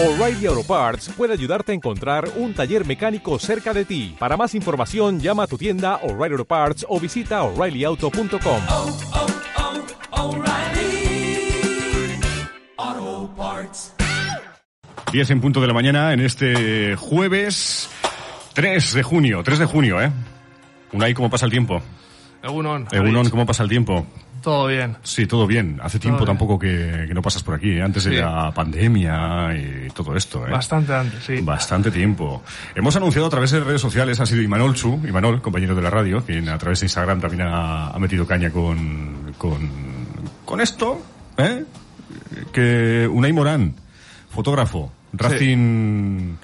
O'Reilly 0.00 0.46
Auto 0.46 0.62
Parts 0.62 1.08
puede 1.16 1.32
ayudarte 1.32 1.72
a 1.72 1.74
encontrar 1.74 2.28
un 2.36 2.54
taller 2.54 2.86
mecánico 2.86 3.36
cerca 3.40 3.74
de 3.74 3.84
ti. 3.84 4.14
Para 4.16 4.36
más 4.36 4.54
información, 4.54 5.18
llama 5.18 5.42
a 5.42 5.46
tu 5.48 5.58
tienda 5.58 5.96
O'Reilly 6.04 6.34
Auto 6.34 6.44
Parts 6.44 6.86
o 6.88 7.00
visita 7.00 7.42
oreillyauto.com. 7.42 8.62
oh, 8.68 8.96
oh, 10.12 10.28
O'Reilly 10.28 11.50
Auto 12.76 13.34
Parts. 13.36 13.94
10 15.10 15.30
en 15.30 15.40
punto 15.40 15.60
de 15.60 15.66
la 15.66 15.74
mañana 15.74 16.12
en 16.12 16.20
este 16.20 16.94
jueves 16.94 17.90
3 18.52 18.94
de 18.94 19.02
junio. 19.02 19.42
3 19.42 19.58
de 19.58 19.64
junio, 19.66 20.00
¿eh? 20.00 20.12
Unai, 20.92 21.12
¿cómo 21.12 21.28
pasa 21.28 21.44
el 21.44 21.50
tiempo? 21.50 21.82
Egunon. 22.44 22.86
Egunon. 22.92 23.28
¿cómo 23.30 23.46
pasa 23.46 23.64
el 23.64 23.68
tiempo? 23.68 24.06
Todo 24.48 24.66
bien. 24.66 24.96
Sí, 25.02 25.26
todo 25.26 25.46
bien. 25.46 25.78
Hace 25.82 25.98
tiempo 25.98 26.20
bien. 26.20 26.28
tampoco 26.28 26.58
que, 26.58 27.04
que 27.06 27.12
no 27.12 27.20
pasas 27.20 27.42
por 27.42 27.54
aquí, 27.54 27.72
¿eh? 27.72 27.82
antes 27.82 28.04
de 28.04 28.22
la 28.22 28.50
pandemia 28.50 29.54
y 29.54 29.90
todo 29.90 30.16
esto, 30.16 30.46
¿eh? 30.46 30.50
Bastante 30.50 30.94
antes, 30.94 31.22
sí. 31.22 31.42
Bastante 31.42 31.90
tiempo. 31.90 32.42
Hemos 32.74 32.96
anunciado 32.96 33.26
a 33.26 33.30
través 33.30 33.50
de 33.50 33.60
redes 33.60 33.82
sociales, 33.82 34.18
ha 34.20 34.24
sido 34.24 34.40
Imanol 34.40 34.74
Chu, 34.74 35.02
Imanol, 35.06 35.42
compañero 35.42 35.74
de 35.74 35.82
la 35.82 35.90
radio, 35.90 36.24
quien 36.24 36.48
a 36.48 36.56
través 36.56 36.80
de 36.80 36.86
Instagram 36.86 37.20
también 37.20 37.42
ha, 37.42 37.88
ha 37.88 37.98
metido 37.98 38.26
caña 38.26 38.48
con, 38.48 39.34
con, 39.36 39.70
con 40.46 40.62
esto, 40.62 40.98
¿eh? 41.36 41.64
Que 42.50 43.06
Unai 43.06 43.34
Morán, 43.34 43.74
fotógrafo, 44.30 44.90
Racing 45.12 46.36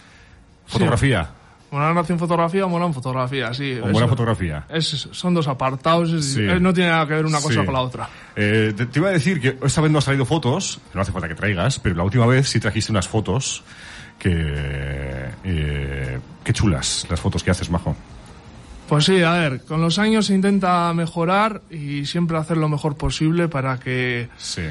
Fotografía, 0.67 1.31
Molan 1.75 1.95
Racing 1.97 2.17
Fotografía 2.19 2.65
o 2.65 2.69
Molan 2.69 2.95
Fotografía, 2.95 3.53
sí. 3.53 3.75
o 3.79 3.83
buena 3.83 4.05
Es- 4.05 4.11
fotografía. 4.11 4.65
es- 4.69 5.09
son 5.11 5.35
dos 5.35 5.49
apartados, 5.49 6.13
es- 6.13 6.35
Sí. 6.35 6.43
es- 6.45 6.61
no 6.61 6.73
tiene 6.73 6.91
nada 6.91 7.07
que 7.07 7.15
ver 7.15 7.27
una 7.27 7.41
cosa 7.41 7.61
Sí. 7.61 7.65
con 7.67 7.75
la 7.75 7.81
otra. 7.81 8.09
Eh, 8.37 8.73
te, 8.77 8.87
te 8.87 8.99
iba 9.01 9.09
a 9.09 9.13
decir 9.13 9.41
que 9.41 9.59
esta 9.63 9.81
vez 9.81 9.91
no 9.91 9.99
has 9.99 10.05
traído 10.05 10.25
fotos, 10.25 10.81
no 10.95 11.01
hace 11.01 11.13
falta 11.13 11.29
que 11.29 11.35
traigas, 11.35 11.79
pero 11.81 11.95
la 11.97 12.05
última 12.05 12.27
vez 12.27 12.49
sí 12.49 12.61
trajiste 12.61 12.93
unas 12.93 13.09
fotos 13.09 13.63
que... 14.19 14.31
Eh, 15.45 16.19
qué 16.45 16.53
chulas 16.53 17.07
las 17.11 17.21
fotos 17.21 17.43
que 17.43 17.51
haces, 17.51 17.71
Majo. 17.71 17.97
Pues 18.89 19.07
sí, 19.07 19.23
a 19.23 19.33
ver, 19.33 19.63
con 19.65 19.81
los 19.81 19.99
años 19.99 20.27
se 20.27 20.35
intenta 20.35 20.93
mejorar 20.93 21.63
y 21.71 22.05
siempre 22.07 22.37
hacer 22.37 22.57
lo 22.59 22.69
mejor 22.69 22.97
posible 22.97 23.49
para 23.49 23.79
que 23.79 24.29
Sí. 24.37 24.63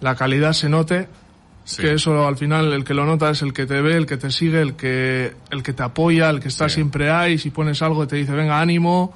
la 0.00 0.14
calidad 0.14 0.52
se 0.52 0.68
note. 0.68 1.08
Sí. 1.68 1.82
Que 1.82 1.92
eso 1.92 2.26
al 2.26 2.38
final 2.38 2.72
el 2.72 2.82
que 2.82 2.94
lo 2.94 3.04
nota 3.04 3.28
es 3.28 3.42
el 3.42 3.52
que 3.52 3.66
te 3.66 3.82
ve, 3.82 3.94
el 3.94 4.06
que 4.06 4.16
te 4.16 4.30
sigue, 4.30 4.62
el 4.62 4.74
que, 4.74 5.34
el 5.50 5.62
que 5.62 5.74
te 5.74 5.82
apoya, 5.82 6.30
el 6.30 6.40
que 6.40 6.48
está 6.48 6.66
Sí. 6.70 6.76
siempre 6.76 7.10
ahí. 7.10 7.36
Si 7.36 7.50
pones 7.50 7.82
algo 7.82 8.06
te 8.06 8.16
dice, 8.16 8.32
venga, 8.32 8.58
ánimo. 8.58 9.12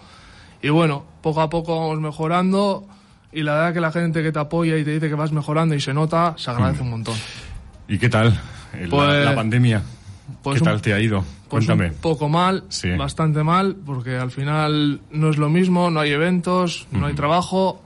Y 0.60 0.68
bueno, 0.68 1.02
poco 1.22 1.40
a 1.40 1.48
poco 1.48 1.80
vamos 1.80 1.98
mejorando. 2.00 2.86
Y 3.32 3.42
la 3.42 3.54
verdad 3.54 3.72
que 3.72 3.80
la 3.80 3.90
gente 3.90 4.22
que 4.22 4.32
te 4.32 4.38
apoya 4.38 4.76
y 4.76 4.84
te 4.84 4.90
dice 4.90 5.08
que 5.08 5.14
vas 5.14 5.32
mejorando 5.32 5.74
y 5.74 5.80
se 5.80 5.94
nota, 5.94 6.34
se 6.36 6.50
agradece 6.50 6.82
un 6.82 6.90
montón. 6.90 7.14
¿Y 7.88 7.96
qué 7.98 8.10
tal 8.10 8.38
el- 8.78 8.90
Pues- 8.90 9.24
la, 9.24 9.34
pandemia? 9.34 9.82
pues 10.42 10.56
¿Qué 10.58 10.60
un- 10.62 10.68
tal 10.68 10.82
te 10.82 10.92
ha 10.92 11.00
ido? 11.00 11.20
Pues 11.48 11.64
Cuéntame. 11.66 11.88
un 11.88 12.00
poco 12.02 12.28
mal, 12.28 12.64
Sí. 12.68 12.90
bastante 12.90 13.42
mal, 13.42 13.76
porque 13.86 14.16
al 14.18 14.30
final 14.30 15.00
no 15.10 15.30
es 15.30 15.38
lo 15.38 15.48
mismo, 15.48 15.90
no 15.90 16.00
hay 16.00 16.10
eventos, 16.10 16.86
no 16.92 17.06
hay 17.06 17.14
trabajo. 17.14 17.82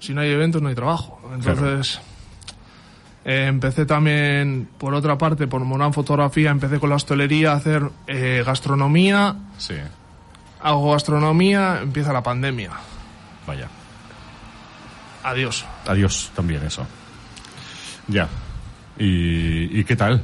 Si 0.00 0.12
no 0.12 0.20
hay 0.20 0.30
eventos, 0.30 0.60
no 0.60 0.68
hay 0.68 0.74
trabajo. 0.74 1.18
Entonces, 1.34 1.98
eh, 3.26 3.46
empecé 3.48 3.84
también, 3.84 4.68
por 4.78 4.94
otra 4.94 5.18
parte, 5.18 5.46
por 5.48 5.62
Morán 5.64 5.92
Fotografía, 5.92 6.50
empecé 6.50 6.78
con 6.78 6.88
la 6.90 6.96
hostelería 6.96 7.52
a 7.52 7.56
hacer 7.56 7.82
eh, 8.06 8.42
gastronomía. 8.46 9.36
Sí, 9.58 9.74
Hago 10.62 10.92
gastronomía, 10.92 11.80
empieza 11.82 12.12
la 12.12 12.22
pandemia. 12.22 12.70
vaya. 13.46 13.68
Adiós. 15.22 15.64
Adiós 15.86 16.30
también 16.34 16.62
eso. 16.64 16.86
Ya. 18.08 18.28
¿Y, 18.98 19.80
y 19.80 19.84
qué 19.84 19.96
tal? 19.96 20.22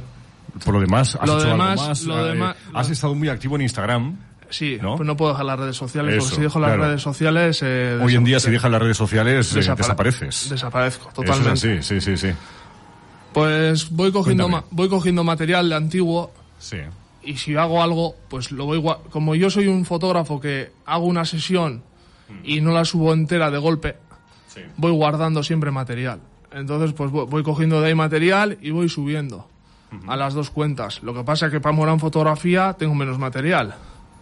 Por 0.63 0.73
lo 0.75 0.79
demás, 0.79 1.17
¿has 1.19 1.27
Lo 1.27 1.37
hecho 1.39 1.47
demás- 1.49 1.79
algo 1.79 1.87
más? 1.89 2.03
lo 2.03 2.25
Eh, 2.25 2.29
demás- 2.31 2.55
has 2.73 2.89
estado 2.89 3.15
muy 3.15 3.27
activo 3.29 3.55
en 3.57 3.63
Instagram. 3.63 4.15
Sí, 4.49 4.77
¿No? 4.81 4.95
pues 4.95 5.07
no 5.07 5.17
puedo 5.17 5.31
dejar 5.31 5.45
las 5.45 5.59
redes 5.59 5.75
sociales, 5.75 6.13
Eso, 6.15 6.23
porque 6.25 6.35
si 6.35 6.41
dejo 6.41 6.59
las 6.59 6.69
claro. 6.69 6.83
redes 6.83 7.01
sociales... 7.01 7.59
eh, 7.63 7.99
Hoy 8.01 8.13
en 8.15 8.23
día, 8.23 8.39
si 8.39 8.51
dejas 8.51 8.69
las 8.69 8.81
redes 8.81 8.97
sociales, 8.97 9.51
eh, 9.51 9.59
desapare- 9.59 9.77
desapareces. 9.77 10.49
Desaparezco, 10.51 11.09
Eso 11.11 11.21
totalmente. 11.21 11.53
es 11.53 11.79
así, 11.85 11.99
sí, 11.99 12.01
sí, 12.01 12.17
sí. 12.17 12.33
Pues 13.33 13.89
voy 13.91 14.11
cogiendo, 14.11 14.47
ma- 14.49 14.63
voy 14.71 14.89
cogiendo 14.89 15.23
material 15.23 15.69
de 15.69 15.75
antiguo 15.75 16.31
Sí, 16.59 16.77
y 17.23 17.35
si 17.37 17.55
hago 17.55 17.81
algo, 17.83 18.15
pues 18.29 18.51
lo 18.51 18.65
voy 18.65 18.83
como 19.09 19.35
yo 19.35 19.49
soy 19.49 19.67
un 19.67 19.85
fotógrafo 19.85 20.39
que 20.39 20.71
hago 20.85 21.05
una 21.05 21.25
sesión 21.25 21.83
y 22.43 22.61
no 22.61 22.71
la 22.71 22.85
subo 22.85 23.13
entera 23.13 23.51
de 23.51 23.57
golpe, 23.57 23.95
sí. 24.47 24.61
voy 24.77 24.91
guardando 24.91 25.43
siempre 25.43 25.71
material. 25.71 26.19
Entonces, 26.51 26.93
pues 26.93 27.11
voy, 27.11 27.43
cogiendo 27.43 27.81
de 27.81 27.87
ahí 27.87 27.95
material 27.95 28.57
y 28.61 28.69
voy 28.71 28.87
subiendo 28.89 29.47
a 30.07 30.15
las 30.15 30.33
dos 30.33 30.49
cuentas. 30.49 31.01
Lo 31.03 31.13
que 31.13 31.23
pasa 31.23 31.47
es 31.47 31.51
que 31.51 31.59
para 31.59 31.75
Morán 31.75 31.99
Fotografía 31.99 32.73
tengo 32.77 32.95
menos 32.95 33.17
material. 33.19 33.75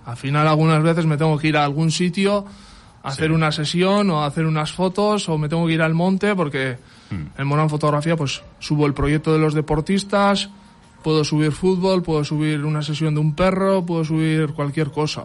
Al 0.05 0.17
final, 0.17 0.47
algunas 0.47 0.81
veces 0.81 1.05
me 1.05 1.17
tengo 1.17 1.37
que 1.37 1.47
ir 1.49 1.57
a 1.57 1.63
algún 1.63 1.91
sitio 1.91 2.45
a 3.03 3.09
hacer 3.09 3.31
una 3.31 3.51
sesión 3.51 4.09
o 4.09 4.21
a 4.23 4.25
hacer 4.25 4.45
unas 4.45 4.71
fotos 4.71 5.29
o 5.29 5.37
me 5.37 5.47
tengo 5.49 5.67
que 5.67 5.73
ir 5.73 5.81
al 5.81 5.93
monte 5.93 6.35
porque 6.35 6.77
en 7.37 7.47
Morán 7.47 7.69
Fotografía 7.69 8.15
pues 8.15 8.41
subo 8.59 8.85
el 8.85 8.93
proyecto 8.93 9.33
de 9.33 9.39
los 9.39 9.53
deportistas, 9.53 10.49
puedo 11.03 11.23
subir 11.23 11.51
fútbol, 11.51 12.03
puedo 12.03 12.23
subir 12.23 12.63
una 12.65 12.81
sesión 12.81 13.13
de 13.13 13.19
un 13.19 13.35
perro, 13.35 13.85
puedo 13.85 14.03
subir 14.05 14.53
cualquier 14.53 14.91
cosa. 14.91 15.23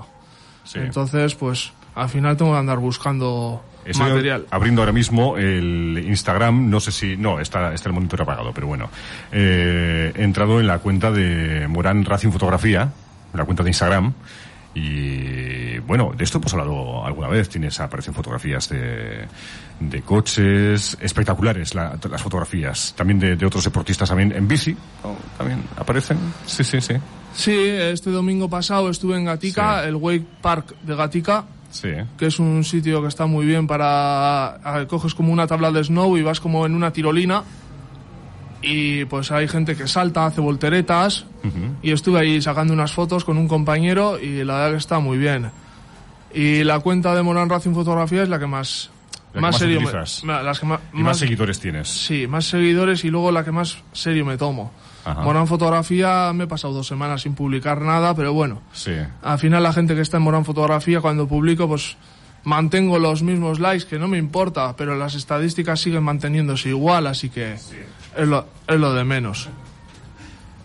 sí. 0.64 0.78
Entonces, 0.80 1.34
pues 1.34 1.72
al 1.94 2.08
final 2.08 2.36
tengo 2.36 2.52
que 2.52 2.58
andar 2.58 2.78
buscando 2.78 3.62
Estoy 3.84 4.10
material. 4.10 4.46
abriendo 4.50 4.82
ahora 4.82 4.92
mismo 4.92 5.36
el 5.38 6.04
Instagram, 6.08 6.68
no 6.68 6.80
sé 6.80 6.92
si... 6.92 7.16
No, 7.16 7.40
está, 7.40 7.72
está 7.72 7.88
el 7.88 7.94
monitor 7.94 8.20
apagado, 8.22 8.52
pero 8.52 8.66
bueno. 8.66 8.90
Eh, 9.32 10.12
he 10.14 10.22
entrado 10.24 10.60
en 10.60 10.66
la 10.66 10.80
cuenta 10.80 11.10
de 11.10 11.66
Morán 11.68 12.04
Racing 12.04 12.30
Fotografía, 12.30 12.92
la 13.32 13.44
cuenta 13.44 13.62
de 13.62 13.70
Instagram, 13.70 14.12
y 14.78 15.78
bueno, 15.80 16.12
de 16.16 16.22
esto 16.24 16.38
hemos 16.38 16.52
hablado 16.52 17.04
alguna 17.04 17.28
vez. 17.28 17.48
Tienes, 17.48 17.80
aparecen 17.80 18.12
fotografías 18.12 18.68
de, 18.68 19.26
de 19.80 20.02
coches 20.02 20.96
espectaculares, 21.00 21.74
la- 21.74 21.98
las 22.10 22.22
fotografías. 22.22 22.92
También 22.96 23.18
de, 23.18 23.36
de 23.36 23.46
otros 23.46 23.64
deportistas 23.64 24.08
también 24.08 24.32
en 24.32 24.46
bici, 24.46 24.76
¿no? 25.02 25.16
también 25.38 25.62
aparecen. 25.76 26.18
Sí, 26.44 26.62
sí, 26.62 26.80
sí. 26.80 26.94
Sí, 27.34 27.52
este 27.54 28.10
domingo 28.10 28.48
pasado 28.50 28.90
estuve 28.90 29.16
en 29.16 29.24
Gatica, 29.24 29.82
Sí. 29.82 29.88
el 29.88 29.96
Wake 29.96 30.26
Park 30.42 30.74
de 30.82 30.94
Gatica, 30.94 31.44
Sí, 31.70 31.88
que 32.16 32.26
es 32.26 32.38
un 32.38 32.62
sitio 32.64 33.02
que 33.02 33.08
está 33.08 33.26
muy 33.26 33.44
bien 33.44 33.66
para... 33.66 34.54
a- 34.62 34.86
Coges 34.86 35.14
como 35.14 35.32
una 35.32 35.46
tabla 35.46 35.70
de 35.72 35.82
snow 35.84 36.16
y 36.16 36.22
vas 36.22 36.40
como 36.40 36.64
en 36.64 36.74
una 36.74 36.92
tirolina 36.92 37.42
y 38.66 39.04
pues 39.04 39.30
hay 39.30 39.46
gente 39.48 39.76
que 39.76 39.86
salta, 39.86 40.26
hace 40.26 40.40
volteretas 40.40 41.24
y 41.82 41.92
estuve 41.92 42.18
ahí 42.20 42.42
sacando 42.42 42.72
unas 42.74 42.92
fotos 42.92 43.24
con 43.24 43.38
un 43.38 43.46
compañero 43.48 44.18
y 44.20 44.42
la 44.44 44.54
verdad 44.56 44.70
que 44.72 44.76
está 44.78 44.98
muy 44.98 45.16
bien. 45.18 45.50
Y 46.34 46.64
la 46.64 46.80
cuenta 46.80 47.14
de 47.14 47.22
Morán 47.22 47.48
Racing 47.48 47.72
Fotografía 47.72 48.22
es 48.24 48.28
la 48.28 48.38
que 48.38 48.46
más... 48.46 48.90
La 49.32 49.34
que 49.34 49.40
más 49.40 49.58
serio 49.58 49.80
me- 49.80 50.42
las 50.42 50.58
que 50.60 50.66
ma- 50.66 50.80
y 50.94 51.02
más 51.02 51.18
seguidores 51.18 51.60
tienes. 51.60 51.88
Sí, 51.88 52.26
más 52.26 52.46
seguidores 52.46 53.04
y 53.04 53.10
luego 53.10 53.30
la 53.30 53.44
que 53.44 53.52
más 53.52 53.78
serio 53.92 54.24
me 54.24 54.36
tomo. 54.36 54.72
Ajá. 55.04 55.20
Morán 55.22 55.46
Fotografía 55.46 56.32
me 56.34 56.44
he 56.44 56.46
pasado 56.46 56.72
dos 56.74 56.86
semanas 56.86 57.22
sin 57.22 57.34
publicar 57.34 57.80
nada, 57.82 58.14
pero 58.14 58.32
bueno, 58.32 58.62
Sí. 58.72 58.92
al 59.22 59.38
final 59.38 59.62
la 59.62 59.72
gente 59.72 59.94
que 59.94 60.00
está 60.00 60.16
en 60.16 60.24
Morán 60.24 60.44
Fotografía 60.44 61.00
cuando 61.00 61.28
publico 61.28 61.68
pues 61.68 61.96
mantengo 62.44 62.98
los 62.98 63.22
mismos 63.22 63.60
likes, 63.60 63.86
que 63.86 63.98
no 63.98 64.08
me 64.08 64.18
importa, 64.18 64.74
pero 64.76 64.96
las 64.96 65.14
estadísticas 65.14 65.80
siguen 65.80 66.02
manteniéndose 66.02 66.70
igual, 66.70 67.06
así 67.06 67.28
que 67.28 67.56
es, 68.16 68.28
lo, 68.28 68.46
es 68.66 68.78
lo 68.80 68.94
de 68.94 69.04
menos. 69.04 69.48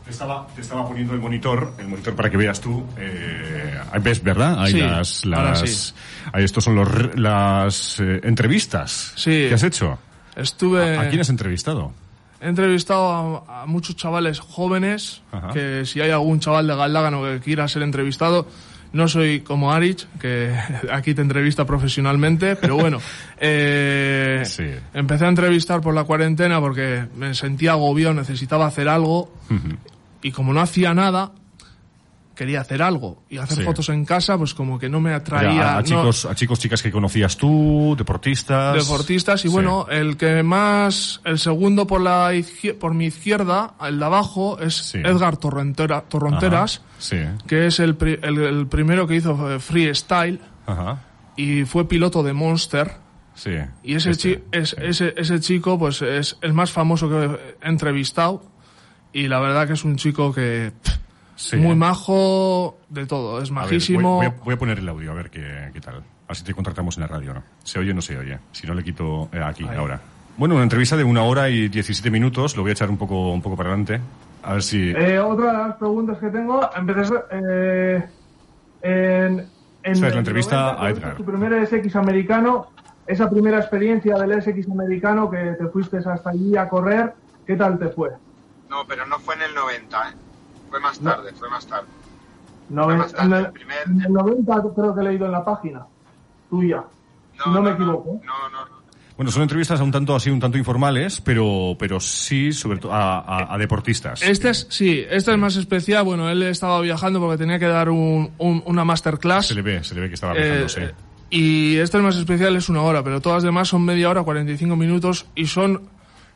Te 0.05 0.11
estaba, 0.11 0.47
te 0.55 0.61
estaba 0.61 0.85
poniendo 0.87 1.13
el 1.13 1.19
monitor, 1.21 1.73
el 1.77 1.87
monitor 1.87 2.15
para 2.15 2.29
que 2.29 2.37
veas 2.37 2.59
tú. 2.59 2.85
Eh, 2.97 3.79
ves, 4.01 4.21
¿verdad? 4.23 4.61
Hay 4.61 4.73
Sí, 4.73 4.79
las, 4.81 5.25
las, 5.25 5.59
sí. 5.59 5.93
ahí 6.33 6.43
estos 6.43 6.63
son 6.63 6.75
los, 6.75 7.15
las 7.17 7.99
eh, 7.99 8.19
entrevistas 8.23 9.13
Sí. 9.15 9.45
que 9.47 9.53
has 9.53 9.63
hecho. 9.63 9.99
Estuve... 10.35 10.97
¿A 10.97 11.09
quién 11.09 11.21
has 11.21 11.29
entrevistado? 11.29 11.93
He 12.41 12.47
entrevistado 12.49 13.45
a, 13.47 13.61
a 13.61 13.65
muchos 13.67 13.95
chavales 13.95 14.39
jóvenes, 14.39 15.21
Ajá. 15.31 15.49
que 15.53 15.85
si 15.85 16.01
hay 16.01 16.09
algún 16.11 16.39
chaval 16.39 16.65
de 16.67 16.75
Galdágano 16.75 17.23
que 17.23 17.39
quiera 17.39 17.67
ser 17.67 17.83
entrevistado, 17.83 18.47
no 18.93 19.07
soy 19.07 19.41
como 19.41 19.71
Arich, 19.71 20.05
que 20.19 20.53
aquí 20.91 21.13
te 21.13 21.21
entrevista 21.21 21.65
profesionalmente, 21.65 22.55
pero 22.55 22.75
bueno, 22.75 22.99
eh, 23.39 24.43
Sí. 24.45 24.65
empecé 24.93 25.25
a 25.25 25.29
entrevistar 25.29 25.81
por 25.81 25.93
la 25.93 26.03
cuarentena 26.03 26.59
porque 26.59 27.05
me 27.15 27.33
sentía 27.33 27.71
agobiado, 27.71 28.13
necesitaba 28.13 28.65
hacer 28.67 28.87
algo, 28.89 29.33
y 30.21 30.31
como 30.31 30.53
no 30.53 30.61
hacía 30.61 30.93
nada, 30.93 31.31
quería 32.41 32.61
hacer 32.61 32.81
algo. 32.81 33.23
Y 33.29 33.37
hacer 33.37 33.57
Sí. 33.59 33.63
fotos 33.63 33.89
en 33.89 34.03
casa, 34.03 34.35
pues 34.35 34.55
como 34.55 34.79
que 34.79 34.89
no 34.89 34.99
me 34.99 35.13
atraía. 35.13 35.73
a, 35.73 35.77
a 35.77 35.81
no- 35.81 35.83
chicos, 35.83 36.25
a 36.25 36.33
chicos, 36.33 36.57
chicas 36.59 36.81
que 36.81 36.91
conocías 36.91 37.37
tú, 37.37 37.93
deportistas. 37.95 38.73
deportistas 38.75 39.41
y 39.45 39.47
Sí. 39.47 39.53
bueno 39.53 39.85
el 39.91 40.17
que 40.17 40.41
más 40.41 41.21
el 41.23 41.37
segundo 41.37 41.85
por 41.85 42.01
la 42.01 42.31
por 42.79 42.95
mi 42.95 43.05
izquierda 43.05 43.75
el 43.87 43.99
de 43.99 44.05
abajo 44.05 44.57
es 44.59 44.73
Sí. 44.75 44.97
Edgar 44.97 45.37
Torrentera- 45.37 46.01
Torronteras 46.09 46.81
que 47.47 47.67
es 47.67 47.79
el, 47.79 47.95
pri- 47.95 48.17
el, 48.23 48.39
el 48.39 48.65
primero 48.67 49.05
que 49.05 49.15
hizo 49.17 49.51
eh, 49.51 49.59
freestyle 49.59 50.39
Ajá. 50.65 51.03
y 51.35 51.63
fue 51.65 51.87
piloto 51.87 52.23
de 52.23 52.33
Monster 52.33 52.91
Sí. 53.35 53.51
y 53.83 53.95
ese, 53.95 54.11
Este, 54.11 54.35
chi- 54.37 54.43
es- 54.51 54.69
sí. 54.71 54.75
ese, 54.79 55.13
ese 55.15 55.39
chico 55.39 55.77
pues 55.77 56.01
es 56.01 56.37
el 56.41 56.53
más 56.53 56.71
famoso 56.71 57.07
que 57.07 57.37
he 57.61 57.69
entrevistado 57.69 58.43
y 59.13 59.27
la 59.27 59.39
verdad 59.39 59.67
que 59.67 59.73
es 59.73 59.83
un 59.83 59.95
chico 59.97 60.33
que 60.33 60.71
pff, 60.83 60.95
Sí. 61.41 61.57
muy 61.57 61.75
majo 61.75 62.77
de 62.89 63.05
todo, 63.07 63.41
es 63.41 63.49
A 63.49 63.53
ver, 63.53 63.63
majísimo. 63.63 64.17
voy, 64.17 64.27
voy 64.27 64.35
a, 64.37 64.43
voy 64.43 64.53
a 64.53 64.57
poner 64.59 64.77
el 64.79 64.87
audio, 64.87 65.11
a 65.11 65.15
ver 65.15 65.29
qué, 65.31 65.71
qué 65.73 65.81
tal. 65.81 66.03
Así 66.27 66.43
te 66.43 66.53
contratamos 66.53 66.95
en 66.97 67.01
la 67.01 67.07
radio, 67.07 67.33
¿no? 67.33 67.43
¿Se 67.63 67.79
oye 67.79 67.91
o 67.91 67.93
no 67.95 68.01
se 68.01 68.17
oye? 68.17 68.37
Si 68.51 68.67
no, 68.67 68.73
le 68.75 68.83
quito 68.83 69.27
eh, 69.33 69.41
aquí, 69.43 69.65
Ahí. 69.67 69.75
ahora. 69.75 69.99
Bueno, 70.37 70.53
una 70.55 70.63
entrevista 70.63 70.95
de 70.95 71.03
una 71.03 71.23
hora 71.23 71.49
y 71.49 71.67
17 71.67 72.09
minutos. 72.11 72.55
Lo 72.55 72.61
voy 72.61 72.69
a 72.69 72.73
echar 72.73 72.89
un 72.89 72.97
poco, 72.97 73.31
un 73.31 73.41
poco 73.41 73.57
para 73.57 73.69
adelante. 73.69 73.99
A 74.43 74.53
ver 74.53 74.63
si... 74.63 74.91
Eh, 74.91 75.19
otra 75.19 75.51
de 75.51 75.57
las 75.67 75.75
preguntas 75.77 76.17
que 76.19 76.27
tengo, 76.29 76.69
empecé 76.75 77.13
eh, 77.31 78.03
en, 78.81 79.39
en 79.39 79.49
Esa 79.83 80.07
es 80.07 80.13
la 80.13 80.19
entrevista 80.19 80.73
90, 80.73 80.83
a 80.85 80.89
Edgar. 80.89 81.15
Tu 81.17 81.25
primer 81.25 81.67
SX 81.67 81.95
americano, 81.95 82.67
esa 83.07 83.29
primera 83.29 83.57
experiencia 83.57 84.15
del 84.17 84.41
SX 84.41 84.69
americano 84.69 85.29
que 85.29 85.37
te 85.37 85.67
fuiste 85.67 85.97
hasta 85.97 86.29
allí 86.29 86.55
a 86.55 86.69
correr, 86.69 87.13
¿qué 87.45 87.55
tal 87.55 87.77
te 87.77 87.89
fue? 87.89 88.09
No, 88.69 88.85
pero 88.87 89.05
no 89.05 89.19
fue 89.19 89.35
en 89.35 89.41
el 89.41 89.53
90, 89.53 89.97
¿eh? 90.09 90.13
Fue 90.71 90.79
más 90.79 90.99
No. 91.01 91.11
tarde, 91.11 91.31
fue 91.37 91.49
más 91.49 91.67
tarde. 91.67 91.87
No, 92.69 92.85
Fue 92.85 92.93
en, 92.93 92.99
más 92.99 93.11
tarde, 93.13 93.25
en 93.27 93.33
el, 93.33 93.45
el 93.45 93.51
primer- 93.51 93.83
en 93.85 94.01
el 94.01 94.13
90 94.13 94.61
creo 94.75 94.95
que 94.95 95.01
he 95.01 95.03
leído 95.03 95.25
en 95.27 95.31
la 95.33 95.45
página 95.45 95.85
tuya, 96.49 96.83
no, 97.45 97.61
me 97.61 97.71
equivoco. 97.71 98.19
No, 98.25 98.49
no, 98.49 98.65
no. 98.65 98.81
Bueno, 99.17 99.29
son 99.31 99.43
entrevistas 99.43 99.79
un 99.81 99.91
tanto 99.91 100.15
así, 100.15 100.29
un 100.31 100.39
tanto 100.39 100.57
informales, 100.57 101.21
pero, 101.21 101.75
pero 101.77 101.99
sí, 101.99 102.51
sobre 102.53 102.79
todo, 102.79 102.91
a, 102.93 103.19
a- 103.19 103.53
a 103.53 103.57
deportistas. 103.57 104.21
Este 104.23 104.49
es, 104.49 104.65
sí, 104.69 105.03
este 105.09 105.31
es 105.31 105.37
más 105.37 105.55
especial. 105.57 106.03
Bueno, 106.05 106.27
él 106.29 106.41
estaba 106.43 106.79
viajando 106.81 107.19
porque 107.19 107.37
tenía 107.37 107.59
que 107.59 107.67
dar 107.67 107.89
un, 107.89 108.31
un- 108.39 108.63
una 108.65 108.83
masterclass. 108.83 109.47
Se 109.47 109.53
le 109.53 109.61
ve, 109.61 109.83
se 109.83 109.93
le 109.93 110.01
ve 110.01 110.07
que 110.07 110.15
estaba 110.15 110.33
Eh, 110.33 110.41
viajando, 110.41 110.69
sí. 110.69 110.81
eh, 110.81 110.91
y 111.29 111.77
este 111.77 111.97
es 111.97 112.03
más 112.03 112.15
especial, 112.15 112.55
es 112.55 112.67
una 112.69 112.81
hora, 112.81 113.03
pero 113.03 113.21
todas 113.21 113.37
las 113.37 113.43
demás 113.43 113.67
son 113.67 113.83
media 113.83 114.09
hora, 114.09 114.23
45 114.23 114.75
minutos 114.75 115.25
y 115.35 115.45
son 115.45 115.81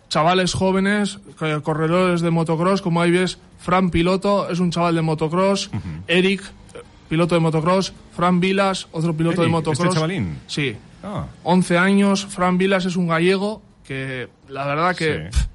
chavales 0.10 0.54
jóvenes, 0.54 1.20
que- 1.40 1.62
corredores 1.62 2.22
de 2.22 2.32
motocross, 2.32 2.82
como 2.82 3.02
ahí 3.02 3.12
ves, 3.12 3.38
Fran 3.60 3.90
Piloto 3.90 4.50
es 4.50 4.60
un 4.60 4.72
chaval 4.72 4.96
de 4.96 5.02
motocross, 5.02 5.70
Eric, 6.08 6.42
eh, 6.74 6.80
piloto 7.10 7.36
de 7.36 7.42
motocross, 7.42 7.94
Fran 8.16 8.40
Vilas, 8.40 8.88
otro 8.92 9.14
piloto 9.16 9.38
de 9.42 9.44
Eric, 9.48 9.52
motocross. 9.52 9.80
¿este 9.88 9.96
chavalín? 9.96 10.38
Sí, 10.48 10.76
Ah, 11.04 11.26
11 11.44 11.78
años, 11.78 12.26
Fran 12.26 12.58
Vilas 12.58 12.86
es 12.86 12.96
un 12.96 13.08
gallego 13.08 13.62
que 13.84 14.28
la 14.50 14.66
verdad 14.66 14.96
que 14.96 15.30
Sí. 15.32 15.38
pff, 15.38 15.46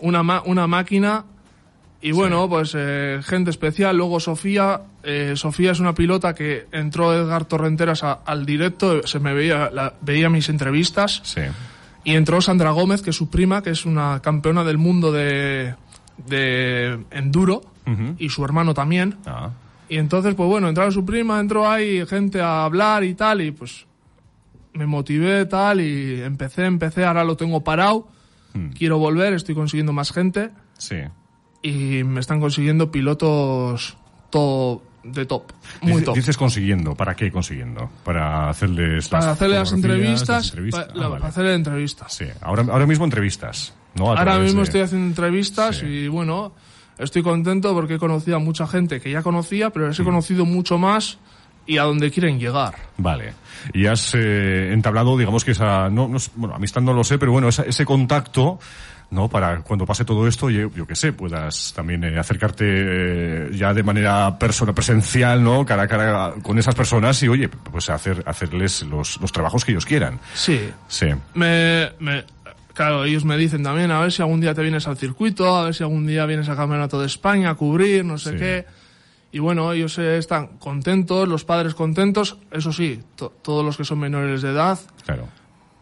una, 0.00 0.22
ma- 0.22 0.42
una 0.44 0.66
máquina 0.66 1.24
y 2.02 2.10
bueno, 2.12 2.46
pues 2.48 2.72
eh, 2.76 3.20
gente 3.24 3.50
especial. 3.50 3.96
Luego 3.96 4.20
Sofía, 4.20 4.82
eh, 5.02 5.32
Sofía 5.36 5.70
es 5.72 5.80
una 5.80 5.94
pilota 5.94 6.34
que 6.34 6.66
entró 6.72 7.14
Edgar 7.14 7.44
Torrenteras 7.46 8.02
a- 8.02 8.20
al 8.26 8.44
directo, 8.44 9.06
se 9.06 9.18
me 9.20 9.32
veía, 9.32 9.70
la- 9.72 9.94
veía 10.02 10.28
mis 10.28 10.48
entrevistas 10.50 11.20
sí. 11.24 11.40
Y 12.04 12.14
entró 12.14 12.40
Sandra 12.40 12.70
Gómez, 12.72 13.02
que 13.02 13.10
es 13.10 13.16
su 13.16 13.28
prima, 13.30 13.62
que 13.62 13.70
es 13.70 13.84
una 13.86 14.20
campeona 14.20 14.64
del 14.64 14.78
mundo 14.78 15.12
de, 15.12 15.74
de 16.26 16.98
enduro 17.10 17.62
y 18.18 18.28
su 18.28 18.44
hermano 18.44 18.74
también. 18.74 19.16
Ah, 19.26 19.50
Y 19.88 19.96
entonces, 19.98 20.34
pues 20.34 20.48
bueno, 20.48 20.68
entraron 20.68 20.92
su 20.92 21.04
prima, 21.04 21.38
entró 21.40 21.68
ahí 21.70 22.04
gente 22.06 22.40
a 22.40 22.64
hablar 22.64 23.04
y 23.04 23.14
tal, 23.14 23.40
y 23.42 23.50
pues 23.50 23.86
me 24.74 24.86
motivé 24.86 25.44
tal, 25.46 25.80
y 25.80 26.22
empecé, 26.22 26.64
empecé, 26.64 27.04
ahora 27.04 27.24
lo 27.24 27.36
tengo 27.36 27.62
parado, 27.62 28.08
Hmm. 28.54 28.68
quiero 28.76 28.98
volver, 28.98 29.32
estoy 29.32 29.54
consiguiendo 29.54 29.92
más 29.94 30.12
gente, 30.12 30.50
sí. 30.76 30.96
y 31.62 32.04
me 32.04 32.20
están 32.20 32.38
consiguiendo 32.38 32.90
pilotos 32.90 33.96
todo 34.28 34.82
de 35.04 35.26
top, 35.26 35.52
muy 35.80 35.92
Dice- 35.94 36.04
top. 36.04 36.14
Dices 36.16 36.36
consiguiendo. 36.36 36.94
¿Para 36.94 37.14
qué 37.14 37.30
consiguiendo? 37.32 37.90
Para 38.04 38.48
hacerles 38.48 39.04
las 39.04 39.08
Para 39.08 39.30
hacerle 39.32 39.56
las 39.58 39.72
entrevistas, 39.72 40.28
las 40.28 40.48
entrevistas. 40.50 40.84
pa- 40.84 40.90
Ah, 40.92 40.96
la- 40.98 41.08
vale. 41.08 41.20
para 41.20 41.30
hacerle 41.30 41.54
entrevistas. 41.54 42.12
Sí, 42.14 42.24
ahora, 42.40 42.64
ahora 42.70 42.86
mismo 42.86 43.04
entrevistas. 43.04 43.74
¿no? 43.94 44.12
A 44.12 44.18
Ahora 44.18 44.38
mismo 44.38 44.58
de- 44.60 44.64
estoy 44.64 44.80
haciendo 44.80 45.06
entrevistas 45.08 45.76
Sí. 45.78 45.86
y 45.86 46.08
bueno, 46.08 46.52
estoy 46.98 47.22
contento 47.22 47.74
porque 47.74 47.94
he 47.94 47.98
conocido 47.98 48.36
a 48.36 48.40
mucha 48.40 48.66
gente 48.66 49.00
que 49.00 49.10
ya 49.10 49.22
conocía, 49.22 49.70
pero 49.70 49.88
les 49.88 49.98
he 50.00 50.04
conocido 50.04 50.46
mucho 50.46 50.78
más 50.78 51.18
y 51.66 51.76
a 51.78 51.82
donde 51.82 52.10
quieren 52.10 52.38
llegar. 52.40 52.74
Vale. 52.96 53.34
Y 53.74 53.86
has 53.86 54.14
eh, 54.14 54.72
entablado, 54.72 55.16
digamos 55.18 55.44
que 55.44 55.50
esa, 55.52 55.90
no, 55.90 56.08
no, 56.08 56.18
bueno, 56.36 56.54
amistad 56.54 56.80
no 56.80 56.92
lo 56.94 57.04
sé, 57.04 57.18
pero 57.18 57.32
bueno, 57.32 57.48
esa- 57.48 57.64
ese 57.64 57.84
contacto, 57.84 58.58
¿no? 59.12 59.28
Para 59.28 59.60
cuando 59.60 59.86
pase 59.86 60.04
todo 60.04 60.26
esto, 60.26 60.50
yo, 60.50 60.70
yo 60.74 60.86
qué 60.86 60.96
sé, 60.96 61.12
puedas 61.12 61.72
también 61.74 62.02
eh, 62.02 62.18
acercarte 62.18 62.64
eh, 62.66 63.50
ya 63.52 63.72
de 63.72 63.82
manera 63.82 64.38
persona 64.38 64.72
presencial, 64.72 65.44
¿no? 65.44 65.64
Cara 65.64 65.82
a 65.82 65.86
cara 65.88 66.34
con 66.42 66.58
esas 66.58 66.74
personas 66.74 67.22
y, 67.22 67.28
oye, 67.28 67.48
pues 67.48 67.88
hacer, 67.90 68.22
hacerles 68.26 68.82
los, 68.82 69.20
los 69.20 69.30
trabajos 69.30 69.64
que 69.64 69.72
ellos 69.72 69.86
quieran. 69.86 70.18
Sí, 70.34 70.58
Sí. 70.88 71.06
me, 71.34 71.90
me- 72.00 72.24
claro, 72.74 73.04
ellos 73.04 73.24
me 73.24 73.36
dicen 73.36 73.62
también, 73.62 73.90
a 73.90 74.00
ver 74.00 74.10
si 74.12 74.22
algún 74.22 74.40
día 74.40 74.54
te 74.54 74.62
vienes 74.62 74.88
al 74.88 74.96
circuito, 74.96 75.56
a 75.56 75.64
ver 75.66 75.74
si 75.74 75.82
algún 75.82 76.06
día 76.06 76.24
vienes 76.26 76.48
al 76.48 76.56
Campeonato 76.56 76.98
de 76.98 77.06
España 77.06 77.50
a 77.50 77.54
cubrir, 77.54 78.04
no 78.04 78.16
sé 78.18 78.30
Sí. 78.32 78.36
qué. 78.38 78.66
Y 79.30 79.38
bueno, 79.38 79.72
ellos 79.72 79.96
eh, 79.98 80.18
están 80.18 80.58
contentos, 80.58 81.28
los 81.28 81.44
padres 81.44 81.74
contentos, 81.74 82.36
eso 82.50 82.72
sí, 82.72 83.00
to- 83.16 83.32
todos 83.42 83.64
los 83.64 83.76
que 83.76 83.84
son 83.84 83.98
menores 83.98 84.42
de 84.42 84.50
edad, 84.50 84.78
Claro, 85.04 85.28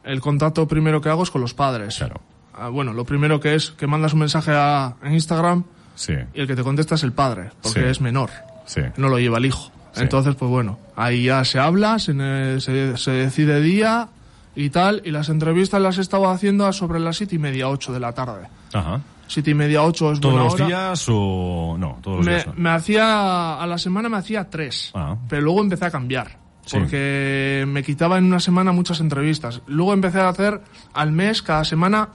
el 0.05 0.21
contacto 0.21 0.67
primero 0.67 1.00
que 1.00 1.09
hago 1.09 1.23
es 1.23 1.31
con 1.31 1.41
los 1.41 1.55
padres. 1.55 1.97
claro. 1.97 2.21
Ah, 2.55 2.69
bueno, 2.69 2.93
lo 2.93 3.05
primero 3.05 3.41
que 3.41 3.55
es 3.55 3.70
que 3.70 3.87
mandas 3.87 4.12
un 4.12 4.20
mensaje 4.20 4.52
a, 4.55 4.97
en 5.02 5.14
Instagram 5.14 5.64
Sí, 5.94 6.14
y 6.35 6.41
el 6.41 6.47
que 6.47 6.56
te 6.56 6.62
contesta 6.62 6.94
es 6.94 7.02
el 7.02 7.12
padre, 7.12 7.50
porque 7.62 7.81
Sí. 7.81 7.87
es 7.87 8.00
menor, 8.00 8.31
sí. 8.67 8.81
no 8.97 9.08
lo 9.08 9.19
lleva 9.19 9.38
el 9.38 9.47
hijo. 9.47 9.70
Entonces, 9.97 10.35
pues 10.37 10.50
bueno, 10.50 10.79
ahí 10.97 11.25
ya 11.25 11.44
se 11.44 11.58
habla, 11.58 11.99
se, 11.99 12.61
se, 12.61 12.97
se 12.97 13.11
decide 13.11 13.61
día 13.61 14.08
y 14.55 14.70
tal, 14.70 15.02
y 15.05 15.11
las 15.11 15.29
entrevistas 15.29 15.81
las 15.82 15.99
he 15.99 16.00
estado 16.00 16.31
haciendo 16.31 16.67
a 16.67 16.73
sobre 16.73 17.00
las 17.00 17.17
siete 17.17 17.35
y 17.35 17.38
media, 17.38 17.69
ocho 17.69 17.93
de 17.93 18.00
la 18.00 18.12
tarde. 18.12 18.47
Ajá. 18.73 19.00
Siete 19.26 19.50
y 19.50 19.55
media, 19.55 19.82
ocho 19.82 20.11
es 20.12 20.20
¿Todos 20.20 20.35
buena 20.35 20.44
los 20.44 20.55
hora. 20.55 20.67
días 20.67 21.06
o 21.08 21.76
no? 21.79 21.99
Todos 22.03 22.17
los 22.19 22.26
Me, 22.26 22.32
días. 22.35 22.46
no. 22.49 22.55
me 22.56 22.70
hacía, 22.70 23.61
a 23.61 23.67
la 23.67 23.79
semana 23.79 24.08
me 24.08 24.17
hacía 24.17 24.49
tres, 24.49 24.91
Ah. 24.94 25.17
pero 25.29 25.43
luego 25.43 25.61
empecé 25.62 25.85
a 25.85 25.91
cambiar. 25.91 26.38
Porque 26.70 27.64
me 27.67 27.82
quitaba 27.82 28.19
en 28.19 28.25
una 28.26 28.38
semana 28.41 28.70
muchas 28.73 29.00
entrevistas. 29.00 29.61
Luego 29.67 29.93
empecé 29.93 30.20
a 30.20 30.29
hacer 30.29 30.61
al 30.94 31.11
mes, 31.12 31.43
cada 31.43 31.64
semana, 31.64 32.08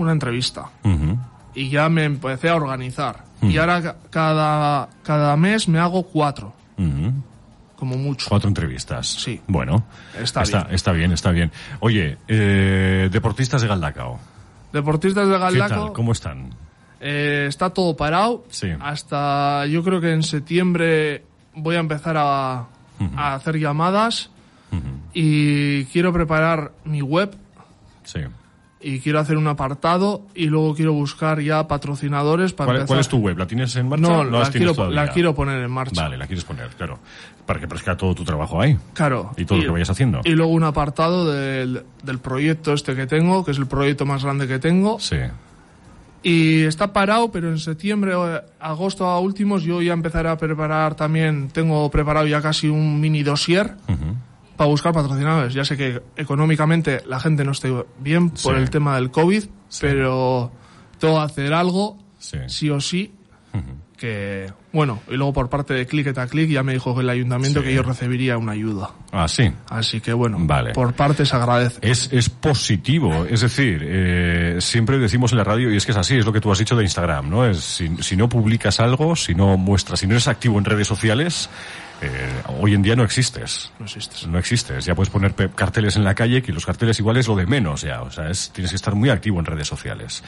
una 0.00 0.12
entrevista. 0.12 0.66
Y 1.54 1.68
ya 1.70 1.88
me 1.88 2.04
empecé 2.04 2.48
a 2.48 2.56
organizar. 2.56 3.24
Y 3.42 3.56
ahora 3.58 3.82
ca- 3.82 3.96
cada, 4.10 4.88
cada 5.02 5.36
mes 5.36 5.66
me 5.68 5.78
hago 5.78 6.02
cuatro, 6.04 6.52
como 7.76 7.96
mucho. 7.96 8.26
Cuatro 8.28 8.48
entrevistas. 8.48 9.06
Sí. 9.08 9.40
Bueno. 9.46 9.82
Está 10.18 10.42
está, 10.42 10.62
bien. 10.64 10.74
está 10.74 10.92
bien, 10.92 11.12
está 11.12 11.30
bien. 11.30 11.50
Oye, 11.80 12.18
eh, 12.28 13.08
deportistas 13.10 13.62
de 13.62 13.68
Galdacao. 13.68 14.18
Deportistas 14.72 15.26
de 15.26 15.32
¿Qué 15.34 15.38
Galdaco, 15.40 15.84
tal? 15.86 15.92
¿Cómo 15.92 16.12
están? 16.12 16.50
eh, 17.00 17.46
está 17.48 17.70
todo 17.70 17.96
parado. 17.96 18.44
Sí. 18.50 18.68
Hasta 18.78 19.64
yo 19.66 19.82
creo 19.82 20.00
que 20.00 20.12
en 20.12 20.22
septiembre 20.22 21.24
voy 21.54 21.76
a 21.76 21.80
empezar 21.80 22.16
a, 22.18 22.66
a 23.16 23.34
hacer 23.34 23.56
llamadas 23.58 24.30
y 25.14 25.84
quiero 25.86 26.12
preparar 26.12 26.72
mi 26.84 27.00
web 27.02 27.34
Sí. 28.04 28.20
Y 28.82 29.00
quiero 29.00 29.18
hacer 29.20 29.36
un 29.36 29.46
apartado 29.46 30.22
y 30.34 30.46
luego 30.46 30.74
quiero 30.74 30.92
buscar 30.92 31.40
ya 31.40 31.68
patrocinadores 31.68 32.52
para 32.52 32.66
¿Cuál, 32.66 32.76
empezar. 32.78 32.88
cuál 32.88 33.00
es 33.00 33.08
tu 33.08 33.18
web? 33.18 33.36
¿La 33.38 33.46
tienes 33.46 33.76
en 33.76 33.88
marcha? 33.88 34.02
No, 34.08 34.24
las 34.24 34.48
la, 34.48 34.52
quiero, 34.52 34.74
todavía? 34.74 35.04
la 35.04 35.12
quiero 35.12 35.34
poner 35.34 35.62
en 35.62 35.70
marcha. 35.70 36.02
Vale, 36.02 36.16
la 36.16 36.26
quieres 36.26 36.44
poner, 36.44 36.68
claro. 36.70 36.98
Para 37.44 37.60
que 37.60 37.68
parezca 37.68 37.96
todo 37.96 38.14
tu 38.14 38.24
trabajo 38.24 38.60
ahí. 38.60 38.78
Claro. 38.94 39.32
Y 39.36 39.44
todo 39.44 39.58
lo 39.58 39.64
que 39.64 39.70
vayas 39.70 39.90
haciendo. 39.90 40.20
Y 40.24 40.30
luego 40.30 40.52
un 40.52 40.64
apartado 40.64 41.30
del, 41.30 41.82
del 42.02 42.18
proyecto 42.20 42.72
este 42.72 42.94
que 42.94 43.06
tengo, 43.06 43.44
que 43.44 43.50
es 43.50 43.58
el 43.58 43.66
proyecto 43.66 44.06
más 44.06 44.24
grande 44.24 44.48
que 44.48 44.58
tengo. 44.58 44.98
Sí. 44.98 45.16
Y 46.22 46.62
está 46.64 46.92
parado, 46.92 47.32
pero 47.32 47.48
en 47.48 47.58
septiembre 47.58 48.14
o 48.14 48.42
agosto 48.60 49.06
a 49.06 49.18
últimos 49.20 49.62
yo 49.62 49.80
ya 49.80 49.94
empezaré 49.94 50.28
a 50.28 50.36
preparar 50.36 50.94
también, 50.94 51.48
tengo 51.48 51.90
preparado 51.90 52.26
ya 52.26 52.42
casi 52.42 52.68
un 52.68 53.00
mini 53.00 53.22
dossier 53.22 53.74
Ujú. 53.88 54.16
Para 54.60 54.68
buscar 54.68 54.92
patrocinadores. 54.92 55.54
Ya 55.54 55.64
sé 55.64 55.74
que 55.74 56.02
económicamente 56.16 57.00
la 57.06 57.18
gente 57.18 57.46
no 57.46 57.52
está 57.52 57.66
bien 57.98 58.28
por 58.28 58.38
Sí. 58.56 58.60
el 58.60 58.68
tema 58.68 58.96
del 58.96 59.10
COVID, 59.10 59.44
pero 59.80 60.52
tengo 60.98 61.14
que 61.14 61.20
hacer 61.22 61.54
algo, 61.54 61.96
Sí. 62.18 62.36
sí 62.48 62.68
o 62.68 62.78
sí, 62.78 63.14
que, 63.96 64.52
bueno, 64.72 65.00
y 65.08 65.14
luego 65.16 65.32
por 65.32 65.48
parte 65.48 65.74
de 65.74 65.86
Click 65.86 66.16
a 66.16 66.26
Click 66.26 66.48
ya 66.50 66.62
me 66.62 66.72
dijo 66.72 66.94
que 66.94 67.00
el 67.02 67.10
ayuntamiento 67.10 67.60
Sí. 67.60 67.66
que 67.66 67.74
yo 67.74 67.82
recibiría 67.82 68.38
una 68.38 68.52
ayuda. 68.52 68.90
Ah, 69.12 69.26
sí. 69.28 69.50
Así 69.68 70.00
que 70.00 70.12
bueno, 70.12 70.36
Vale. 70.40 70.72
por 70.72 70.92
parte 70.94 71.26
se 71.26 71.34
agradece. 71.36 71.78
Es, 71.82 72.08
es 72.12 72.28
positivo, 72.30 73.24
es 73.28 73.40
decir, 73.40 73.82
eh, 73.84 74.56
siempre 74.60 74.98
decimos 74.98 75.32
en 75.32 75.38
la 75.38 75.44
radio, 75.44 75.72
y 75.72 75.76
es 75.76 75.84
que 75.84 75.92
es 75.92 75.98
así, 75.98 76.16
es 76.16 76.24
lo 76.26 76.32
que 76.32 76.40
tú 76.40 76.52
has 76.52 76.58
dicho 76.58 76.76
de 76.76 76.84
Instagram, 76.84 77.28
¿no? 77.28 77.44
Es, 77.46 77.58
si, 77.58 77.88
si 78.00 78.16
no 78.16 78.28
publicas 78.28 78.78
algo, 78.80 79.16
si 79.16 79.34
no 79.34 79.56
muestras, 79.56 80.00
si 80.00 80.06
no 80.06 80.12
eres 80.12 80.28
activo 80.28 80.58
en 80.58 80.64
redes 80.64 80.86
sociales, 80.86 81.50
eh, 82.02 82.08
hoy 82.60 82.72
en 82.74 82.80
día 82.82 82.96
no 82.96 83.02
existes. 83.04 83.72
No 83.78 83.84
existe. 83.84 84.26
No 84.26 84.38
existes. 84.38 84.84
Ya 84.86 84.94
puedes 84.94 85.10
poner 85.10 85.34
carteles 85.54 85.96
en 85.96 86.04
la 86.04 86.14
calle, 86.14 86.40
que 86.42 86.52
los 86.52 86.64
carteles 86.64 86.98
igual 86.98 87.16
es 87.18 87.28
lo 87.28 87.36
de 87.36 87.44
menos 87.46 87.82
ya. 87.82 88.00
O 88.02 88.10
sea, 88.10 88.30
es, 88.30 88.50
tienes 88.54 88.70
que 88.70 88.76
estar 88.76 88.94
muy 88.94 89.10
activo 89.10 89.38
en 89.38 89.44
redes 89.44 89.68
sociales. 89.68 90.22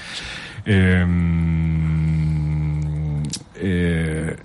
Eh, 0.67 1.03
eh, 3.57 4.37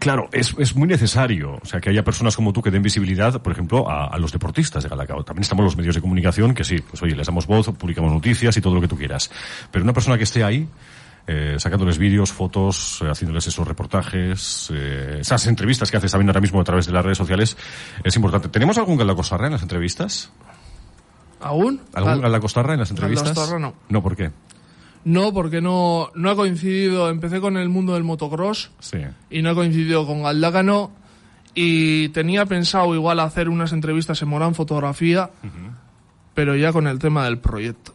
Claro, 0.00 0.28
es, 0.30 0.54
es 0.58 0.76
muy 0.76 0.86
necesario, 0.86 1.58
o 1.60 1.64
sea, 1.66 1.80
que 1.80 1.90
haya 1.90 2.04
personas 2.04 2.36
como 2.36 2.52
tú 2.52 2.62
que 2.62 2.70
den 2.70 2.82
visibilidad, 2.82 3.42
por 3.42 3.52
ejemplo, 3.52 3.90
a, 3.90 4.06
a 4.06 4.18
los 4.18 4.30
deportistas 4.30 4.84
de 4.84 4.88
Galacao. 4.88 5.24
También 5.24 5.42
estamos 5.42 5.64
los 5.64 5.76
medios 5.76 5.96
de 5.96 6.00
comunicación, 6.00 6.54
que 6.54 6.62
sí, 6.62 6.78
pues 6.88 7.02
oye, 7.02 7.16
les 7.16 7.26
damos 7.26 7.48
voz, 7.48 7.66
publicamos 7.76 8.12
noticias 8.12 8.56
y 8.56 8.60
todo 8.60 8.76
lo 8.76 8.80
que 8.80 8.86
tú 8.86 8.96
quieras. 8.96 9.28
Pero 9.72 9.82
una 9.82 9.92
persona 9.92 10.16
que 10.16 10.22
esté 10.22 10.44
ahí, 10.44 10.68
eh, 11.26 11.56
sacándoles 11.58 11.98
vídeos, 11.98 12.30
fotos, 12.32 13.00
eh, 13.02 13.10
haciéndoles 13.10 13.48
esos 13.48 13.66
reportajes, 13.66 14.70
eh, 14.72 15.16
esas 15.20 15.44
entrevistas 15.48 15.90
que 15.90 15.96
haces 15.96 16.12
también 16.12 16.28
ahora 16.28 16.42
mismo 16.42 16.60
a 16.60 16.64
través 16.64 16.86
de 16.86 16.92
las 16.92 17.04
redes 17.04 17.18
sociales, 17.18 17.56
es 18.04 18.14
importante. 18.14 18.48
¿Tenemos 18.50 18.78
algún 18.78 18.98
Galacostarra 18.98 19.46
en 19.46 19.52
las 19.54 19.62
entrevistas? 19.62 20.30
¿Aún? 21.40 21.80
¿Algún 21.92 22.12
Gal- 22.12 22.20
Galacostarra 22.22 22.74
en 22.74 22.80
las 22.80 22.90
entrevistas? 22.90 23.28
Galdostarra 23.30 23.58
no. 23.58 23.74
No, 23.88 24.00
¿por 24.00 24.14
qué? 24.14 24.30
No, 25.04 25.32
porque 25.32 25.60
no, 25.60 26.10
no 26.14 26.30
ha 26.30 26.36
coincidido. 26.36 27.08
Empecé 27.10 27.40
con 27.40 27.56
el 27.56 27.68
mundo 27.68 27.94
del 27.94 28.04
motocross 28.04 28.70
Sí. 28.80 28.98
y 29.30 29.42
no 29.42 29.50
ha 29.50 29.54
coincidido 29.54 30.06
con 30.06 30.22
Galdácano. 30.22 30.90
Y 31.54 32.10
tenía 32.10 32.46
pensado 32.46 32.94
igual 32.94 33.18
hacer 33.20 33.48
unas 33.48 33.72
entrevistas 33.72 34.20
en 34.22 34.28
Morán 34.28 34.54
Fotografía, 34.54 35.30
pero 36.34 36.54
ya 36.56 36.72
con 36.72 36.86
el 36.86 36.98
tema 36.98 37.24
del 37.24 37.38
proyecto. 37.38 37.94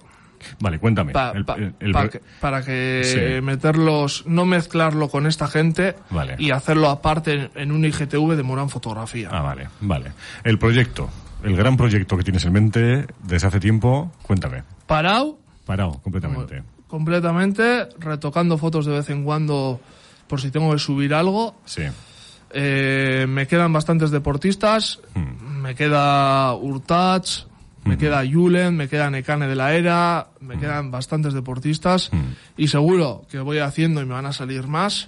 Vale, 0.60 0.77
cuéntame. 0.79 1.13
Pa- 1.13 1.31
El- 1.31 1.45
pa- 1.45 1.55
el- 1.55 1.74
el- 1.79 1.91
pa 1.93 2.10
que- 2.10 2.22
para 2.41 2.65
que 2.65 3.01
Sí. 3.05 3.41
meterlos, 3.41 4.25
no 4.27 4.45
mezclarlo 4.45 5.07
con 5.07 5.25
esta 5.25 5.48
gente 5.48 5.95
Vale. 6.10 6.36
y 6.38 6.51
hacerlo 6.51 6.89
aparte 6.89 7.33
en, 7.33 7.51
en 7.55 7.72
un 7.72 7.86
IGTV 7.86 8.36
de 8.36 8.43
Morán 8.43 8.69
Fotografía. 8.69 9.29
Ah, 9.31 9.41
vale, 9.41 9.69
vale. 9.79 10.12
El 10.43 10.60
proyecto, 10.60 11.10
el 11.43 11.55
gran 11.55 11.77
proyecto 11.77 12.17
que 12.17 12.24
tienes 12.24 12.43
en 12.43 12.51
mente 12.51 13.07
desde 13.24 13.48
hace 13.48 13.62
tiempo, 13.62 14.12
cuéntame. 14.24 14.63
Parado 14.88 15.38
Parado, 15.65 16.01
completamente. 16.03 16.62
Completamente, 16.93 17.89
retocando 17.97 18.55
fotos 18.59 18.85
de 18.85 18.91
vez 18.91 19.09
en 19.09 19.23
cuando 19.23 19.79
por 20.27 20.39
si 20.39 20.51
tengo 20.51 20.71
que 20.71 20.77
subir 20.77 21.15
algo. 21.15 21.55
Sí. 21.65 21.81
Eh, 22.51 23.25
me 23.27 23.47
quedan 23.47 23.73
bastantes 23.73 24.12
deportistas. 24.12 25.00
Hmm. 25.15 25.62
Me 25.63 25.73
queda 25.73 26.53
Urtats, 26.53 27.47
me 27.83 27.97
queda 27.97 28.21
Julen, 28.31 28.77
me 28.77 28.88
queda 28.88 29.09
Nekane 29.09 29.47
de 29.47 29.55
la 29.55 29.73
Era, 29.73 30.27
Hmm. 30.39 30.45
me 30.45 30.59
quedan 30.59 30.91
bastantes 30.91 31.33
deportistas. 31.33 32.12
Y 32.57 32.67
seguro 32.67 33.25
que 33.27 33.39
voy 33.39 33.57
haciendo 33.57 34.00
y 34.00 34.05
me 34.05 34.13
van 34.13 34.27
a 34.27 34.33
salir 34.33 34.67
más. 34.67 35.07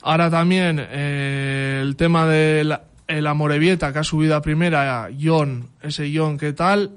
Ahora 0.00 0.30
también 0.30 0.80
eh, 0.80 1.80
el 1.82 1.96
tema 1.96 2.24
de 2.26 2.64
la, 2.64 2.84
el 3.06 3.26
Amorebieta 3.26 3.92
que 3.92 3.98
ha 3.98 4.04
subido 4.04 4.36
a 4.36 4.40
primera, 4.40 5.10
John, 5.22 5.68
ese 5.82 6.10
John, 6.16 6.38
¿qué 6.38 6.54
tal? 6.54 6.92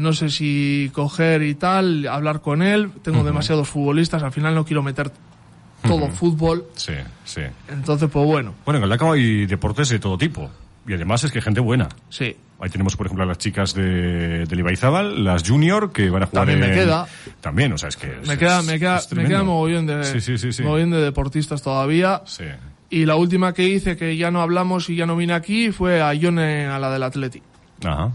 No 0.00 0.12
sé 0.12 0.30
si 0.30 0.90
coger 0.94 1.42
y 1.42 1.54
tal, 1.54 2.06
hablar 2.08 2.40
con 2.40 2.62
él. 2.62 2.90
Tengo 3.02 3.22
demasiados 3.22 3.68
futbolistas, 3.68 4.22
al 4.22 4.32
final 4.32 4.54
no 4.54 4.64
quiero 4.64 4.82
meter 4.82 5.10
todo 5.82 6.08
fútbol. 6.08 6.66
Sí, 6.74 6.92
sí. 7.24 7.42
Entonces, 7.68 8.08
pues 8.10 8.24
bueno, 8.26 8.54
Bueno, 8.64 8.78
en 8.78 8.82
Galdacao 8.82 9.12
hay 9.12 9.46
deportes 9.46 9.88
de 9.90 9.98
todo 9.98 10.16
tipo. 10.18 10.50
Y 10.86 10.94
además 10.94 11.22
es 11.24 11.30
que 11.32 11.40
gente 11.42 11.60
buena. 11.60 11.88
sí. 12.08 12.34
Ahí 12.62 12.68
tenemos, 12.68 12.94
por 12.94 13.06
ejemplo, 13.06 13.24
a 13.24 13.26
las 13.26 13.38
chicas 13.38 13.72
de, 13.72 14.44
del 14.44 14.58
Ibaizábal, 14.58 15.24
las 15.24 15.48
junior, 15.48 15.92
que 15.92 16.10
van 16.10 16.24
a 16.24 16.26
jugar 16.26 16.44
También 16.46 16.60
me 16.60 16.66
en- 16.66 16.74
queda. 16.74 17.06
También, 17.40 17.72
o 17.72 17.78
sea, 17.78 17.88
es 17.88 17.96
que... 17.96 18.18
es- 18.20 18.28
Me 18.28 18.36
queda, 18.36 18.58
es- 18.60 18.66
me 18.66 18.78
queda, 18.78 19.38
me 19.38 19.44
mogollón 19.44 19.86
de, 19.86 20.04
Sí, 20.04 20.20
sí, 20.20 20.36
sí, 20.36 20.52
sí. 20.52 20.62
mogollón 20.62 20.90
de 20.90 20.98
deportistas 21.00 21.62
todavía. 21.62 22.20
Sí. 22.26 22.44
Y 22.90 23.06
la 23.06 23.16
última 23.16 23.54
que 23.54 23.66
hice, 23.66 23.96
que 23.96 24.14
ya 24.18 24.30
no 24.30 24.42
hablamos 24.42 24.90
y 24.90 24.96
ya 24.96 25.06
no 25.06 25.16
vine 25.16 25.32
aquí, 25.32 25.70
fue 25.72 26.02
a 26.02 26.12
John 26.20 26.38
en- 26.38 26.68
a 26.68 26.78
la 26.78 26.90
del 26.90 27.02
Atleti. 27.02 27.40
Ajá. 27.82 28.10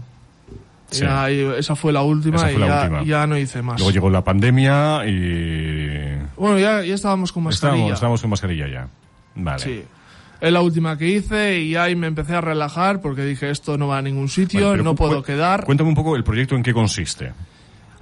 Sí. 0.96 1.04
Ya, 1.04 1.28
esa 1.30 1.76
fue 1.76 1.92
la 1.92 2.02
última 2.02 2.38
fue 2.38 2.54
y 2.54 2.56
la 2.58 2.66
ya, 2.66 2.80
última. 2.82 3.02
ya 3.04 3.26
no 3.26 3.38
hice 3.38 3.62
más. 3.62 3.78
Luego 3.78 3.90
llegó 3.92 4.10
la 4.10 4.22
pandemia 4.24 5.06
y... 5.06 6.18
Bueno, 6.36 6.58
ya, 6.58 6.82
ya 6.82 6.94
estábamos 6.94 7.32
con 7.32 7.44
mascarilla. 7.44 7.74
Estábamos, 7.76 7.94
estábamos 7.94 8.20
con 8.20 8.30
mascarilla 8.30 8.68
ya. 8.68 8.88
Vale. 9.34 9.58
Sí. 9.62 9.82
Es 10.40 10.52
la 10.52 10.60
última 10.60 10.98
que 10.98 11.08
hice 11.08 11.60
y 11.60 11.76
ahí 11.76 11.96
me 11.96 12.06
empecé 12.08 12.34
a 12.34 12.40
relajar 12.42 13.00
porque 13.00 13.22
dije 13.24 13.50
esto 13.50 13.78
no 13.78 13.88
va 13.88 13.98
a 13.98 14.02
ningún 14.02 14.28
sitio, 14.28 14.70
Vale, 14.70 14.82
no 14.82 14.94
puedo 14.94 15.22
quedar. 15.22 15.64
Cuéntame 15.64 15.88
un 15.88 15.94
poco 15.96 16.14
el 16.16 16.24
proyecto 16.24 16.54
en 16.56 16.62
qué 16.62 16.74
consiste. 16.74 17.32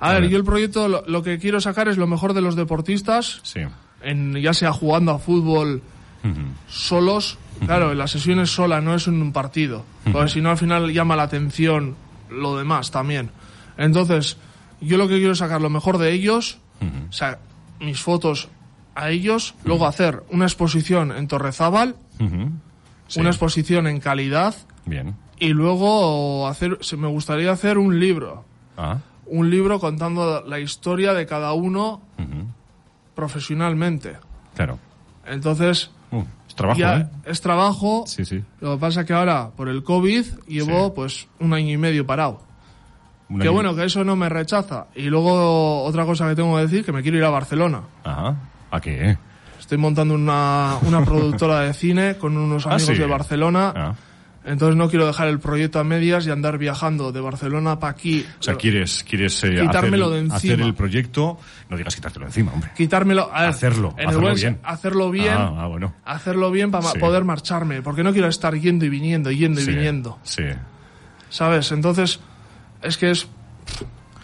A 0.00 0.08
ver, 0.08 0.22
Vale. 0.22 0.28
yo 0.30 0.36
el 0.38 0.44
proyecto 0.44 0.88
lo, 0.88 1.04
lo 1.06 1.22
que 1.22 1.38
quiero 1.38 1.60
sacar 1.60 1.86
es 1.88 1.96
lo 1.96 2.06
mejor 2.08 2.34
de 2.34 2.40
los 2.40 2.56
deportistas, 2.56 3.40
Sí. 3.44 3.60
en, 4.02 4.34
ya 4.34 4.52
sea 4.52 4.72
jugando 4.72 5.12
a 5.12 5.18
fútbol 5.20 5.80
Ujú. 6.24 6.34
solos. 6.68 7.38
Claro, 7.66 7.92
en 7.92 7.98
las 7.98 8.10
sesiones 8.10 8.50
sola 8.50 8.80
no 8.80 8.96
es 8.96 9.06
un 9.06 9.32
partido, 9.32 9.84
porque 10.12 10.28
si 10.28 10.40
no 10.40 10.50
al 10.50 10.58
final 10.58 10.92
llama 10.92 11.14
la 11.14 11.22
atención 11.22 11.94
lo 12.34 12.56
demás 12.56 12.90
también. 12.90 13.30
Entonces, 13.76 14.36
yo 14.80 14.96
lo 14.98 15.08
que 15.08 15.16
quiero 15.16 15.32
es 15.32 15.38
sacar 15.38 15.60
lo 15.60 15.70
mejor 15.70 15.98
de 15.98 16.12
ellos, 16.12 16.58
o 17.08 17.12
sea, 17.12 17.38
mis 17.80 18.00
fotos 18.00 18.48
a 18.94 19.10
ellos, 19.10 19.54
luego 19.64 19.86
hacer 19.86 20.22
una 20.30 20.44
exposición 20.44 21.10
en 21.12 21.26
Torrezábal. 21.28 21.96
Sí. 23.06 23.20
una 23.20 23.28
exposición 23.30 23.86
en 23.86 24.00
calidad 24.00 24.54
Bien. 24.86 25.14
y 25.38 25.48
luego 25.48 26.48
hacer, 26.48 26.78
me 26.96 27.08
gustaría 27.08 27.52
hacer 27.52 27.76
un 27.78 27.98
libro, 28.00 28.44
Ah. 28.78 28.98
un 29.26 29.50
libro 29.50 29.78
contando 29.78 30.42
la 30.46 30.58
historia 30.58 31.12
de 31.12 31.26
cada 31.26 31.52
uno 31.52 32.00
profesionalmente. 33.14 34.16
Claro. 34.54 34.78
Entonces, 35.26 35.90
Uh, 36.10 36.22
es 36.54 36.56
trabajo, 36.56 36.78
ya 36.78 36.96
¿eh? 36.99 37.06
es 37.26 37.40
trabajo. 37.40 38.04
Sí, 38.06 38.25
sí. 38.25 38.42
Lo 38.61 38.75
que 38.75 38.80
pasa 38.80 39.00
es 39.00 39.06
que 39.06 39.12
ahora, 39.12 39.50
por 39.56 39.68
el 39.68 39.82
COVID, 39.82 40.25
llevo 40.46 40.87
Sí. 40.87 40.92
pues 40.94 41.28
un 41.40 41.52
año 41.52 41.70
y 41.73 41.76
medio 41.76 42.06
parado. 42.06 42.40
Un 43.28 43.38
Que 43.40 43.44
año- 43.49 43.52
bueno, 43.54 43.75
que 43.75 43.84
eso 43.84 44.04
no 44.04 44.14
me 44.16 44.28
rechaza. 44.28 44.87
Y 44.94 45.04
luego 45.04 45.82
otra 45.82 46.04
cosa 46.04 46.28
que 46.28 46.37
tengo 46.37 46.54
que 46.56 46.62
decir, 46.62 46.84
que 46.84 46.92
me 46.92 47.02
quiero 47.02 47.18
ir 47.18 47.25
a 47.25 47.30
Barcelona. 47.30 47.80
Ajá. 48.04 48.37
¿A 48.70 48.80
qué? 48.80 49.16
Estoy 49.58 49.78
montando 49.78 50.14
una, 50.14 50.76
una 50.87 51.02
productora 51.04 51.61
de 51.61 51.73
cine 51.75 52.16
con 52.18 52.37
unos 52.37 52.66
Ah, 52.66 52.75
amigos 52.75 52.94
sí. 52.94 53.00
de 53.00 53.06
Barcelona. 53.06 53.73
Ah. 53.75 53.94
Entonces 54.46 54.76
no 54.76 54.90
quiero 54.90 55.06
dejar 55.06 55.28
el 55.28 55.40
proyecto 55.40 55.78
a 55.78 55.84
medias 55.84 56.26
y 56.26 56.30
andar 56.30 56.58
viajando 56.58 57.12
de 57.12 57.20
Barcelona 57.20 57.78
para 57.80 57.92
aquí. 57.92 58.26
O 58.38 58.42
sea, 58.42 58.56
quieres, 58.56 59.02
quieres 59.08 59.42
eh, 59.44 59.56
Quitármelo 59.60 60.04
hacer, 60.06 60.14
de 60.14 60.18
encima. 60.20 60.36
hacer 60.36 60.60
el 60.60 60.74
proyecto. 60.74 61.38
No 61.70 61.76
digas 61.78 61.94
quitártelo 61.94 62.26
encima, 62.26 62.52
hombre. 62.52 62.70
Quitármelo. 62.76 63.30
a 63.32 63.40
ver, 63.40 63.48
Hacerlo, 63.50 63.94
en 63.96 64.00
el 64.00 64.06
hacerlo 64.08 64.20
buen- 64.26 64.34
bien. 64.36 64.58
Hacerlo 64.62 65.10
bien. 65.10 65.34
Ah, 65.38 65.54
ah, 65.60 65.66
bueno. 65.66 65.94
Hacerlo 66.04 66.50
bien 66.50 66.70
para 66.70 66.90
Sí. 66.90 66.98
poder 66.98 67.24
marcharme. 67.24 67.80
Porque 67.80 68.02
no 68.04 68.12
quiero 68.12 68.28
estar 68.28 68.54
yendo 68.54 68.84
y 68.84 68.90
viniendo, 68.90 69.30
yendo 69.30 69.60
y 69.62 69.64
viniendo. 69.64 70.18
Sí. 70.24 70.44
¿Sabes? 71.30 71.72
Entonces, 71.72 72.20
es 72.82 72.98
que 72.98 73.10
es. 73.12 73.26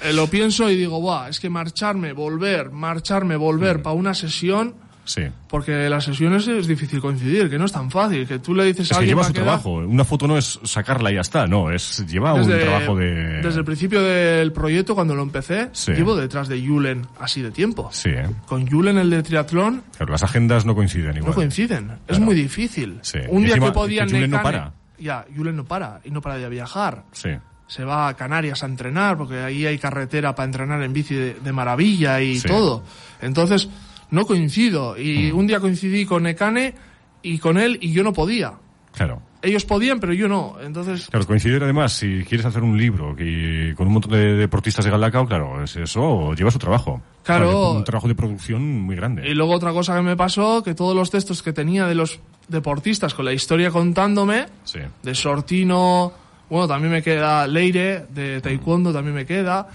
eh, 0.03 0.13
lo 0.13 0.27
pienso 0.29 0.69
y 0.71 0.77
digo, 0.77 1.01
Buah, 1.01 1.29
es 1.29 1.41
que 1.41 1.49
marcharme, 1.51 2.13
volver, 2.13 2.71
marcharme, 2.71 3.37
volver 3.37 3.79
Mm. 3.79 3.83
para 3.83 3.95
una 3.97 4.15
sesión, 4.15 4.75
Sí. 5.13 5.23
porque 5.49 5.89
las 5.89 6.05
sesiones 6.05 6.47
es 6.47 6.67
difícil 6.69 7.01
coincidir, 7.01 7.51
que 7.51 7.59
no 7.59 7.65
es 7.65 7.73
tan 7.73 7.91
fácil, 7.91 8.27
que 8.29 8.39
tú 8.39 8.55
le 8.55 8.65
dices 8.65 8.87
Es 8.87 8.93
a 8.93 8.95
que 8.95 8.99
alguien 9.01 9.17
lleva 9.17 9.23
va 9.23 9.27
su 9.29 9.33
trabajo. 9.33 9.73
Una 9.75 10.05
foto 10.05 10.29
no 10.29 10.39
es 10.39 10.61
sacarla 10.63 11.11
y 11.11 11.15
ya 11.17 11.23
está. 11.23 11.47
No, 11.47 11.71
es 11.71 12.07
lleva 12.07 12.35
un 12.35 12.47
trabajo 12.49 12.95
de. 12.97 13.41
desde 13.43 13.59
el 13.59 13.65
principio 13.65 14.01
del 14.03 14.53
proyecto, 14.53 14.95
cuando 14.95 15.15
lo 15.15 15.23
empecé, 15.23 15.69
Sí. 15.73 15.93
llevo 15.93 16.15
detrás 16.15 16.47
de 16.49 16.65
Julen 16.65 17.07
así 17.19 17.43
de 17.43 17.51
tiempo. 17.51 17.89
Sí, 17.93 18.11
¿eh? 18.11 18.29
Con 18.47 18.67
Julen 18.69 18.99
el 18.99 19.11
de 19.11 19.23
triatlón 19.23 19.83
Claro, 19.97 20.13
las 20.13 20.23
agendas 20.23 20.65
no 20.65 20.75
coinciden 20.75 21.17
igual. 21.17 21.31
no 21.31 21.35
coinciden. 21.35 21.93
Es 22.07 22.21
muy 22.21 22.35
difícil. 22.35 22.99
Sí. 23.03 23.19
Un 23.29 23.43
Y 23.43 23.47
día 23.47 23.55
encima, 23.55 23.67
que 23.67 23.73
podía 23.73 24.07
que 24.07 24.13
Julen 24.13 24.31
no 24.31 24.43
para. 24.43 24.73
Ya, 24.99 25.25
Julen 25.37 25.57
no 25.57 25.65
para 25.65 26.01
y 26.05 26.11
no 26.11 26.21
para 26.21 26.37
de 26.37 26.49
viajar. 26.49 27.05
Sí. 27.13 27.31
se 27.67 27.85
va 27.85 28.09
a 28.09 28.15
Canarias 28.15 28.65
a 28.65 28.67
entrenar, 28.67 29.17
porque 29.17 29.39
ahí 29.41 29.65
hay 29.65 29.79
carretera 29.79 30.35
para 30.35 30.45
entrenar 30.47 30.83
en 30.83 30.93
bici 30.93 31.15
de, 31.15 31.35
de 31.35 31.53
maravilla 31.53 32.21
y 32.21 32.41
Sí. 32.41 32.49
todo. 32.49 32.83
Entonces, 33.23 33.69
no 34.11 34.27
coincido. 34.27 34.97
Y 34.99 35.31
un 35.31 35.47
día 35.47 35.61
coincidí 35.61 36.05
con 36.07 36.27
Ekane 36.27 36.75
y 37.23 37.39
con 37.39 37.59
él 37.59 37.79
y 37.81 37.93
yo 37.93 38.03
no 38.03 38.13
podía. 38.13 38.55
Claro. 38.93 39.23
Ellos 39.43 39.65
podían, 39.65 40.01
pero 40.01 40.13
yo 40.13 40.29
no. 40.29 40.57
Entonces, 40.63 41.09
Claro, 41.11 41.27
coincidir 41.27 41.63
además, 41.63 41.95
si 41.95 42.25
quieres 42.25 42.45
hacer 42.45 42.63
un 42.63 42.77
libro 42.77 43.17
que, 43.17 43.73
con 43.75 43.87
un 43.87 43.95
montón 43.95 44.13
de 44.13 44.35
deportistas 44.35 44.85
de 44.85 44.91
Galdacao, 44.91 45.27
claro, 45.27 45.65
es 45.65 45.77
eso 45.77 46.35
lleva 46.35 46.51
su 46.51 46.59
trabajo. 46.59 47.01
Claro. 47.23 47.73
un 47.73 47.85
trabajo 47.85 48.09
de 48.09 48.15
producción 48.15 48.81
muy 48.83 48.97
grande. 48.97 49.27
y 49.29 49.35
luego 49.35 49.55
otra 49.55 49.73
cosa 49.73 49.95
que 49.97 50.03
me 50.03 50.17
pasó, 50.17 50.63
que 50.63 50.75
todos 50.75 50.95
los 50.97 51.11
textos 51.11 51.43
que 51.43 51.53
tenía 51.55 51.87
de 51.87 51.95
los 51.95 52.21
deportistas 52.49 53.15
con 53.15 53.25
la 53.25 53.33
historia 53.33 53.71
contándome, 53.71 54.47
Sí. 54.65 54.81
de 55.03 55.15
Sortino, 55.15 56.13
bueno, 56.51 56.69
también 56.69 56.93
me 56.93 57.03
queda 57.03 57.47
Leire, 57.47 58.05
de 58.11 58.41
Taekwondo 58.41 58.93
también 58.93 59.15
me 59.15 59.25
queda, 59.25 59.69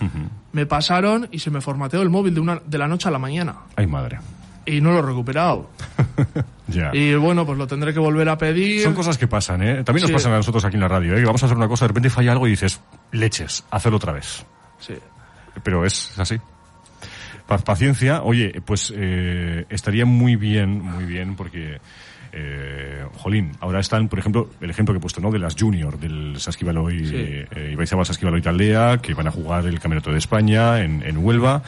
me 0.51 0.65
pasaron 0.65 1.27
y 1.31 1.39
se 1.39 1.49
me 1.49 1.61
formateó 1.61 2.01
el 2.01 2.09
móvil 2.09 2.33
de, 2.35 2.41
una, 2.41 2.61
de 2.65 2.77
la 2.77 2.87
noche 2.87 3.07
a 3.07 3.11
la 3.11 3.19
mañana. 3.19 3.55
Ay, 3.75 3.87
madre. 3.87 4.19
Y 4.67 4.81
no 4.81 4.91
lo 4.91 4.99
he 4.99 5.01
recuperado. 5.01 5.69
Ya. 6.67 6.89
Y 6.95 7.13
bueno, 7.13 7.45
pues 7.45 7.59
lo 7.59 7.67
tendré 7.67 7.93
que 7.93 7.99
volver 7.99 8.27
a 8.27 8.39
pedir. 8.39 8.81
Son 8.81 8.95
cosas 8.95 9.19
que 9.19 9.27
pasan, 9.27 9.61
¿eh? 9.61 9.83
También 9.83 10.01
nos 10.01 10.07
Sí. 10.07 10.13
pasan 10.13 10.33
a 10.33 10.37
nosotros 10.37 10.65
aquí 10.65 10.73
en 10.77 10.81
la 10.81 10.87
radio, 10.87 11.13
¿eh? 11.13 11.19
Que 11.19 11.25
vamos 11.25 11.43
a 11.43 11.45
hacer 11.45 11.55
una 11.55 11.67
cosa, 11.67 11.85
de 11.85 11.89
repente 11.89 12.09
falla 12.09 12.31
algo 12.31 12.47
y 12.47 12.49
dices, 12.49 12.81
leches, 13.11 13.63
hacerlo 13.69 13.97
otra 13.97 14.13
vez. 14.13 14.43
Sí. 14.79 14.95
Pero 15.61 15.85
es 15.85 16.17
así. 16.17 16.39
Pa- 17.45 17.59
paciencia, 17.59 18.23
oye, 18.23 18.63
pues 18.65 18.91
eh, 18.95 19.67
estaría 19.69 20.07
muy 20.07 20.35
bien, 20.37 20.81
muy 20.81 21.03
bien, 21.05 21.35
porque 21.35 21.77
eh, 22.35 23.05
jolín, 23.13 23.53
ahora 23.61 23.79
están, 23.79 24.09
por 24.09 24.19
ejemplo, 24.19 24.49
el 24.61 24.69
ejemplo 24.69 24.93
que 24.93 24.97
he 24.97 25.01
puesto, 25.01 25.21
¿no? 25.21 25.31
De 25.31 25.39
las 25.39 25.55
Junior, 25.57 25.97
del 25.97 26.35
Saskibaloy, 26.37 27.05
Sí. 27.05 27.15
eh, 27.15 27.69
Ibaizabal 27.73 28.05
Saskibaloy 28.05 28.41
Taldea, 28.41 28.97
que 29.01 29.13
van 29.13 29.27
a 29.27 29.31
jugar 29.31 29.65
el 29.65 29.79
Campeonato 29.79 30.11
de 30.11 30.17
España 30.17 30.81
en, 30.81 31.01
en 31.03 31.17
Huelva. 31.17 31.63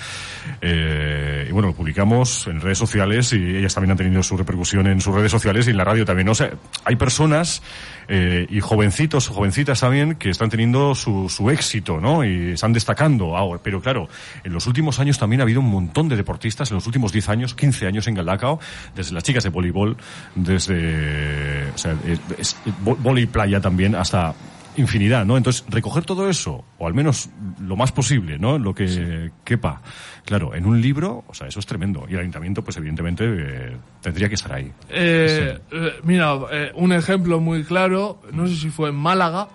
Eh, 0.62 1.45
y 1.50 1.51
bueno, 1.51 1.69
lo 1.69 1.74
publicamos 1.74 2.47
en 2.47 2.59
redes 2.62 2.77
sociales 2.77 3.31
y 3.33 3.55
ellas 3.57 3.74
también 3.74 3.91
han 3.91 3.97
tenido 3.97 4.21
su 4.24 4.36
repercusión 4.38 4.88
en 4.88 5.01
sus 5.01 5.15
redes 5.15 5.31
sociales 5.31 5.67
y 5.67 5.71
en 5.71 5.77
la 5.77 5.83
radio 5.86 6.05
también. 6.05 6.27
O 6.29 6.36
sea, 6.36 6.51
hay 6.83 6.95
personas 6.95 7.62
eh, 8.08 8.46
y 8.50 8.60
jovencitos, 8.62 9.28
jovencitas 9.28 9.80
también, 9.82 10.16
que 10.16 10.30
están 10.30 10.50
teniendo 10.50 10.96
su, 10.96 11.30
su 11.30 11.50
éxito, 11.50 12.00
¿no? 12.00 12.24
Y 12.24 12.52
están 12.52 12.74
destacando 12.74 13.36
ahora. 13.36 13.60
Pero 13.64 13.82
claro, 13.82 14.08
en 14.44 14.54
los 14.54 14.66
últimos 14.68 15.00
años 15.00 15.18
también 15.18 15.42
ha 15.42 15.44
habido 15.44 15.60
un 15.60 15.70
montón 15.70 16.08
de 16.10 16.16
deportistas, 16.16 16.72
en 16.72 16.76
los 16.76 16.86
últimos 16.88 17.12
10 17.12 17.30
años, 17.30 17.54
15 17.54 17.88
años 17.88 18.08
en 18.08 18.16
Galdacao, 18.16 18.60
desde 18.96 19.14
las 19.14 19.24
chicas 19.24 19.44
de 19.44 19.50
voleibol, 19.50 19.98
desde, 20.36 21.70
o 21.74 21.78
sea, 21.78 21.94
eh, 22.06 22.18
es- 22.38 22.56
vo- 22.84 22.98
vóley 22.98 23.26
playa 23.26 23.60
también, 23.62 23.96
hasta 23.96 24.34
infinidad, 24.77 25.25
¿no? 25.25 25.38
Entonces, 25.38 25.65
recoger 25.69 26.05
todo 26.05 26.29
eso, 26.29 26.63
o 26.77 26.88
al 26.88 26.93
menos 26.93 27.29
lo 27.60 27.75
más 27.75 27.91
posible, 27.91 28.38
¿no? 28.38 28.57
Lo 28.57 28.74
que 28.74 29.31
quepa. 29.43 29.81
Claro, 30.25 30.55
en 30.55 30.65
un 30.65 30.81
libro, 30.81 31.24
o 31.27 31.34
sea, 31.34 31.48
eso 31.48 31.60
es 31.60 31.65
tremendo. 31.65 32.05
Y 32.10 32.13
el 32.13 32.19
ayuntamiento, 32.19 32.63
pues 32.63 32.77
evidentemente, 32.77 33.25
eh, 33.27 33.77
tendría 34.01 34.29
que 34.29 34.36
estar 34.36 34.53
ahí. 34.53 34.72
Eh, 34.89 35.60
eh, 35.72 35.91
mira, 36.03 36.34
eh, 36.51 36.72
un 36.75 36.93
ejemplo 36.93 37.39
muy 37.39 37.63
claro, 37.63 38.22
no 38.31 38.48
sé 38.48 38.55
si 38.55 38.69
fue 38.69 38.89
en 38.89 38.96
Málaga, 38.96 39.50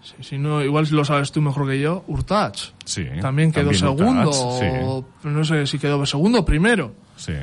si, 0.00 0.22
si 0.22 0.38
no, 0.38 0.62
igual 0.62 0.88
lo 0.90 1.04
sabes 1.04 1.32
tú 1.32 1.42
mejor 1.42 1.68
que 1.68 1.78
yo, 1.78 2.02
Urtach. 2.06 2.72
Sí. 2.84 3.06
También 3.20 3.52
quedó 3.52 3.70
también 3.70 3.80
segundo, 3.80 4.30
Urtach, 4.30 4.82
o 4.82 5.04
no 5.24 5.44
sé 5.44 5.66
si 5.66 5.78
quedó 5.78 6.04
segundo 6.06 6.40
o 6.40 6.44
primero. 6.44 6.94
Sí. 7.16 7.34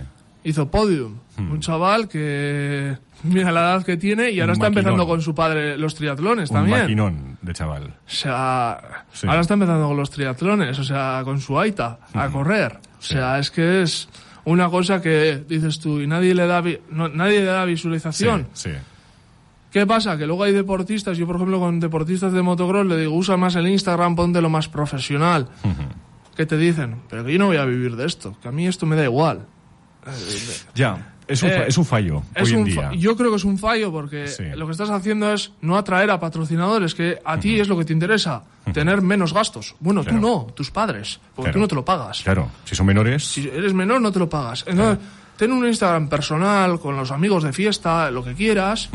Hizo 0.47 0.71
podium. 0.71 1.15
Un 1.37 1.59
chaval 1.59 2.07
que 2.07 2.95
mira 3.23 3.51
la 3.51 3.59
edad 3.59 3.85
que 3.85 3.97
tiene 3.97 4.31
y 4.31 4.39
ahora 4.39 4.53
Un 4.53 4.57
está 4.57 4.67
empezando 4.67 4.97
maquinón. 4.99 5.07
con 5.17 5.21
su 5.21 5.35
padre 5.35 5.77
los 5.77 5.93
triatlones 5.93 6.49
Un 6.51 6.55
también. 6.55 6.79
maquinón 6.81 7.37
de 7.41 7.53
chaval. 7.53 7.83
O 7.83 8.09
sea, 8.09 9.05
Sí. 9.11 9.27
ahora 9.27 9.41
está 9.41 9.55
empezando 9.55 9.87
con 9.87 9.97
los 9.97 10.09
triatlones, 10.09 10.79
o 10.79 10.83
sea, 10.85 11.21
con 11.25 11.41
su 11.41 11.59
aita, 11.59 11.99
a 12.13 12.29
correr. 12.29 12.79
O 12.97 13.01
sea, 13.01 13.39
es 13.39 13.51
que 13.51 13.81
es 13.81 14.07
una 14.45 14.69
cosa 14.69 15.01
que 15.01 15.43
dices 15.49 15.79
tú 15.79 15.99
y 15.99 16.07
nadie 16.07 16.33
le 16.33 16.47
da, 16.47 16.61
vi- 16.61 16.79
no- 16.91 17.09
nadie 17.09 17.39
le 17.39 17.45
da 17.47 17.65
visualización. 17.65 18.47
Sí. 18.53 18.71
¿Qué 19.71 19.85
pasa? 19.85 20.17
Que 20.17 20.25
luego 20.25 20.43
hay 20.43 20.53
deportistas, 20.53 21.17
yo 21.17 21.27
por 21.27 21.35
ejemplo 21.35 21.59
con 21.59 21.79
deportistas 21.81 22.31
de 22.31 22.41
motocross 22.41 22.85
le 22.87 22.97
digo, 22.97 23.13
usa 23.13 23.35
más 23.35 23.55
el 23.57 23.67
Instagram, 23.67 24.15
ponte 24.15 24.41
lo 24.41 24.49
más 24.49 24.69
profesional. 24.69 25.49
¿Qué 26.37 26.45
te 26.45 26.55
dicen? 26.57 27.01
Pero 27.09 27.25
que 27.25 27.33
yo 27.33 27.39
no 27.39 27.47
voy 27.47 27.57
a 27.57 27.65
vivir 27.65 27.97
de 27.97 28.05
esto, 28.05 28.37
que 28.41 28.47
a 28.47 28.51
mí 28.51 28.65
esto 28.65 28.85
me 28.85 28.95
da 28.95 29.03
igual. 29.03 29.45
Ya, 30.75 31.13
es 31.27 31.43
un, 31.43 31.49
Eh, 31.49 31.65
es 31.67 31.77
un 31.77 31.85
fallo 31.85 32.23
Es 32.35 32.49
hoy 32.49 32.55
en 32.55 32.63
día. 32.65 32.91
yo 32.93 33.15
creo 33.17 33.29
que 33.31 33.35
es 33.37 33.43
un 33.43 33.57
fallo 33.57 33.91
porque 33.91 34.27
Sí. 34.27 34.43
lo 34.55 34.65
que 34.65 34.71
estás 34.71 34.89
haciendo 34.89 35.31
es 35.33 35.51
no 35.61 35.77
atraer 35.77 36.09
a 36.11 36.19
patrocinadores, 36.19 36.95
que 36.95 37.19
a 37.23 37.37
ti 37.39 37.59
es 37.59 37.67
lo 37.67 37.77
que 37.77 37.85
te 37.85 37.93
interesa, 37.93 38.43
tener 38.73 39.01
menos 39.01 39.33
gastos. 39.33 39.75
Bueno, 39.79 40.03
Claro. 40.03 40.19
tú 40.19 40.25
no, 40.27 40.43
tus 40.53 40.71
padres, 40.71 41.19
porque 41.35 41.51
Claro. 41.51 41.53
tú 41.53 41.59
no 41.59 41.67
te 41.67 41.75
lo 41.75 41.85
pagas. 41.85 42.21
Claro, 42.23 42.49
si 42.65 42.75
son 42.75 42.85
menores, 42.85 43.25
Si 43.25 43.47
eres 43.47 43.73
menor 43.73 43.99
no 44.01 44.11
te 44.11 44.19
lo 44.19 44.29
pagas. 44.29 44.63
Entonces, 44.67 44.99
ten 45.37 45.51
un 45.51 45.65
Instagram 45.67 46.07
personal 46.09 46.79
con 46.79 46.95
los 46.95 47.11
amigos 47.11 47.43
de 47.43 47.53
fiesta, 47.53 48.09
lo 48.11 48.23
que 48.23 48.33
quieras, 48.33 48.89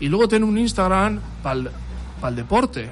y 0.00 0.08
luego 0.08 0.28
ten 0.28 0.44
un 0.44 0.56
Instagram 0.58 1.20
para 1.42 1.60
el 2.28 2.36
deporte. 2.36 2.90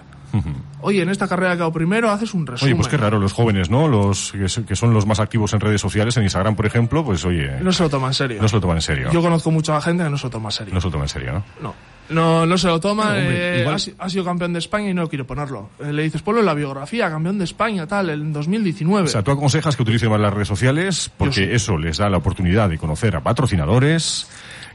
Oye, 0.83 1.03
en 1.03 1.09
esta 1.09 1.29
carrera 1.29 1.57
que 1.57 1.63
hago 1.63 1.73
primero 1.73 2.11
haces 2.11 2.33
un 2.35 2.47
resumen. 2.47 2.73
Oye, 2.73 2.77
pues 2.77 2.89
qué 2.89 2.97
raro, 2.97 3.19
los 3.19 3.33
jóvenes, 3.33 3.71
¿no? 3.71 3.89
Los 3.89 4.33
que 4.33 4.77
son- 4.77 4.95
los 4.95 5.07
más 5.07 5.21
activos 5.21 5.53
en 5.53 5.61
redes 5.61 5.81
sociales, 5.81 6.17
en 6.17 6.23
Instagram, 6.25 6.57
por 6.57 6.67
ejemplo, 6.67 7.05
pues 7.05 7.25
oye, 7.25 7.51
No 7.61 7.73
se 7.73 7.83
lo 7.83 7.91
toma 7.91 8.09
en 8.09 8.15
serio. 8.15 8.41
no 8.43 8.49
se 8.49 8.57
lo 8.57 8.61
toman 8.61 8.77
en 8.79 8.83
serio. 8.83 9.11
Yo 9.13 9.23
conozco 9.23 9.51
mucha 9.51 9.81
gente 9.81 10.05
que 10.05 10.11
no 10.11 10.19
se 10.19 10.25
lo 10.27 10.31
toma 10.31 10.49
en 10.49 10.53
serio. 10.53 10.75
No 10.75 10.81
se 10.81 10.87
lo 10.87 10.91
toman 10.93 11.05
en 11.05 11.09
serio, 11.09 11.33
¿no? 11.33 11.45
No. 11.63 11.75
No, 12.11 12.45
no 12.45 12.59
se 12.59 12.67
lo 12.67 12.81
toma. 12.81 13.05
Hombre, 13.11 13.59
eh, 13.59 13.61
igual- 13.61 13.77
ha, 13.77 13.79
si- 13.79 13.95
ha 13.97 14.09
sido 14.11 14.25
campeón 14.25 14.53
de 14.53 14.59
España 14.59 14.91
y 14.91 14.95
no 14.95 15.09
quiere 15.09 15.23
ponerlo. 15.23 15.71
Eh, 15.79 15.93
le 15.93 16.03
dices, 16.03 16.23
ponlo 16.23 16.41
en 16.41 16.47
la 16.47 16.55
biografía, 16.55 17.09
campeón 17.09 17.39
de 17.39 17.45
España, 17.45 17.87
tal, 17.87 18.11
en 18.11 18.33
2019. 18.33 19.05
O 19.07 19.11
sea, 19.11 19.23
tú 19.23 19.31
aconsejas 19.31 19.77
que 19.77 19.83
utilicen 19.83 20.11
más 20.11 20.19
las 20.21 20.35
redes 20.35 20.49
sociales 20.49 21.09
porque 21.17 21.55
eso 21.55 21.79
les 21.79 21.99
da 21.99 22.11
la 22.11 22.17
oportunidad 22.17 22.69
de 22.69 22.79
conocer 22.79 23.15
a 23.15 23.21
patrocinadores 23.21 24.27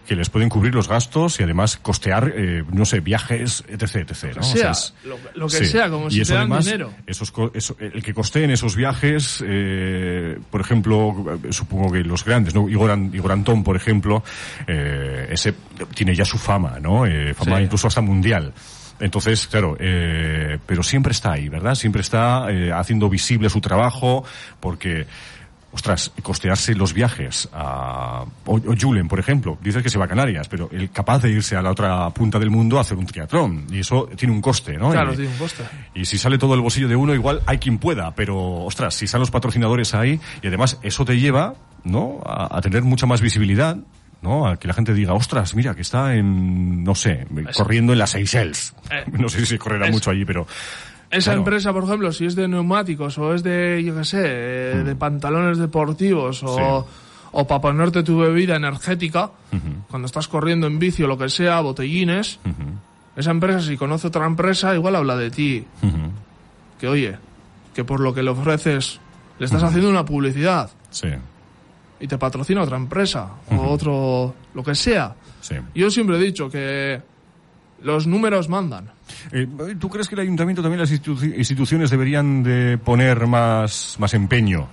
que 0.08 0.16
les 0.16 0.30
pueden 0.30 0.50
cubrir 0.50 0.76
los 0.76 0.88
gastos 0.88 1.40
y 1.40 1.44
además 1.44 1.78
costear, 1.78 2.32
eh, 2.36 2.64
no 2.72 2.86
sé, 2.86 3.00
viajes, 3.00 3.64
etc, 3.68 3.96
etc. 4.10 4.36
¿no? 4.36 4.42
O 4.42 4.44
sea, 4.44 4.72
es- 4.72 4.94
lo, 5.04 5.18
lo 5.34 5.48
que 5.48 5.66
sea, 5.66 5.90
como 5.90 6.10
si 6.10 6.18
y 6.18 6.20
te 6.20 6.24
eso 6.24 6.34
dan 6.36 6.42
además, 6.44 6.66
dinero. 6.66 6.94
Esos, 7.08 7.34
eso- 7.54 7.76
el 7.80 8.04
que 8.04 8.14
costeen 8.14 8.52
esos 8.52 8.76
viajes, 8.76 9.44
eh, 9.46 10.38
por 10.52 10.62
ejemplo, 10.62 11.40
eh, 11.44 11.52
supongo 11.52 11.92
que 11.92 12.00
los 12.04 12.24
grandes, 12.24 12.54
¿no? 12.54 12.70
Igor, 12.70 12.98
Igor 13.14 13.32
Antón, 13.32 13.64
por 13.64 13.76
ejemplo, 13.76 14.24
eh, 14.68 15.28
ese 15.32 15.54
tiene 15.94 16.16
ya 16.16 16.26
su 16.26 16.38
fama, 16.38 16.78
¿no? 16.80 17.06
Eh, 17.06 17.34
fama 17.34 17.58
Sí. 17.58 17.64
incluso 17.64 17.88
hasta 17.88 18.02
mundial. 18.02 18.54
Entonces, 18.98 19.48
claro, 19.48 19.76
eh, 19.78 20.58
pero 20.66 20.82
siempre 20.82 21.12
está 21.12 21.34
ahí, 21.34 21.50
¿verdad? 21.50 21.76
Siempre 21.76 22.02
está 22.02 22.46
eh, 22.50 22.72
haciendo 22.72 23.10
visible 23.10 23.50
su 23.50 23.60
trabajo, 23.60 24.24
porque, 24.62 25.06
ostras, 25.76 26.12
costearse 26.24 26.74
los 26.74 26.94
viajes 26.94 27.50
a... 27.54 28.24
O, 28.46 28.56
o 28.56 28.76
Julen, 28.80 29.08
por 29.10 29.20
ejemplo, 29.20 29.58
dices 29.62 29.84
que 29.84 29.90
se 29.90 30.00
va 30.00 30.06
a 30.06 30.08
Canarias, 30.08 30.48
pero 30.48 30.70
el 30.72 30.90
capaz 30.90 31.20
de 31.22 31.30
irse 31.30 31.56
a 31.58 31.62
la 31.62 31.72
otra 31.72 32.10
punta 32.12 32.40
del 32.40 32.50
mundo 32.50 32.78
a 32.78 32.82
hacer 32.82 32.98
un 32.98 33.06
triatlón, 33.06 33.68
y 33.70 33.80
eso 33.82 34.10
tiene 34.16 34.34
un 34.34 34.42
coste, 34.42 34.78
¿no? 34.78 34.90
Claro, 34.92 35.12
Y- 35.14 35.18
tiene 35.18 35.32
un 35.32 35.38
coste. 35.38 35.64
y 35.94 36.06
si 36.06 36.18
sale 36.18 36.38
todo 36.38 36.56
el 36.56 36.62
bolsillo 36.62 36.88
de 36.88 36.96
uno, 36.96 37.14
igual 37.14 37.42
hay 37.46 37.58
quien 37.60 37.78
pueda, 37.78 38.16
pero 38.16 38.38
ostras, 38.64 38.96
si 38.96 39.06
están 39.06 39.20
los 39.20 39.32
patrocinadores 39.32 39.94
ahí, 39.94 40.20
y 40.42 40.48
además 40.48 40.80
eso 40.82 41.04
te 41.06 41.20
lleva, 41.20 41.54
¿no? 41.84 42.22
A, 42.26 42.58
a 42.58 42.62
tener 42.62 42.82
mucha 42.84 43.06
más 43.06 43.20
visibilidad, 43.22 43.78
¿no? 44.22 44.48
A 44.48 44.58
que 44.58 44.68
la 44.70 44.74
gente 44.74 44.94
diga, 44.94 45.14
ostras, 45.14 45.54
mira, 45.56 45.76
que 45.76 45.82
está 45.82 46.16
en, 46.16 46.84
no 46.86 46.96
sé, 46.96 47.28
corriendo 47.56 47.92
en 47.94 48.00
las 48.00 48.12
Seychelles. 48.12 48.74
Eh, 48.90 49.04
no 49.12 49.28
sé 49.30 49.46
si 49.46 49.58
correrá 49.58 49.88
es- 49.88 49.92
mucho 49.92 50.10
allí, 50.10 50.24
pero. 50.26 50.48
Esa 51.12 51.32
claro, 51.32 51.40
empresa, 51.40 51.72
por 51.74 51.84
ejemplo, 51.84 52.12
si 52.12 52.26
es 52.26 52.36
de 52.36 52.48
neumáticos 52.48 53.18
o 53.18 53.34
es 53.34 53.44
de, 53.44 53.82
yo 53.86 53.96
qué 53.96 54.04
sé, 54.04 54.22
eh, 54.24 54.84
de 54.84 54.96
pantalones 54.96 55.58
deportivos 55.58 56.42
o, 56.44 56.48
Mm. 56.48 56.84
Sí. 56.84 56.90
o 57.34 57.48
para 57.48 57.62
ponerte 57.62 58.04
tu 58.04 58.18
bebida 58.20 58.56
energética, 58.56 59.32
cuando 59.90 60.06
estás 60.08 60.28
corriendo 60.28 60.68
en 60.68 60.80
bici 60.80 61.04
o 61.04 61.08
lo 61.08 61.18
que 61.18 61.30
sea, 61.30 61.60
botellines, 61.62 62.40
esa 63.16 63.32
empresa, 63.32 63.62
si 63.62 63.78
conoce 63.78 64.08
otra 64.08 64.26
empresa, 64.26 64.74
igual 64.76 64.96
habla 64.96 65.16
de 65.16 65.30
ti. 65.32 65.66
Que 66.80 66.88
oye, 66.88 67.18
que 67.74 67.84
por 67.84 68.00
lo 68.00 68.14
que 68.14 68.24
le 68.24 68.32
ofreces, 68.32 69.00
le 69.40 69.46
estás 69.46 69.64
haciendo 69.64 69.90
una 69.90 70.06
publicidad 70.06 70.70
Sí, 70.90 71.10
y 72.00 72.08
te 72.08 72.18
patrocina 72.18 72.62
otra 72.64 72.78
empresa 72.78 73.28
o 73.52 73.62
otro, 73.70 74.34
lo 74.54 74.64
que 74.64 74.76
sea. 74.76 75.14
sí. 75.42 75.56
Yo 75.74 75.90
siempre 75.92 76.18
he 76.18 76.20
dicho 76.20 76.50
que 76.50 77.02
los 77.86 78.08
números 78.08 78.50
mandan. 78.50 78.90
Eh, 79.32 79.48
¿Tú 79.80 79.90
crees 79.90 80.08
que 80.10 80.16
el 80.16 80.22
ayuntamiento 80.22 80.62
también 80.62 80.80
las 80.82 80.92
institu- 80.92 81.24
instituciones 81.38 81.90
deberían 81.90 82.44
de 82.44 82.78
poner 82.78 83.28
más, 83.28 83.96
más 84.00 84.14
empeño? 84.14 84.68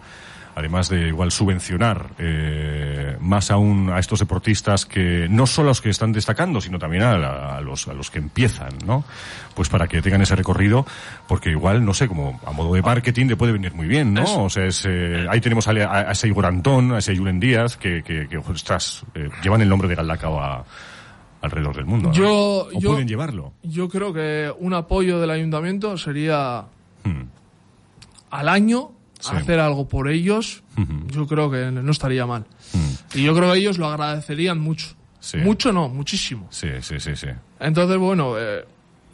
Además 0.55 0.91
de 0.91 1.09
igual 1.09 1.31
subvencionar 1.33 2.11
eh, 2.19 3.17
más 3.21 3.51
aún 3.51 3.89
a 3.91 3.99
estos 3.99 4.19
deportistas 4.19 4.85
que 4.85 5.27
no 5.31 5.47
solo 5.47 5.69
a 5.69 5.71
los 5.71 5.81
que 5.81 5.89
están 5.89 6.13
destacando, 6.13 6.61
sino 6.61 6.79
también 6.79 7.05
a, 7.05 7.17
la- 7.17 7.57
a 7.57 7.61
los, 7.63 7.89
a 7.89 7.95
los 7.95 8.11
que 8.11 8.19
empiezan, 8.19 8.69
¿no? 8.87 9.03
Pues 9.55 9.71
para 9.71 9.89
que 9.89 10.03
tengan 10.03 10.21
ese 10.21 10.37
recorrido, 10.37 10.85
porque 11.27 11.49
igual, 11.51 11.83
no 11.87 11.95
sé, 11.95 12.07
como 12.07 12.39
a 12.45 12.53
modo 12.53 12.75
de 12.75 12.83
marketing 12.83 13.29
le 13.29 13.37
puede 13.37 13.53
venir 13.53 13.73
muy 13.73 13.87
bien, 13.89 14.13
¿no? 14.13 14.25
Eso. 14.25 14.43
O 14.45 14.51
sea, 14.51 14.67
es, 14.67 14.85
eh, 14.87 15.25
ahí 15.31 15.41
tenemos 15.41 15.69
a, 15.69 15.71
a- 15.71 16.09
a 16.09 16.13
ese 16.13 16.29
Igor 16.29 16.45
Antón, 16.45 16.93
a 16.93 16.99
ese 16.99 17.17
Julen 17.17 17.41
Díaz, 17.41 17.79
que, 17.79 18.03
que, 18.03 18.29
que 18.29 18.37
ostras, 18.37 19.05
eh, 19.15 19.31
llevan 19.43 19.63
el 19.63 19.71
nombre 19.71 19.89
de 19.89 19.95
Galdacao 19.95 20.39
a- 20.39 20.67
alrededor 21.43 21.77
del 21.77 21.85
mundo. 21.87 22.09
¿no? 22.09 22.15
Yo- 22.15 22.69
o 22.75 22.81
yo- 22.81 22.91
pueden 22.93 23.09
llevarlo. 23.09 23.53
Yo 23.63 23.89
creo 23.89 24.13
que 24.13 24.53
un 24.59 24.73
apoyo 24.75 25.21
del 25.21 25.31
ayuntamiento 25.31 25.97
sería 25.99 26.65
Hmm. 27.05 27.23
al 28.31 28.49
año 28.49 28.93
Sí. 29.21 29.31
hacer 29.37 29.61
algo 29.61 29.89
por 29.89 30.09
ellos. 30.09 30.63
Yo 31.09 31.27
creo 31.27 31.51
que 31.51 31.71
no 31.71 31.91
estaría 31.93 32.27
mal. 32.27 32.45
Hmm. 32.73 33.19
Y 33.19 33.23
yo 33.25 33.35
creo 33.35 33.53
que 33.53 33.59
ellos 33.59 33.79
lo 33.79 33.87
agradecerían 33.89 34.59
mucho. 34.59 34.89
Sí. 35.21 35.37
Mucho 35.39 35.73
no, 35.73 35.89
muchísimo. 35.89 36.49
Sí, 36.51 36.69
sí, 36.81 36.99
sí, 36.99 37.15
sí. 37.15 37.29
Entonces, 37.61 37.97
bueno, 37.99 38.35
eh, 38.39 38.65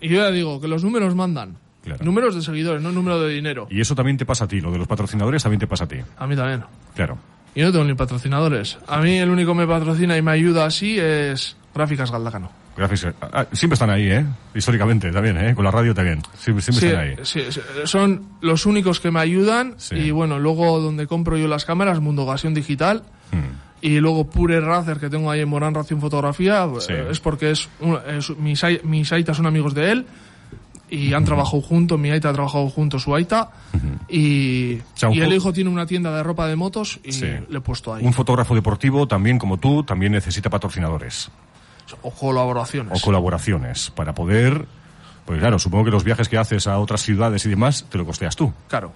y 0.01 0.09
yo 0.09 0.17
ya 0.23 0.31
digo 0.31 0.61
que 0.61 0.69
los 0.69 0.83
números 0.83 1.15
mandan. 1.15 1.57
Claro. 1.83 2.03
Números 2.05 2.35
de 2.35 2.43
seguidores, 2.43 2.83
no 2.83 2.91
número 2.93 3.21
de 3.21 3.33
dinero. 3.35 3.67
Y 3.71 3.81
eso 3.81 3.95
también 3.95 4.17
te 4.17 4.25
pasa 4.27 4.45
a 4.45 4.49
ti, 4.49 4.61
lo 4.61 4.71
de 4.73 4.79
los 4.79 4.87
patrocinadores 4.89 5.43
también 5.43 5.61
te 5.61 5.67
pasa 5.67 5.85
a 5.85 5.89
ti. 5.89 5.97
A 6.17 6.27
mí 6.27 6.35
también. 6.37 6.63
Claro. 6.95 7.19
Y 7.55 7.61
no 7.63 7.73
tengo 7.73 7.85
ni 7.85 7.95
patrocinadores. 7.95 8.79
A 8.87 9.01
mí 9.01 9.17
el 9.19 9.29
único 9.31 9.53
que 9.53 9.59
me 9.59 9.67
patrocina 9.67 10.17
y 10.17 10.23
me 10.23 10.31
ayuda 10.31 10.65
así 10.67 10.99
es 10.99 11.57
Gráficas 11.79 12.11
Galdacano. 12.11 12.51
Gracias. 12.77 13.15
Ah, 13.23 13.47
siempre 13.53 13.75
están 13.75 13.89
ahí, 13.91 14.11
¿eh? 14.11 14.27
Históricamente 14.55 15.11
también, 15.11 15.37
¿eh? 15.39 15.55
Con 15.55 15.65
la 15.65 15.71
radio 15.71 15.95
también. 15.95 16.21
Siempre, 16.39 16.63
siempre 16.63 16.81
Sí, 16.81 16.87
están 16.87 17.01
ahí. 17.01 17.17
sí, 17.23 17.41
sí, 17.51 17.61
son 17.85 18.25
los 18.41 18.67
únicos 18.67 19.01
que 19.01 19.11
me 19.11 19.21
ayudan. 19.21 19.77
Y 19.93 20.11
bueno, 20.11 20.39
luego 20.39 20.81
donde 20.81 21.07
compro 21.07 21.37
yo 21.37 21.49
las 21.49 21.65
cámaras, 21.65 22.01
Mundo 22.01 22.25
Ocasión 22.25 22.53
Digital. 22.53 23.03
Hmm. 23.33 23.57
Y 23.81 24.01
luego 24.01 24.29
Pure 24.29 24.61
Racer 24.61 24.99
que 24.99 25.09
tengo 25.09 25.31
ahí 25.31 25.41
en 25.41 25.49
Morán 25.49 25.73
Racing 25.73 25.99
Fotografía, 26.01 26.69
Sí. 26.81 26.93
eh, 26.93 27.07
es 27.11 27.21
porque 27.21 27.53
es, 27.53 27.69
es- 28.09 28.37
mis, 28.37 28.61
mis 28.85 29.13
aitas 29.13 29.37
son 29.37 29.47
amigos 29.47 29.73
de 29.73 29.93
él 29.93 30.07
y 30.91 31.13
han 31.13 31.25
trabajado 31.25 31.61
juntos, 31.61 31.97
mi 31.99 32.11
aita 32.11 32.31
ha 32.31 32.33
trabajado 32.33 32.69
junto 32.71 32.99
su 32.99 33.15
aita 33.15 33.51
y, 34.09 34.79
y 35.13 35.21
el 35.21 35.33
hijo 35.33 35.53
tiene 35.53 35.71
una 35.71 35.87
tienda 35.87 36.11
de 36.17 36.23
ropa 36.23 36.47
de 36.49 36.57
motos 36.57 36.99
y 37.05 37.13
Sí. 37.13 37.27
le 37.49 37.59
he 37.59 37.61
puesto 37.61 37.95
ahí. 37.95 38.05
Un 38.05 38.13
fotógrafo 38.15 38.55
deportivo 38.55 39.07
también, 39.07 39.39
como 39.39 39.59
tú, 39.59 39.83
también 39.85 40.13
necesita 40.13 40.49
patrocinadores. 40.51 41.31
O 42.03 42.11
colaboraciones. 42.11 43.01
o 43.01 43.05
colaboraciones 43.05 43.91
para 43.91 44.15
poder. 44.15 44.67
Pues 45.27 45.39
claro, 45.41 45.59
supongo 45.59 45.85
que 45.87 45.91
los 45.91 46.05
viajes 46.05 46.29
que 46.29 46.39
haces 46.39 46.67
a 46.67 46.79
otras 46.79 47.03
ciudades 47.03 47.45
y 47.45 47.51
demás 47.51 47.85
te 47.91 47.99
lo 47.99 48.07
costeas 48.07 48.35
tú, 48.37 48.53
Claro. 48.69 48.93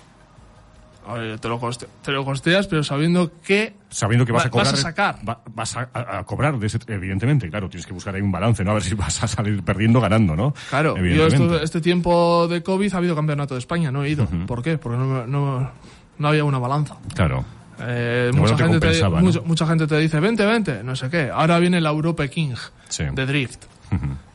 A 1.04 1.14
ver, 1.14 1.40
te, 1.40 1.48
lo 1.48 1.58
coste- 1.58 1.88
te 2.00 2.12
lo 2.12 2.24
costeas, 2.24 2.68
pero 2.68 2.84
sabiendo 2.84 3.32
que 3.42 3.74
sabiendo 3.90 4.24
que 4.24 4.30
vas 4.30 4.44
Va- 4.44 4.46
a 4.46 4.50
cobrar. 4.50 4.66
vas 4.70 4.74
a 4.74 4.82
sacar. 4.82 5.18
va- 5.28 5.40
vas 5.52 5.76
a, 5.76 5.88
a- 5.92 6.18
a 6.20 6.24
cobrar, 6.24 6.56
de 6.60 6.68
ese- 6.68 6.78
evidentemente, 6.86 7.50
claro, 7.50 7.68
tienes 7.68 7.86
que 7.86 7.92
buscar 7.92 8.14
ahí 8.14 8.22
un 8.22 8.30
balance, 8.30 8.62
¿no? 8.62 8.70
A 8.70 8.74
ver 8.74 8.84
si 8.84 8.94
vas 8.94 9.20
a 9.20 9.26
salir 9.26 9.64
perdiendo 9.64 9.98
o 9.98 10.02
ganando, 10.02 10.36
¿no? 10.36 10.54
Claro, 10.70 10.96
yo 10.96 11.26
esto- 11.26 11.60
este 11.60 11.80
tiempo 11.80 12.46
de 12.46 12.62
COVID 12.62 12.94
ha 12.94 12.98
habido 12.98 13.16
campeonato 13.16 13.54
de 13.54 13.58
España, 13.58 13.90
no 13.90 14.04
he 14.04 14.10
ido. 14.10 14.26
¿Por 14.46 14.62
qué? 14.62 14.78
Porque 14.78 14.96
no, 14.96 15.26
no, 15.26 15.70
no 16.18 16.28
había 16.28 16.44
una 16.44 16.60
balanza. 16.60 16.96
Claro. 17.16 17.44
Eh, 17.84 18.30
mucha, 18.34 18.56
gente 18.56 18.78
te, 18.80 19.00
¿no? 19.02 19.10
mucha, 19.10 19.40
mucha 19.42 19.66
gente 19.66 19.86
te 19.86 19.98
dice, 19.98 20.20
vente, 20.20 20.44
vente, 20.46 20.82
no 20.84 20.94
sé 20.96 21.10
qué. 21.10 21.30
Ahora 21.32 21.58
viene 21.58 21.80
la 21.80 21.90
Europe 21.90 22.28
King 22.30 22.54
Sí. 22.88 23.04
de 23.12 23.26
Drift. 23.26 23.64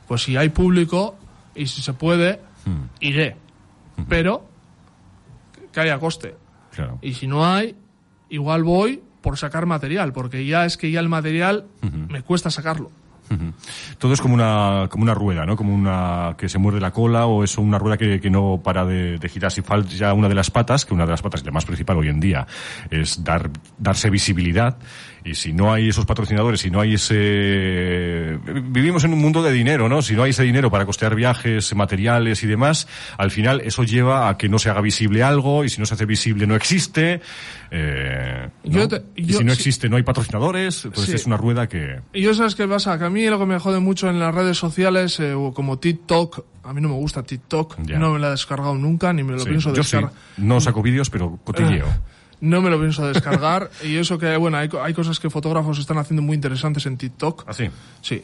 Pues 0.07 0.23
si 0.23 0.38
hay 0.38 0.49
público 0.49 1.15
y 1.55 1.67
si 1.67 1.81
se 1.81 1.93
puede, 1.93 2.39
Hmm. 2.65 2.86
iré. 2.99 3.36
Pero 4.10 4.45
que 5.71 5.79
haya 5.79 5.97
coste. 5.99 6.36
Claro. 6.75 6.99
Y 7.01 7.13
si 7.13 7.27
no 7.27 7.45
hay, 7.45 7.75
igual 8.29 8.63
voy 8.63 9.01
por 9.21 9.38
sacar 9.38 9.65
material, 9.65 10.13
porque 10.13 10.45
ya 10.45 10.65
es 10.65 10.77
que 10.77 10.91
ya 10.91 10.99
el 10.99 11.10
material 11.10 11.65
me 12.10 12.21
cuesta 12.21 12.49
sacarlo. 12.51 12.91
Todo 13.97 14.13
es 14.13 14.21
como 14.21 14.33
una, 14.33 14.87
como 14.89 15.03
una 15.03 15.13
rueda, 15.13 15.45
¿no? 15.45 15.55
Como 15.55 15.73
una 15.73 16.35
que 16.37 16.49
se 16.49 16.57
muerde 16.57 16.79
la 16.79 16.91
cola 16.91 17.25
o 17.25 17.43
es 17.43 17.57
una 17.57 17.77
rueda 17.77 17.97
que, 17.97 18.19
que 18.19 18.29
no 18.29 18.61
para 18.63 18.85
de, 18.85 19.17
de 19.17 19.29
girar. 19.29 19.51
Si 19.51 19.61
falta 19.61 20.13
una 20.13 20.29
de 20.29 20.35
las 20.35 20.51
patas, 20.51 20.85
que 20.85 20.93
una 20.93 21.05
de 21.05 21.11
las 21.11 21.21
patas, 21.21 21.45
la 21.45 21.51
más 21.51 21.65
principal 21.65 21.97
hoy 21.97 22.09
en 22.09 22.19
día, 22.19 22.47
es 22.89 23.23
dar, 23.23 23.49
darse 23.77 24.09
visibilidad. 24.09 24.77
Y 25.27 25.35
si 25.35 25.51
no 25.51 25.73
hay 25.73 25.89
esos 25.89 26.05
patrocinadores, 26.05 26.61
si 26.61 26.69
no 26.71 26.79
hay 26.79 26.93
ese... 26.93 28.37
Vivimos 28.63 29.03
en 29.03 29.13
un 29.13 29.19
mundo 29.19 29.43
de 29.43 29.51
dinero, 29.51 29.89
¿no? 29.89 30.01
Si 30.01 30.13
no 30.15 30.23
hay 30.23 30.29
ese 30.29 30.43
dinero 30.43 30.71
para 30.71 30.85
costear 30.85 31.15
viajes, 31.15 31.75
materiales 31.75 32.43
y 32.43 32.47
demás, 32.47 32.87
al 33.17 33.31
final 33.31 33.61
eso 33.61 33.83
lleva 33.83 34.29
a 34.29 34.37
que 34.37 34.47
no 34.47 34.57
se 34.59 34.69
haga 34.69 34.79
visible 34.81 35.23
algo 35.23 35.65
y 35.65 35.69
si 35.69 35.79
no 35.79 35.85
se 35.85 35.95
hace 35.95 36.05
visible 36.05 36.47
no 36.47 36.55
existe. 36.55 37.19
eh, 37.71 38.49
¿no? 38.63 38.71
Yo 38.71 38.87
te- 38.87 39.01
y 39.15 39.25
si 39.33 39.43
no 39.43 39.51
sí. 39.53 39.59
existe 39.59 39.89
no 39.89 39.97
hay 39.97 40.03
patrocinadores, 40.03 40.85
entonces 40.85 41.09
Sí. 41.09 41.15
es 41.15 41.25
una 41.25 41.35
rueda 41.37 41.67
que... 41.67 41.99
Y 42.13 42.21
yo 42.21 42.33
sabes 42.33 42.55
qué 42.55 42.65
pasa, 42.67 42.97
que 42.97 43.03
a 43.05 43.09
mí 43.09 43.25
lo 43.27 43.37
que 43.37 43.45
me 43.45 43.59
jode 43.59 43.79
mucho 43.81 44.09
en 44.09 44.19
las 44.19 44.33
redes 44.33 44.57
sociales, 44.57 45.19
eh, 45.19 45.33
o 45.33 45.53
como 45.53 45.77
TikTok, 45.77 46.45
a 46.63 46.73
mí 46.73 46.79
no 46.81 46.87
me 46.89 46.95
gusta 46.95 47.23
TikTok, 47.23 47.77
Ya. 47.85 47.99
no 47.99 48.13
me 48.13 48.19
la 48.19 48.27
he 48.27 48.31
descargado 48.31 48.75
nunca, 48.75 49.11
ni 49.11 49.23
me 49.23 49.33
lo 49.33 49.39
Sí, 49.39 49.49
pienso 49.49 49.73
descargar. 49.73 50.11
No 50.37 50.61
saco 50.61 50.81
vídeos, 50.81 51.09
pero 51.09 51.37
cotilleo. 51.43 51.85
No 52.39 52.62
me 52.62 52.69
lo 52.69 52.80
pienso 52.80 53.08
descargar, 53.08 53.71
y 53.84 53.97
eso 53.97 54.17
que, 54.17 54.38
bueno, 54.38 54.58
hay, 54.58 54.69
hay 54.82 54.93
cosas 54.93 55.19
que 55.19 55.30
fotógrafos 55.30 55.80
están 55.80 55.97
haciendo 55.97 56.21
muy 56.21 56.36
interesantes 56.36 56.86
en 56.86 56.97
TikTok. 56.97 57.45
Así. 57.47 57.69
Sí. 58.02 58.23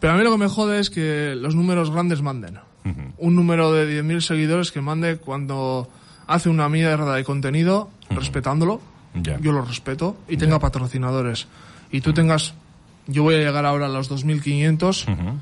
Pero 0.00 0.14
a 0.14 0.16
mí 0.16 0.24
lo 0.24 0.32
que 0.32 0.38
me 0.38 0.48
jode 0.48 0.80
es 0.80 0.90
que 0.90 1.34
los 1.36 1.54
números 1.54 1.90
grandes 1.90 2.22
manden. 2.22 2.58
Un 3.18 3.36
número 3.36 3.72
de 3.72 4.02
10.000 4.02 4.20
seguidores 4.20 4.72
que 4.72 4.80
mande 4.80 5.18
cuando 5.18 5.90
hace 6.26 6.48
una 6.48 6.68
mierda 6.68 7.14
de 7.14 7.24
contenido, 7.24 7.90
respetándolo. 8.08 8.80
Ya. 9.14 9.38
Yo 9.40 9.52
lo 9.52 9.62
respeto. 9.62 10.16
Y 10.28 10.38
tenga 10.38 10.58
patrocinadores. 10.58 11.46
Y 11.92 12.00
tú 12.00 12.14
tengas... 12.14 12.54
Yo 13.06 13.22
voy 13.22 13.34
a 13.34 13.38
llegar 13.38 13.66
ahora 13.66 13.86
a 13.86 13.88
los 13.88 14.10
2.500 14.10 15.40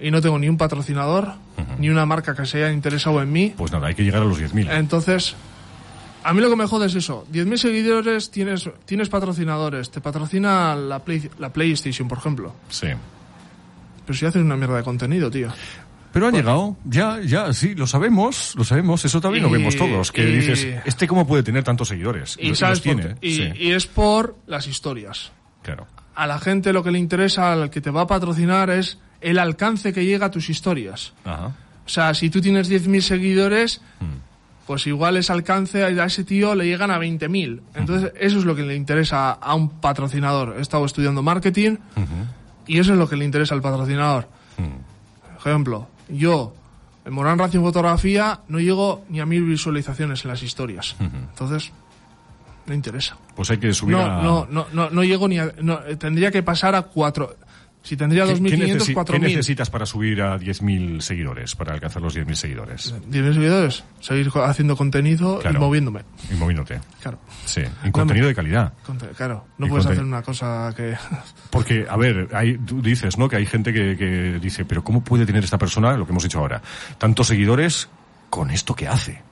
y 0.00 0.10
no 0.10 0.20
tengo 0.20 0.38
ni 0.38 0.48
un 0.48 0.56
patrocinador, 0.56 1.34
ni 1.78 1.88
una 1.88 2.04
marca 2.06 2.34
que 2.34 2.46
se 2.46 2.58
haya 2.58 2.72
interesado 2.72 3.22
en 3.22 3.32
mí. 3.32 3.54
Pues 3.56 3.72
nada, 3.72 3.86
hay 3.88 3.94
que 3.94 4.02
llegar 4.02 4.22
a 4.22 4.24
los 4.24 4.40
10.000. 4.40 4.70
Entonces, 4.72 5.36
a 6.28 6.32
mí 6.34 6.40
lo 6.40 6.50
que 6.50 6.56
me 6.56 6.66
jode 6.66 6.86
es 6.86 6.94
eso. 6.94 7.26
10.000 7.32 7.56
seguidores, 7.56 8.30
tienes, 8.30 8.68
tienes 8.84 9.08
patrocinadores. 9.08 9.90
Te 9.90 10.00
patrocina 10.00 10.74
la, 10.74 10.98
Play- 11.04 11.30
la 11.38 11.52
PlayStation, 11.52 12.08
por 12.08 12.18
ejemplo. 12.18 12.54
Sí. 12.68 12.88
Pero 14.06 14.18
si 14.18 14.26
haces 14.26 14.42
una 14.42 14.56
mierda 14.56 14.76
de 14.76 14.82
contenido, 14.82 15.30
tío. 15.30 15.48
Pero 16.12 16.28
han 16.28 16.34
llegado, 16.34 16.76
ya, 16.84 17.20
ya, 17.20 17.52
sí, 17.52 17.74
lo 17.74 17.86
sabemos, 17.86 18.54
lo 18.56 18.64
sabemos, 18.64 19.04
eso 19.04 19.20
también 19.20 19.44
lo 19.44 19.50
vemos 19.50 19.76
todos, 19.76 20.10
que 20.12 20.22
y- 20.26 20.36
dices, 20.36 20.66
¿este 20.86 21.06
cómo 21.06 21.26
puede 21.26 21.42
tener 21.42 21.62
tantos 21.62 21.88
seguidores? 21.88 22.36
Y, 22.40 22.48
los 22.50 22.58
sabes 22.58 22.80
por 22.80 22.94
tiene, 22.96 23.16
y, 23.20 23.34
sí, 23.36 23.52
y 23.54 23.72
es 23.72 23.86
por 23.86 24.34
las 24.46 24.66
historias. 24.66 25.32
claro. 25.62 25.86
A 26.14 26.26
la 26.26 26.38
gente 26.38 26.72
lo 26.72 26.82
que 26.82 26.90
le 26.90 26.98
interesa, 26.98 27.52
al 27.52 27.68
que 27.68 27.82
te 27.82 27.90
va 27.90 28.00
a 28.02 28.06
patrocinar, 28.06 28.70
es 28.70 28.96
el 29.20 29.38
alcance 29.38 29.92
que 29.92 30.06
llega 30.06 30.26
a 30.26 30.30
tus 30.30 30.48
historias. 30.48 31.12
Ajá. 31.26 31.48
O 31.84 31.88
sea, 31.90 32.14
si 32.14 32.30
tú 32.30 32.40
tienes 32.40 32.70
10.000 32.70 33.02
seguidores, 33.02 33.82
Hmm. 34.00 34.16
Pues 34.66 34.86
igual 34.86 35.16
ese 35.16 35.32
alcance 35.32 35.84
a 35.84 36.04
ese 36.06 36.24
tío 36.24 36.54
le 36.54 36.64
llegan 36.66 36.90
a 36.90 36.98
20.000. 36.98 37.60
Entonces, 37.74 38.12
eso 38.18 38.38
es 38.38 38.44
lo 38.44 38.54
que 38.56 38.62
le 38.62 38.74
interesa 38.74 39.30
a 39.32 39.54
un 39.54 39.68
patrocinador. 39.80 40.56
He 40.58 40.60
estado 40.62 40.84
estudiando 40.84 41.22
marketing 41.22 41.76
y 42.66 42.78
eso 42.78 42.92
es 42.92 42.98
lo 42.98 43.08
que 43.08 43.16
le 43.16 43.24
interesa 43.24 43.54
al 43.54 43.62
patrocinador. 43.62 44.28
Ejemplo, 45.38 45.88
yo 46.08 46.54
en 47.04 47.12
Morán 47.12 47.38
Racing 47.38 47.60
Fotografía 47.60 48.40
no 48.48 48.58
llego 48.58 49.04
ni 49.08 49.20
a 49.20 49.26
mil 49.26 49.44
visualizaciones 49.44 50.24
en 50.24 50.30
las 50.30 50.42
historias. 50.42 50.96
Entonces, 51.00 51.72
no 52.66 52.74
interesa. 52.74 53.16
Pues 53.36 53.50
hay 53.50 53.58
que 53.58 53.72
subir 53.72 53.96
No, 53.96 54.02
a... 54.04 54.22
no, 54.22 54.46
no, 54.50 54.66
no, 54.72 54.90
no 54.90 55.04
llego 55.04 55.28
ni 55.28 55.38
a... 55.38 55.52
no, 55.62 55.78
eh, 55.86 55.94
tendría 55.96 56.30
que 56.32 56.42
pasar 56.42 56.74
a 56.74 56.82
cuatro... 56.82 57.36
Si 57.86 57.96
tendría 57.96 58.24
¿Qué, 58.26 58.34
qué 58.34 58.40
2.500, 58.40 58.74
necesi- 58.80 58.86
qué 58.86 58.94
4.000. 58.96 59.20
necesitas 59.20 59.70
para 59.70 59.86
subir 59.86 60.20
a 60.20 60.36
10.000 60.40 61.00
seguidores, 61.00 61.54
para 61.54 61.72
alcanzar 61.72 62.02
los 62.02 62.16
10.000 62.16 62.34
seguidores? 62.34 62.92
10.000 63.08 63.32
seguidores, 63.34 63.84
seguir 64.00 64.28
haciendo 64.44 64.76
contenido 64.76 65.38
Claro. 65.38 65.56
y 65.56 65.60
moviéndome. 65.60 66.00
Y 66.28 66.34
moviéndote. 66.34 66.80
Claro. 67.00 67.20
Sí, 67.44 67.62
en 67.84 67.92
contenido 67.92 68.26
de 68.26 68.34
calidad. 68.34 68.72
Conte- 68.84 69.06
Claro, 69.16 69.46
no 69.58 69.66
Y 69.66 69.70
puedes 69.70 69.86
hacer 69.86 70.02
una 70.02 70.20
cosa 70.20 70.74
que... 70.76 70.96
Porque, 71.50 71.86
a 71.88 71.96
ver, 71.96 72.28
hay, 72.32 72.58
tú 72.58 72.82
dices, 72.82 73.16
¿no? 73.18 73.28
Que 73.28 73.36
hay 73.36 73.46
gente 73.46 73.72
que, 73.72 73.96
que 73.96 74.40
dice, 74.40 74.64
pero 74.64 74.82
¿cómo 74.82 75.04
puede 75.04 75.24
tener 75.24 75.44
esta 75.44 75.56
persona, 75.58 75.96
lo 75.96 76.04
que 76.06 76.10
hemos 76.10 76.24
dicho 76.24 76.40
ahora, 76.40 76.60
tantos 76.98 77.28
seguidores 77.28 77.88
con 78.30 78.50
esto 78.50 78.74
que 78.74 78.88
hace? 78.88 79.22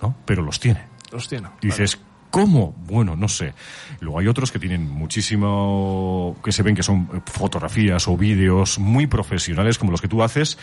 ¿No? 0.00 0.16
Pero 0.24 0.42
los 0.42 0.58
tiene. 0.58 0.82
Los 1.12 1.28
tiene. 1.28 1.48
Y 1.60 1.66
dices, 1.66 1.98
¿cómo? 2.36 2.74
Bueno, 2.86 3.16
no 3.16 3.28
sé. 3.28 3.54
Luego 4.00 4.18
hay 4.18 4.28
otros 4.28 4.52
que 4.52 4.58
tienen 4.58 4.90
muchísimo, 4.90 6.36
que 6.44 6.52
se 6.52 6.62
ven 6.62 6.74
que 6.74 6.82
son 6.82 7.08
eh, 7.14 7.20
fotografías 7.24 8.06
o 8.08 8.16
vídeos 8.16 8.78
muy 8.78 9.06
profesionales 9.06 9.78
como 9.78 9.90
los 9.90 10.02
que 10.02 10.08
tú 10.08 10.22
haces, 10.22 10.58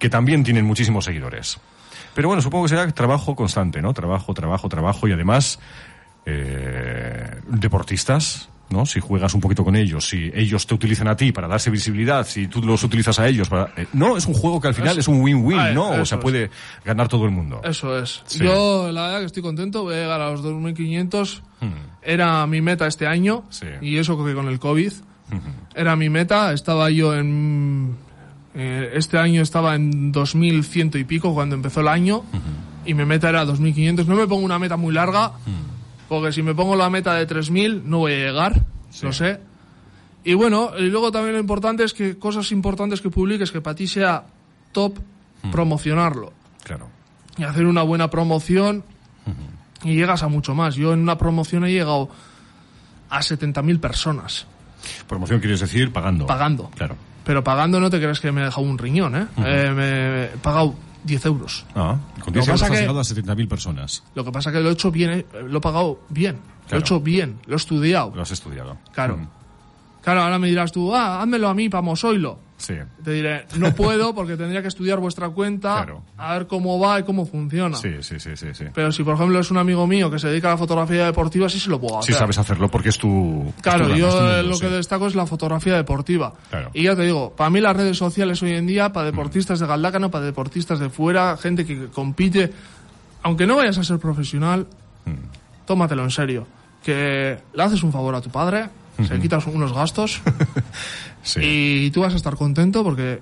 que 0.00 0.10
también 0.10 0.42
tienen 0.42 0.64
muchísimos 0.64 1.04
seguidores. 1.04 1.58
Pero 2.12 2.26
bueno, 2.26 2.42
supongo 2.42 2.64
que 2.64 2.70
será 2.70 2.90
trabajo 2.90 3.36
constante, 3.36 3.80
¿no? 3.80 3.94
Trabajo, 3.94 4.34
trabajo, 4.34 4.68
trabajo 4.68 5.06
y 5.06 5.12
además 5.12 5.60
eh, 6.24 7.40
deportistas, 7.46 8.48
¿no? 8.70 8.84
Si 8.86 9.00
juegas 9.00 9.32
un 9.34 9.40
poquito 9.40 9.64
con 9.64 9.76
ellos, 9.76 10.08
si 10.08 10.30
ellos 10.34 10.66
te 10.66 10.74
utilizan 10.74 11.06
a 11.08 11.16
ti 11.16 11.30
para 11.32 11.46
darse 11.48 11.70
visibilidad, 11.70 12.26
si 12.26 12.48
tú 12.48 12.60
los 12.62 12.82
utilizas 12.82 13.18
a 13.18 13.28
ellos 13.28 13.48
para... 13.48 13.72
eh, 13.76 13.86
no, 13.92 14.16
es 14.16 14.26
un 14.26 14.34
juego 14.34 14.60
que 14.60 14.68
al 14.68 14.74
final 14.74 14.90
Eso- 14.92 15.00
es 15.00 15.08
un 15.08 15.20
win-win, 15.20 15.58
Ah, 15.58 15.70
¿no? 15.72 15.88
O 15.90 15.94
eso 15.94 16.04
sea, 16.06 16.18
es. 16.18 16.22
puede 16.22 16.50
ganar 16.84 17.08
todo 17.08 17.24
el 17.26 17.30
mundo. 17.30 17.60
Eso 17.64 17.96
es. 17.98 18.22
Sí. 18.26 18.40
Yo, 18.44 18.90
la 18.92 19.02
verdad 19.06 19.20
que 19.20 19.26
estoy 19.26 19.42
contento, 19.42 19.82
voy 19.84 19.94
a 19.94 19.98
llegar 19.98 20.20
a 20.20 20.30
los 20.30 20.42
2.500. 20.42 21.40
Era 22.02 22.46
mi 22.46 22.60
meta 22.60 22.86
este 22.86 23.06
año. 23.06 23.38
Hmm. 23.40 23.50
Sí. 23.52 23.66
Y 23.82 23.96
eso 23.98 24.22
que 24.24 24.34
con 24.34 24.48
el 24.48 24.58
COVID. 24.58 24.92
Era 25.74 25.96
mi 25.96 26.08
meta. 26.08 26.52
Estaba 26.52 26.90
yo 26.90 27.14
en... 27.16 27.96
eh, 28.54 28.90
este 28.94 29.18
año 29.18 29.42
estaba 29.42 29.74
en 29.74 30.12
2.100 30.12 31.00
y 31.00 31.04
pico 31.04 31.34
cuando 31.34 31.54
empezó 31.54 31.80
el 31.80 31.88
año. 31.88 32.22
Y 32.84 32.94
mi 32.94 33.04
meta 33.04 33.28
era 33.28 33.44
2.500. 33.44 34.06
No 34.06 34.14
me 34.14 34.26
pongo 34.28 34.44
una 34.44 34.58
meta 34.60 34.76
muy 34.76 34.94
larga. 34.94 35.32
Porque 36.08 36.32
si 36.32 36.42
me 36.42 36.54
pongo 36.54 36.76
la 36.76 36.88
meta 36.90 37.14
de 37.14 37.26
3.000 37.26 37.82
no 37.84 37.98
voy 37.98 38.12
a 38.12 38.16
llegar. 38.16 38.62
Lo 39.02 39.12
sé. 39.12 39.40
Y 40.24 40.34
bueno, 40.34 40.70
y 40.78 40.84
luego 40.88 41.12
también 41.12 41.34
lo 41.34 41.40
importante 41.40 41.84
es 41.84 41.92
que 41.94 42.18
cosas 42.18 42.50
importantes 42.52 43.00
que 43.00 43.10
publiques 43.10 43.50
que 43.52 43.60
para 43.60 43.74
ti 43.76 43.86
sea 43.86 44.24
top, 44.72 44.98
promocionarlo 45.52 46.32
Claro. 46.64 46.88
y 47.38 47.44
hacer 47.44 47.66
una 47.66 47.82
buena 47.82 48.10
promoción 48.10 48.82
y 49.84 49.94
llegas 49.94 50.22
a 50.22 50.28
mucho 50.28 50.54
más. 50.54 50.74
Yo 50.74 50.92
en 50.92 51.00
una 51.00 51.16
promoción 51.18 51.64
he 51.64 51.70
llegado 51.70 52.08
a 53.10 53.20
70.000 53.20 53.78
personas 53.78 54.46
Promoción 55.08 55.38
quieres 55.40 55.60
decir 55.60 55.92
pagando. 55.92 56.26
pagando. 56.26 56.70
Claro. 56.76 56.96
Pero 57.24 57.42
pagando 57.44 57.78
no 57.80 57.90
te 57.90 57.98
crees 58.00 58.20
que 58.20 58.30
me 58.32 58.40
he 58.42 58.44
dejado 58.44 58.66
un 58.66 58.78
riñón, 58.78 59.16
¿eh? 59.16 59.26
Eh, 59.38 59.72
me 59.74 60.24
he 60.24 60.26
pagado 60.38 60.74
10 61.06 61.24
euros. 61.26 61.64
Ah, 61.74 61.96
con 62.20 62.26
Lo 62.26 62.32
10 62.32 62.32
que 62.32 62.38
euros 62.38 62.48
pasa 62.60 62.64
has 62.66 62.70
que- 62.72 62.80
llegado 62.80 63.00
a 63.00 63.04
70.000 63.04 63.48
personas. 63.48 64.02
Lo 64.14 64.24
que 64.24 64.32
pasa 64.32 64.50
que 64.52 64.60
lo 64.60 64.68
he 64.68 64.72
hecho 64.72 64.90
bien, 64.90 65.10
eh, 65.10 65.26
lo 65.48 65.58
he 65.58 65.60
pagado 65.60 66.00
bien. 66.08 66.34
Lo 66.36 66.40
Claro. 66.68 66.76
he 66.76 66.80
hecho 66.80 67.00
bien, 67.00 67.38
lo 67.46 67.54
he 67.54 67.56
estudiado. 67.56 68.12
Lo 68.14 68.22
has 68.22 68.30
estudiado. 68.32 68.76
Claro. 68.92 69.16
Mm, 69.16 69.28
Claro, 70.02 70.22
ahora 70.22 70.38
me 70.38 70.46
dirás 70.46 70.70
tú, 70.70 70.94
ah, 70.94 71.20
házmelo 71.20 71.48
a 71.48 71.54
mí, 71.54 71.68
para 71.68 71.82
Mosoilo. 71.82 72.38
Sí. 72.58 72.74
Te 73.04 73.10
diré, 73.12 73.46
no 73.58 73.74
puedo 73.74 74.14
porque 74.14 74.36
tendría 74.36 74.62
que 74.62 74.68
estudiar 74.68 74.98
vuestra 74.98 75.28
cuenta, 75.28 75.74
Claro. 75.84 76.02
a 76.16 76.32
ver 76.34 76.46
cómo 76.46 76.78
va 76.80 76.98
y 76.98 77.02
cómo 77.02 77.26
funciona. 77.26 77.76
Sí, 77.76 77.90
sí, 78.00 78.18
sí, 78.18 78.30
sí, 78.36 78.48
sí. 78.54 78.64
Pero 78.74 78.90
si, 78.92 79.02
por 79.04 79.14
ejemplo, 79.14 79.38
es 79.38 79.50
un 79.50 79.58
amigo 79.58 79.86
mío 79.86 80.10
que 80.10 80.18
se 80.18 80.28
dedica 80.28 80.48
a 80.48 80.52
la 80.52 80.56
fotografía 80.56 81.04
deportiva, 81.04 81.48
sí 81.50 81.60
se 81.60 81.68
lo 81.68 81.78
puedo 81.78 81.98
hacer. 81.98 82.14
Sí 82.14 82.18
sabes 82.18 82.38
hacerlo 82.38 82.68
porque 82.70 82.88
es 82.88 82.98
tu... 82.98 83.52
es 83.56 83.62
Claro, 83.62 83.88
tu 83.88 83.94
yo 83.94 84.08
mundo, 84.08 84.42
lo 84.44 84.54
sí. 84.54 84.60
que 84.62 84.68
destaco 84.70 85.06
es 85.06 85.14
la 85.14 85.26
fotografía 85.26 85.74
deportiva. 85.76 86.32
Claro. 86.48 86.70
Y 86.72 86.84
ya 86.84 86.96
te 86.96 87.02
digo, 87.02 87.32
para 87.36 87.50
mí 87.50 87.60
las 87.60 87.76
redes 87.76 87.98
sociales 87.98 88.42
hoy 88.42 88.52
en 88.52 88.66
día, 88.66 88.90
para 88.92 89.06
deportistas 89.06 89.60
de 89.60 89.66
Galdácano, 89.66 90.10
para 90.10 90.24
deportistas 90.24 90.78
de 90.78 90.88
fuera, 90.88 91.36
gente 91.36 91.66
que 91.66 91.88
compite, 91.88 92.52
aunque 93.22 93.46
no 93.46 93.56
vayas 93.56 93.76
a 93.78 93.84
ser 93.84 93.98
profesional, 93.98 94.66
Mm. 95.04 95.66
tómatelo 95.66 96.02
en 96.04 96.10
serio. 96.10 96.46
Que 96.82 97.38
le 97.54 97.62
haces 97.62 97.82
un 97.82 97.92
favor 97.92 98.14
a 98.14 98.20
tu 98.20 98.30
padre 98.30 98.68
se 99.04 99.18
quitas 99.20 99.46
unos 99.46 99.72
gastos 99.72 100.20
Sí. 101.22 101.40
y 101.86 101.90
tú 101.90 102.02
vas 102.02 102.12
a 102.12 102.16
estar 102.16 102.36
contento 102.36 102.84
porque 102.84 103.20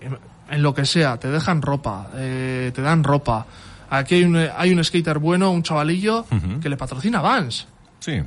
en 0.51 0.63
lo 0.63 0.75
que 0.75 0.85
sea, 0.85 1.17
te 1.19 1.29
dejan 1.31 1.63
ropa, 1.63 2.11
eh, 2.17 2.71
te 2.75 2.83
dan 2.83 3.03
ropa. 3.03 3.47
Aquí 3.91 4.17
hay 4.17 4.25
un, 4.25 4.37
hay 4.37 4.73
un 4.73 4.83
skater 4.85 5.19
bueno, 5.19 5.51
un 5.51 5.63
chavalillo, 5.63 6.27
que 6.61 6.69
le 6.69 6.77
patrocina 6.77 7.21
Vans. 7.21 7.67
Sí. 8.01 8.21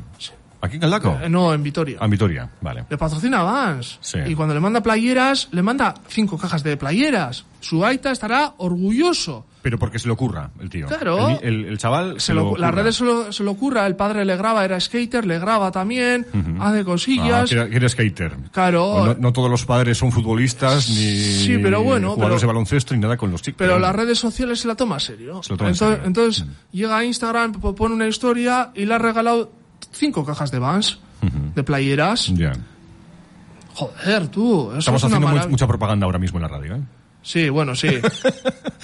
¿Aquí 0.60 0.76
en 0.76 0.82
Caldaco? 0.82 1.20
Eh, 1.22 1.30
no, 1.30 1.54
en 1.54 1.62
Vitoria. 1.62 1.98
Ah, 2.02 2.06
en 2.06 2.12
Vitoria, 2.12 2.50
vale. 2.62 2.86
Le 2.90 2.98
patrocina 2.98 3.44
Vans. 3.44 4.00
Sí. 4.02 4.18
Y 4.26 4.34
cuando 4.34 4.56
le 4.56 4.60
manda 4.60 4.82
playeras, 4.82 5.50
le 5.52 5.62
manda 5.62 5.94
cinco 6.08 6.38
cajas 6.38 6.64
de 6.64 6.76
playeras. 6.78 7.46
Su 7.60 7.86
Aita 7.86 8.12
estará 8.12 8.56
orgulloso. 8.58 9.46
Pero 9.68 9.80
porque 9.80 10.00
se 10.00 10.08
le 10.08 10.14
ocurra 10.14 10.50
el 10.62 10.70
tío. 10.70 10.88
Claro. 10.88 11.28
El, 11.42 11.44
el- 11.44 11.66
el 11.66 11.78
chaval 11.78 12.14
se, 12.22 12.28
Se 12.28 12.34
lo- 12.34 12.52
lo 12.52 12.58
las 12.58 12.74
redes 12.74 12.96
se 12.96 13.04
lo, 13.04 13.34
se 13.34 13.44
lo 13.44 13.52
ocurra, 13.52 13.86
el 13.86 13.98
padre 13.98 14.24
le 14.24 14.38
graba, 14.38 14.64
era 14.64 14.80
skater, 14.80 15.26
le 15.26 15.40
graba 15.40 15.72
también, 15.72 16.26
hace 16.62 16.80
Ah, 16.80 16.84
cosillas. 16.86 17.50
que 17.50 17.56
era, 17.56 17.70
que 17.70 17.76
era 17.76 17.90
skater. 17.90 18.34
Claro. 18.54 19.06
No, 19.08 19.14
no 19.16 19.34
todos 19.34 19.52
los 19.52 19.66
padres 19.66 19.98
son 19.98 20.14
futbolistas, 20.14 20.88
ni 20.90 20.96
Sí, 21.18 21.58
pero 21.62 21.84
bueno, 21.84 22.12
jugadores 22.14 22.40
pero- 22.40 22.48
de 22.48 22.54
baloncesto, 22.54 22.94
ni 22.94 23.02
nada 23.02 23.18
con 23.18 23.30
los 23.30 23.42
chicos. 23.42 23.58
Pero 23.58 23.78
las 23.78 23.94
redes 23.94 24.18
sociales 24.18 24.62
se 24.62 24.70
la 24.70 24.76
toma 24.76 25.00
serio. 25.02 25.44
Se 25.44 25.52
lo 25.52 25.58
toma 25.58 25.70
en 25.70 25.74
entonces, 25.76 25.96
serio. 25.98 26.08
Entonces 26.08 26.46
llega 26.72 26.98
a 26.98 27.04
Instagram, 27.04 27.52
pone 27.52 27.94
una 27.96 28.08
historia 28.08 28.72
y 28.74 28.86
le 28.86 28.94
ha 28.94 28.98
regalado 29.00 29.52
cinco 29.92 30.24
cajas 30.26 30.50
de 30.52 30.60
Vans, 30.60 31.00
de 31.56 31.64
playeras. 31.64 32.28
Ya. 32.28 32.54
Joder, 33.74 34.28
tú, 34.30 34.70
eso 34.72 34.80
Estamos 34.80 35.04
es 35.04 35.14
haciendo 35.14 35.50
mucha 35.50 35.68
propaganda 35.68 36.06
ahora 36.06 36.18
mismo 36.20 36.40
en 36.40 36.42
la 36.44 36.48
radio, 36.48 36.76
¿eh? 36.76 36.82
Sí, 37.22 37.50
bueno, 37.50 37.76
sí. 37.76 37.88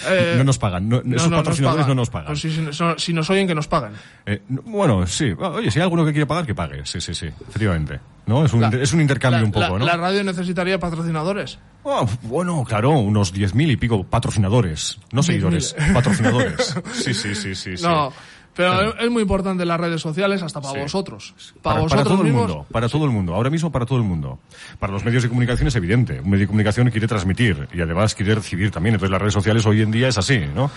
Eh, 0.06 0.34
no 0.38 0.44
nos 0.44 0.58
pagan. 0.58 0.90
No, 0.90 1.02
no, 1.06 1.16
esos 1.16 1.30
no, 1.30 1.38
patrocinadores 1.38 1.84
pagan. 1.84 1.96
no 1.96 2.02
nos 2.02 2.10
pagan. 2.10 2.28
Pues 2.28 2.42
si, 2.42 2.52
si- 2.52 2.62
si 2.98 3.14
nos 3.14 3.30
oyen, 3.30 3.48
que 3.48 3.56
nos 3.56 3.68
paguen. 3.70 3.92
Eh, 4.26 4.42
no- 4.50 4.62
bueno, 4.64 5.08
sí. 5.08 5.32
Oye, 5.32 5.72
si 5.72 5.80
hay 5.80 5.84
alguno 5.84 6.04
que 6.04 6.12
quiere 6.12 6.26
pagar, 6.26 6.46
que 6.46 6.54
pague. 6.54 6.86
Sí, 6.86 7.00
sí, 7.00 7.14
sí. 7.14 7.28
Efectivamente. 7.28 8.02
¿No? 8.26 8.44
Es 8.44 8.52
un, 8.52 8.60
La- 8.62 8.70
es 8.70 8.92
un 8.92 9.00
intercambio 9.00 9.40
La- 9.40 9.46
un 9.46 9.52
poco, 9.54 9.66
la- 9.74 9.80
¿no? 9.80 9.86
La 9.86 9.96
radio 9.96 10.24
necesitaría 10.26 10.78
patrocinadores. 10.78 11.58
Oh, 11.84 12.06
bueno, 12.24 12.66
claro, 12.66 12.90
unos 12.92 13.32
diez 13.32 13.54
mil 13.56 13.72
y 13.72 13.78
pico 13.78 14.04
patrocinadores. 14.04 15.00
No 15.14 15.22
10.000. 15.22 15.24
seguidores, 15.26 15.76
patrocinadores. 15.94 16.76
Sí, 16.94 17.14
sí, 17.14 17.36
sí, 17.36 17.56
sí. 17.56 17.78
sí. 17.78 17.84
No, 17.84 18.12
pero 18.56 18.72
Claro. 18.72 18.96
es 19.00 19.10
muy 19.12 19.22
importante 19.24 19.66
las 19.66 19.80
redes 19.80 20.02
sociales 20.02 20.42
hasta 20.44 20.62
para 20.62 20.74
Sí. 20.76 20.80
vosotros. 20.82 21.34
Para, 21.62 21.76
Para, 21.76 21.82
vosotros 21.82 22.04
para 22.04 22.04
todo 22.16 22.24
mismos. 22.24 22.42
el 22.44 22.48
mundo, 22.56 22.66
para 22.72 22.90
todo 22.90 23.06
el 23.06 23.12
mundo, 23.12 23.34
ahora 23.36 23.50
mismo 23.50 23.72
para 23.72 23.86
todo 23.86 23.98
el 23.98 24.04
mundo. 24.04 24.40
Para 24.80 24.94
los 24.94 25.04
medios 25.04 25.24
de 25.24 25.30
comunicación 25.30 25.68
es 25.68 25.76
evidente. 25.76 26.20
Un 26.20 26.30
medio 26.30 26.42
de 26.44 26.48
comunicación 26.48 26.90
quiere 26.92 27.08
transmitir 27.08 27.68
y 27.74 27.82
además 27.82 28.14
quiere 28.16 28.36
recibir 28.36 28.70
también. 28.72 28.96
Entonces 28.96 29.12
las 29.12 29.22
redes 29.22 29.34
sociales 29.34 29.66
hoy 29.66 29.82
en 29.82 29.92
día 29.92 30.08
es 30.08 30.18
así, 30.18 30.40
¿no? 30.54 30.70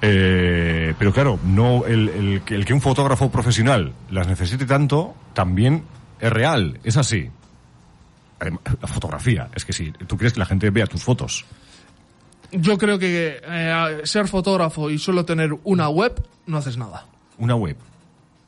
Eh, 0.00 0.94
pero 0.98 1.12
claro, 1.12 1.38
no 1.44 1.86
el, 1.86 2.08
el 2.08 2.42
que- 2.44 2.54
el 2.54 2.64
que 2.64 2.74
un 2.74 2.80
fotógrafo 2.80 3.30
profesional 3.30 3.92
las 4.10 4.26
necesite 4.26 4.66
tanto 4.66 5.14
también 5.32 5.84
es 6.20 6.32
real, 6.32 6.80
es 6.84 6.96
así. 6.96 7.30
La 8.80 8.88
fotografía, 8.88 9.48
es 9.54 9.64
que 9.64 9.72
si 9.72 9.92
tú 9.92 10.16
quieres 10.16 10.32
que 10.32 10.40
la 10.40 10.46
gente 10.46 10.68
vea 10.70 10.86
tus 10.86 11.02
fotos, 11.02 11.44
Yo 12.54 12.76
creo 12.76 12.98
que 12.98 13.40
eh, 13.42 14.00
ser 14.04 14.28
fotógrafo 14.28 14.90
y 14.90 14.98
solo 14.98 15.24
tener 15.24 15.56
una 15.64 15.88
web, 15.88 16.22
no 16.46 16.58
haces 16.58 16.76
nada. 16.76 17.06
Una 17.42 17.54
web. 17.56 17.76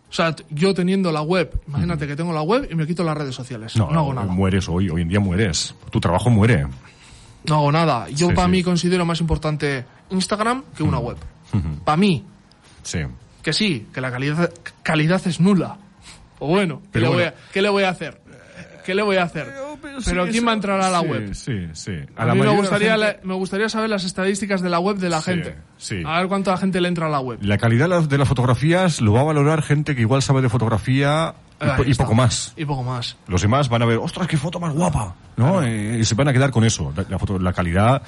O 0.09 0.12
sea, 0.12 0.35
yo 0.50 0.72
teniendo 0.74 1.11
la 1.11 1.22
web, 1.22 1.61
imagínate 1.66 2.07
que 2.07 2.14
tengo 2.14 2.33
la 2.33 2.42
web 2.42 2.68
y 2.70 2.74
me 2.76 2.87
quito 2.87 3.02
las 3.02 3.16
redes 3.16 3.35
sociales. 3.35 3.74
No, 3.76 3.90
No, 3.90 4.00
hago 4.00 4.14
nada. 4.14 4.26
mueres 4.28 4.68
hoy, 4.68 4.88
hoy 4.88 5.02
en 5.02 5.09
día 5.09 5.18
mueres. 5.18 5.74
Tu 5.90 5.98
trabajo 6.00 6.30
muere. 6.30 6.66
No 7.46 7.54
hago 7.57 7.72
nada. 7.72 8.09
Yo 8.11 8.28
Sí, 8.28 8.35
para 8.35 8.46
sí. 8.46 8.52
mí 8.52 8.62
considero 8.62 9.04
más 9.04 9.20
importante 9.20 9.85
Instagram 10.11 10.62
que 10.76 10.85
una 10.85 10.98
web. 11.00 11.16
Para 11.85 11.96
mí, 11.96 12.24
Sí. 12.85 13.00
que 13.42 13.52
sí, 13.52 13.88
que 13.92 14.00
la 14.00 14.11
calidad, 14.12 14.52
calidad 14.85 15.20
es 15.26 15.40
nula. 15.40 15.78
O 16.38 16.46
bueno, 16.48 16.80
¿qué, 16.85 16.88
Pero 16.92 17.07
le, 17.07 17.12
bueno. 17.14 17.30
Voy 17.33 17.40
a, 17.48 17.52
¿qué 17.52 17.62
le 17.62 17.68
voy 17.70 17.83
a 17.85 17.88
hacer? 17.90 18.20
¿Qué 18.84 18.94
le 18.94 19.02
voy 19.02 19.16
a 19.16 19.22
hacer? 19.24 19.52
Pero 20.04 20.26
¿quién 20.28 20.46
va 20.46 20.50
a 20.50 20.54
entrar 20.54 20.80
a 20.80 20.90
la 20.90 21.00
Sí, 21.00 21.06
web? 21.06 21.34
Sí, 21.34 21.68
sí. 21.72 21.92
A, 22.16 22.24
la 22.24 22.34
mí 22.34 22.40
me 22.40 22.48
gustaría, 22.48 22.92
gente- 22.96 23.06
la- 23.06 23.16
me 23.22 23.34
gustaría 23.34 23.68
saber 23.68 23.88
las 23.90 24.04
estadísticas 24.04 24.60
de 24.62 24.68
la 24.70 24.78
web 24.78 24.96
de 24.96 25.08
la 25.10 25.20
Sí, 25.20 25.30
gente. 25.32 25.56
sí. 25.78 26.02
A 26.06 26.18
ver 26.18 26.28
cuánta 26.28 26.56
gente 26.56 26.80
le 26.80 26.88
entra 26.88 27.06
a 27.06 27.10
la 27.10 27.20
web. 27.20 27.38
La 27.42 27.58
calidad 27.58 27.84
de 27.86 27.88
las- 27.90 28.08
de 28.08 28.18
las 28.18 28.28
fotografías 28.28 29.00
lo 29.00 29.12
va 29.12 29.20
a 29.20 29.24
valorar 29.24 29.62
gente 29.62 29.94
que 29.94 30.02
igual 30.02 30.22
sabe 30.22 30.42
de 30.42 30.48
fotografía 30.48 31.34
y, 31.86 31.94
poco 31.94 32.14
más. 32.14 32.52
Y 32.56 32.64
poco 32.66 32.82
más. 32.82 33.16
Los 33.26 33.40
demás 33.42 33.68
van 33.68 33.82
a 33.82 33.86
ver, 33.86 33.98
ostras, 33.98 34.26
qué 34.26 34.36
foto 34.36 34.60
más 34.60 34.74
guapa, 34.74 35.14
¿no? 35.36 35.62
Eh, 35.62 35.98
y 36.00 36.04
se 36.04 36.14
van 36.14 36.28
a 36.28 36.32
quedar 36.32 36.50
con 36.50 36.64
eso. 36.64 36.92
La, 36.96 37.04
la 37.08 37.18
foto- 37.18 37.38
la 37.38 37.52
calidad, 37.54 38.02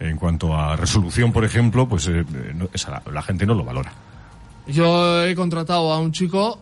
en 0.00 0.16
cuanto 0.16 0.56
a 0.56 0.76
resolución, 0.76 1.32
por 1.32 1.44
ejemplo, 1.44 1.86
pues 1.88 2.06
eh, 2.08 2.20
eh, 2.20 2.52
no- 2.54 2.68
esa 2.72 2.90
la, 2.90 3.02
la 3.12 3.22
gente 3.22 3.44
no 3.44 3.54
lo 3.54 3.64
valora. 3.64 3.92
Yo 4.66 5.24
he 5.24 5.34
contratado 5.34 5.92
a 5.92 5.98
un 5.98 6.12
chico 6.12 6.58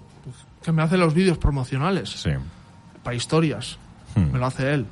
que 0.65 0.73
me 0.73 0.83
hace 0.83 0.97
los 0.97 1.15
vídeos 1.15 1.39
promocionales 1.39 2.09
Sí. 2.11 2.31
Para 3.03 3.17
historias. 3.17 3.79
Hmm. 4.15 4.33
Me 4.33 4.39
lo 4.39 4.47
hace 4.47 4.73
él. 4.75 4.87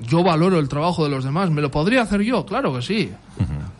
Yo 0.00 0.22
valoro 0.22 0.58
el 0.58 0.68
trabajo 0.68 1.04
de 1.04 1.10
los 1.10 1.24
demás. 1.24 1.50
¿Me 1.50 1.62
lo 1.62 1.70
podría 1.70 2.02
hacer 2.02 2.20
yo? 2.22 2.44
Claro 2.44 2.74
que 2.74 2.82
sí. 2.82 3.10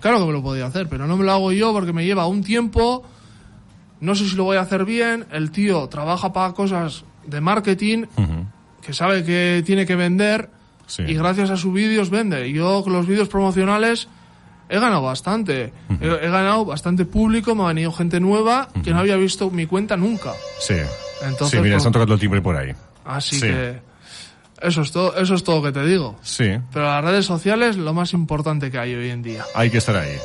Claro 0.01 0.21
que 0.21 0.27
me 0.27 0.33
lo 0.33 0.43
podría 0.43 0.67
hacer, 0.67 0.89
pero 0.89 1.07
no 1.07 1.17
me 1.17 1.25
lo 1.25 1.33
hago 1.33 1.53
yo 1.53 1.73
porque 1.73 1.93
me 1.93 2.05
lleva 2.05 2.27
un 2.27 2.43
tiempo. 2.43 3.05
No 4.01 4.15
sé 4.15 4.29
si 4.29 4.37
lo 4.37 4.45
voy 4.45 4.57
a 4.57 4.61
hacer 4.63 4.85
bien. 4.85 5.27
El 5.31 5.51
tío 5.51 5.89
trabaja 5.89 6.33
para 6.33 6.53
cosas 6.55 7.05
de 7.27 7.41
marketing 7.41 8.05
Ujú. 8.17 8.47
que 8.83 8.93
sabe 8.93 9.25
que 9.25 9.63
tiene 9.67 9.85
que 9.87 9.97
vender 9.97 10.51
Sí. 10.87 11.03
y 11.03 11.15
gracias 11.15 11.51
a 11.51 11.57
sus 11.57 11.73
vídeos 11.73 12.11
vende. 12.11 12.51
Yo 12.53 12.83
con 12.85 12.93
los 12.93 13.07
vídeos 13.07 13.29
promocionales 13.29 14.09
he 14.69 14.79
ganado 14.79 15.03
bastante. 15.03 15.73
he, 16.01 16.07
he 16.07 16.31
ganado 16.31 16.65
bastante 16.65 17.05
público, 17.05 17.55
me 17.55 17.65
ha 17.65 17.69
venido 17.69 17.91
gente 17.93 18.21
nueva 18.21 18.69
que 18.85 18.93
no 18.93 19.01
había 19.01 19.17
visto 19.17 19.51
mi 19.51 19.67
cuenta 19.67 19.97
nunca. 19.97 20.33
Sí. 20.61 20.77
Entonces, 21.23 21.59
sí, 21.59 21.63
mira, 21.63 21.77
están 21.79 21.93
tocando 21.93 22.15
el 22.15 22.21
timbre 22.21 22.41
por 22.43 22.57
ahí. 22.57 22.73
Así 23.07 23.37
Sí. 23.37 23.47
que 23.47 23.81
eso 24.63 24.83
es 24.83 24.91
todo, 24.93 25.17
eso 25.17 25.35
es 25.35 25.45
todo 25.45 25.63
que 25.63 25.73
te 25.73 25.85
digo. 25.85 26.17
Sí. 26.23 26.59
Pero 26.73 26.85
las 26.87 27.05
redes 27.05 27.27
sociales 27.27 27.77
lo 27.77 27.93
más 27.95 28.13
importante 28.13 28.71
que 28.71 28.79
hay 28.79 28.95
hoy 28.95 29.11
en 29.11 29.23
día. 29.23 29.45
Hay 29.55 29.71
que 29.71 29.79
estar 29.79 29.97
ahí. 29.97 30.17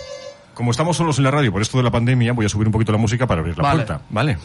Como 0.53 0.71
estamos 0.71 0.97
solos 0.97 1.17
en 1.17 1.23
la 1.23 1.31
radio 1.31 1.51
por 1.51 1.61
esto 1.61 1.77
de 1.77 1.83
la 1.83 1.91
pandemia, 1.91 2.33
voy 2.33 2.45
a 2.45 2.49
subir 2.49 2.67
un 2.67 2.73
poquito 2.73 2.91
la 2.91 2.97
música 2.97 3.25
para 3.27 3.41
abrir 3.41 3.57
la 3.57 3.63
Vale. 3.63 3.83
puerta. 3.83 4.01
¿Vale? 4.09 4.37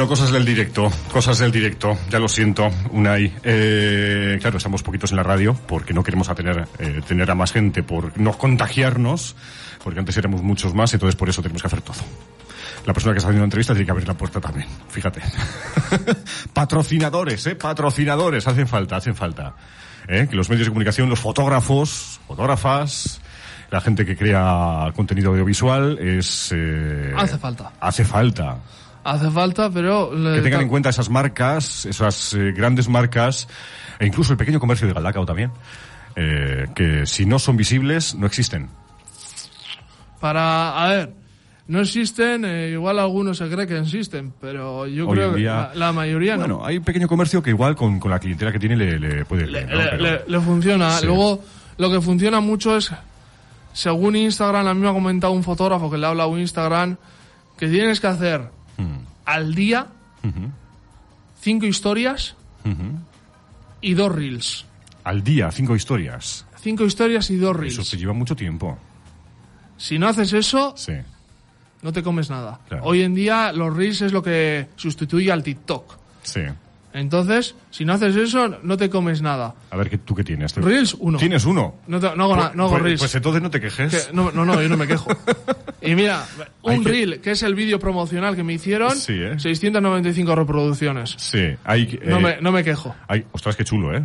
Bueno, 0.00 0.08
cosas 0.08 0.30
del 0.30 0.46
directo, 0.46 0.90
cosas 1.12 1.38
del 1.40 1.52
directo, 1.52 1.98
ya 2.08 2.18
lo 2.18 2.26
siento, 2.26 2.70
Unai. 2.92 3.34
Eh, 3.44 4.38
claro, 4.40 4.56
estamos 4.56 4.82
poquitos 4.82 5.10
en 5.10 5.18
la 5.18 5.22
radio 5.22 5.54
porque 5.68 5.92
no 5.92 6.02
queremos 6.02 6.30
a 6.30 6.34
tener, 6.34 6.66
eh, 6.78 7.02
tener 7.06 7.30
a 7.30 7.34
más 7.34 7.52
gente 7.52 7.82
por 7.82 8.18
no 8.18 8.32
contagiarnos, 8.38 9.36
porque 9.84 10.00
antes 10.00 10.16
éramos 10.16 10.42
muchos 10.42 10.72
más, 10.72 10.94
entonces 10.94 11.16
por 11.16 11.28
eso 11.28 11.42
tenemos 11.42 11.60
que 11.60 11.66
hacer 11.66 11.82
todo. 11.82 11.98
La 12.86 12.94
persona 12.94 13.12
que 13.12 13.18
está 13.18 13.28
haciendo 13.28 13.42
la 13.42 13.48
entrevista 13.48 13.74
tiene 13.74 13.84
que 13.84 13.90
abrir 13.90 14.08
la 14.08 14.14
puerta 14.14 14.40
también, 14.40 14.66
fíjate. 14.88 15.20
Patrocinadores, 16.54 17.46
eh, 17.48 17.56
patrocinadores, 17.56 18.48
hacen 18.48 18.66
falta, 18.68 18.96
hacen 18.96 19.14
falta. 19.14 19.54
Eh, 20.08 20.28
que 20.30 20.34
los 20.34 20.48
medios 20.48 20.64
de 20.68 20.70
comunicación, 20.70 21.10
los 21.10 21.20
fotógrafos, 21.20 22.20
fotógrafas, 22.26 23.20
la 23.70 23.82
gente 23.82 24.06
que 24.06 24.16
crea 24.16 24.92
contenido 24.96 25.32
audiovisual 25.32 25.98
es... 25.98 26.52
eh, 26.56 27.12
Hace 27.14 27.36
falta. 27.36 27.72
Hace 27.78 28.06
falta. 28.06 28.56
Hace 29.02 29.30
falta, 29.30 29.70
pero... 29.70 30.14
le- 30.14 30.36
Que 30.36 30.42
tengan 30.42 30.60
en 30.62 30.68
cuenta 30.68 30.90
esas 30.90 31.08
marcas, 31.08 31.86
esas 31.86 32.34
eh, 32.34 32.52
grandes 32.52 32.88
marcas, 32.88 33.48
e 33.98 34.06
incluso 34.06 34.32
el 34.32 34.36
pequeño 34.38 34.60
comercio 34.60 34.86
de 34.86 34.92
Galdacao 34.92 35.24
también, 35.24 35.50
eh, 36.16 36.66
que 36.74 37.06
si 37.06 37.24
no 37.26 37.38
son 37.38 37.56
visibles, 37.56 38.14
no 38.14 38.26
existen. 38.26 38.68
Para, 40.20 40.84
a 40.84 40.88
ver, 40.88 41.12
no 41.68 41.80
existen, 41.80 42.44
eh, 42.44 42.70
igual 42.72 42.98
algunos 42.98 43.38
se 43.38 43.48
cree 43.48 43.66
que 43.66 43.78
existen, 43.78 44.34
pero 44.40 44.86
yo 44.86 45.08
Hoy 45.08 45.14
creo 45.16 45.28
en 45.28 45.34
que 45.34 45.40
día- 45.40 45.70
la, 45.72 45.74
la 45.74 45.92
mayoría 45.92 46.34
no. 46.34 46.40
Bueno, 46.40 46.66
hay 46.66 46.76
un 46.78 46.84
pequeño 46.84 47.08
comercio 47.08 47.42
que 47.42 47.50
igual 47.50 47.74
con, 47.76 47.98
con 47.98 48.10
la 48.10 48.18
clientela 48.18 48.52
que 48.52 48.58
tiene 48.58 48.76
le, 48.76 48.98
le 48.98 49.24
puede... 49.24 49.46
le, 49.46 49.64
¿no? 49.64 49.76
le- 49.76 49.84
Pero- 49.84 50.02
le- 50.02 50.22
le 50.26 50.40
funciona. 50.40 50.90
Sí. 50.98 51.06
Luego, 51.06 51.42
lo 51.78 51.90
que 51.90 52.00
funciona 52.02 52.40
mucho 52.40 52.76
es, 52.76 52.90
según 53.72 54.16
Instagram, 54.16 54.66
a 54.66 54.74
mí 54.74 54.80
me 54.82 54.90
ha 54.90 54.92
comentado 54.92 55.32
un 55.32 55.42
fotógrafo 55.42 55.90
que 55.90 55.96
le 55.96 56.04
ha 56.06 56.10
hablado 56.10 56.34
a 56.34 56.38
Instagram, 56.40 56.96
que 57.56 57.68
tienes 57.68 57.98
que 58.00 58.06
hacer 58.08 58.42
al 59.32 59.54
día 59.54 59.86
cinco 61.40 61.66
historias 61.66 62.34
y 63.80 63.94
dos 63.94 64.12
reels. 64.14 64.66
Al 65.04 65.22
día, 65.24 65.50
cinco 65.50 65.74
historias. 65.74 66.44
Cinco 66.60 66.84
historias 66.84 67.30
y 67.30 67.36
dos 67.36 67.52
Eso 67.52 67.60
reels. 67.60 67.90
te 67.90 67.96
lleva 67.96 68.12
mucho 68.12 68.36
tiempo. 68.36 68.78
Si 69.78 69.98
no 69.98 70.08
haces 70.08 70.32
eso, 70.34 70.74
Sí. 70.76 70.92
no 71.82 71.92
te 71.92 72.02
comes 72.02 72.28
nada. 72.28 72.60
Claro. 72.68 72.84
Hoy 72.84 73.00
en 73.02 73.14
día 73.14 73.52
los 73.52 73.74
reels 73.74 74.02
es 74.02 74.12
lo 74.12 74.22
que 74.22 74.68
sustituye 74.76 75.32
al 75.32 75.42
TikTok. 75.42 75.96
Sí. 76.22 76.42
Entonces, 76.92 77.54
si 77.70 77.84
no 77.84 77.92
haces 77.92 78.16
eso, 78.16 78.48
no 78.62 78.76
te 78.76 78.90
comes 78.90 79.22
nada. 79.22 79.54
A 79.70 79.76
ver, 79.76 79.88
¿qué, 79.90 79.98
¿tú 79.98 80.14
qué 80.14 80.24
tienes? 80.24 80.52
¿Tú- 80.52 80.60
Reels, 80.60 80.94
uno. 80.98 81.18
¿Tienes 81.18 81.44
uno? 81.44 81.76
No, 81.86 82.00
te- 82.00 82.16
no 82.16 82.24
hago, 82.24 82.36
na- 82.36 82.52
no 82.54 82.64
hago 82.64 82.72
pues, 82.72 82.82
reels. 82.82 83.00
pues 83.00 83.14
entonces 83.14 83.40
no 83.42 83.50
te 83.50 83.60
quejes. 83.60 84.06
Que- 84.08 84.12
no, 84.12 84.32
no, 84.32 84.44
no, 84.44 84.60
yo 84.60 84.68
no 84.68 84.76
me 84.76 84.86
quejo. 84.86 85.10
Y 85.82 85.94
mira, 85.94 86.26
un 86.62 86.84
que- 86.84 86.90
reel, 86.90 87.20
que 87.22 87.30
es 87.30 87.42
el 87.42 87.54
vídeo 87.54 87.78
promocional 87.78 88.36
que 88.36 88.42
me 88.42 88.52
hicieron, 88.52 88.94
Sí, 88.94 89.14
¿eh? 89.14 89.38
695 89.38 90.34
reproducciones. 90.34 91.14
Sí, 91.16 91.56
hay... 91.64 91.98
No, 92.04 92.18
eh, 92.18 92.20
me, 92.20 92.40
no 92.42 92.52
me 92.52 92.62
quejo. 92.62 92.94
hay- 93.08 93.24
ostras, 93.32 93.56
qué 93.56 93.64
chulo, 93.64 93.96
¿eh? 93.96 94.02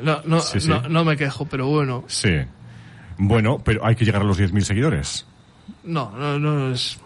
No, 0.00 0.20
no, 0.26 0.38
Sí, 0.40 0.60
sí. 0.60 0.68
no, 0.68 0.88
no 0.88 1.04
me 1.04 1.16
quejo, 1.16 1.44
pero 1.46 1.66
bueno. 1.66 2.04
Sí. 2.06 2.30
Bueno, 3.18 3.60
pero 3.64 3.84
hay 3.84 3.96
que 3.96 4.04
llegar 4.04 4.22
a 4.22 4.24
los 4.24 4.38
10.000 4.38 4.60
seguidores. 4.62 5.26
No, 5.82 6.12
no, 6.16 6.38
no 6.38 6.72
es... 6.72 6.98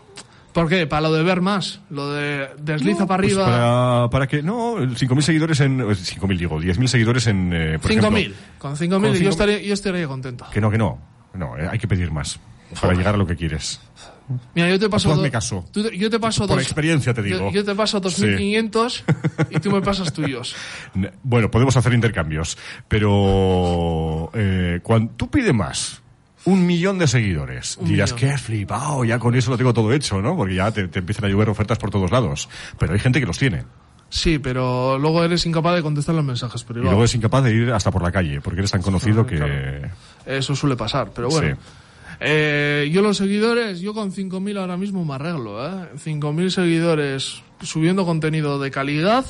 ¿Por 0.56 0.70
qué? 0.70 0.86
Para 0.86 1.02
lo 1.02 1.12
de 1.12 1.22
ver 1.22 1.42
más. 1.42 1.80
Lo 1.90 2.10
de 2.12 2.48
desliza 2.58 3.06
para 3.06 3.22
Pues 3.22 3.36
arriba. 3.36 3.44
para, 3.44 4.08
para 4.10 4.26
que, 4.26 4.42
no, 4.42 4.76
5.000 4.78 5.20
seguidores 5.20 5.60
en... 5.60 5.80
eh, 5.82 5.84
5.000 5.84 6.38
digo, 6.38 6.58
10.000 6.58 6.86
seguidores 6.86 7.26
en... 7.26 7.52
eh, 7.52 7.78
por 7.78 7.90
ejemplo, 7.90 8.10
5.000. 8.10 8.32
Con 8.58 8.74
5.000 8.74 8.88
Con 8.88 9.02
yo, 9.02 9.12
5.000. 9.12 9.28
estaría, 9.28 9.60
yo 9.62 9.74
estaría 9.74 10.08
contento. 10.08 10.46
Que 10.50 10.62
no, 10.62 10.70
que 10.70 10.78
no. 10.78 10.98
No, 11.34 11.58
eh, 11.58 11.68
hay 11.70 11.78
que 11.78 11.86
pedir 11.86 12.10
más. 12.10 12.40
Para 12.80 12.94
llegar 12.94 13.14
a 13.14 13.18
lo 13.18 13.26
que 13.26 13.36
quieres. 13.36 13.80
Mira, 14.54 14.70
yo 14.70 14.78
te 14.78 14.88
paso... 14.88 15.08
Tú 15.10 15.12
hazme 15.14 15.28
do- 15.28 15.32
caso. 15.32 15.64
tú 15.70 15.90
yo 15.90 16.08
te 16.08 16.18
paso 16.18 16.46
Por 16.46 16.56
dos... 16.56 16.64
experiencia 16.64 17.12
te 17.12 17.22
digo. 17.22 17.52
Yo, 17.52 17.62
te 17.62 17.74
paso 17.74 18.00
2.500 18.00 19.02
y 19.50 19.60
tú 19.60 19.70
me 19.70 19.82
pasas 19.82 20.10
tuyos. 20.14 20.56
Bueno, 21.22 21.50
podemos 21.50 21.76
hacer 21.76 21.92
intercambios, 21.92 22.56
pero 22.88 24.30
eh, 24.34 24.80
cuando 24.82 25.12
tú 25.16 25.30
pides 25.30 25.54
más, 25.54 26.02
un 26.46 26.64
millón 26.66 26.98
de 26.98 27.06
seguidores, 27.06 27.76
Un 27.76 27.88
dirás 27.88 28.14
millón. 28.14 28.30
que 28.30 28.38
flipado, 28.38 29.04
ya 29.04 29.18
con 29.18 29.35
eso 29.35 29.50
lo 29.50 29.59
tengo 29.59 29.74
todo 29.74 29.92
hecho, 29.92 30.22
¿no? 30.22 30.35
Porque 30.37 30.54
ya 30.54 30.70
te, 30.72 30.88
te 30.88 31.00
empiezan 31.00 31.26
a 31.26 31.28
llover 31.28 31.48
ofertas 31.50 31.76
por 31.78 31.90
todos 31.90 32.11
lados. 32.11 32.48
Pero 32.78 32.94
hay 32.94 32.98
gente 32.98 33.20
que 33.20 33.26
los 33.26 33.37
tiene. 33.38 33.64
Sí, 34.09 34.38
pero 34.38 34.98
luego 34.98 35.24
eres 35.24 35.44
incapaz 35.46 35.74
de 35.74 35.82
contestar 35.82 36.14
los 36.14 36.24
mensajes 36.24 36.62
Y 36.62 36.64
privados. 36.64 36.90
luego 36.92 37.04
es 37.04 37.14
incapaz 37.14 37.42
de 37.44 37.52
ir 37.54 37.72
hasta 37.72 37.90
por 37.90 38.02
la 38.02 38.12
calle, 38.12 38.40
porque 38.40 38.61
eres 38.61 38.70
tan 38.70 38.80
conocido 38.80 39.26
Claro, 39.26 39.46
que... 39.46 39.90
Eso 40.38 40.54
suele 40.54 40.76
pasar, 40.76 41.11
pero 41.14 41.28
bueno. 41.28 41.56
Sí. 41.56 41.62
Eh, 42.20 42.88
yo 42.92 43.02
los 43.02 43.16
seguidores, 43.16 43.80
yo 43.80 43.92
con 43.92 44.12
5.000 44.12 44.59
ahora 44.59 44.76
mismo 44.76 45.04
me 45.04 45.14
arreglo, 45.14 45.64
¿eh? 45.66 45.88
5.000 46.02 46.50
seguidores 46.50 47.42
subiendo 47.61 48.06
contenido 48.06 48.59
de 48.59 48.70
calidad. 48.70 49.26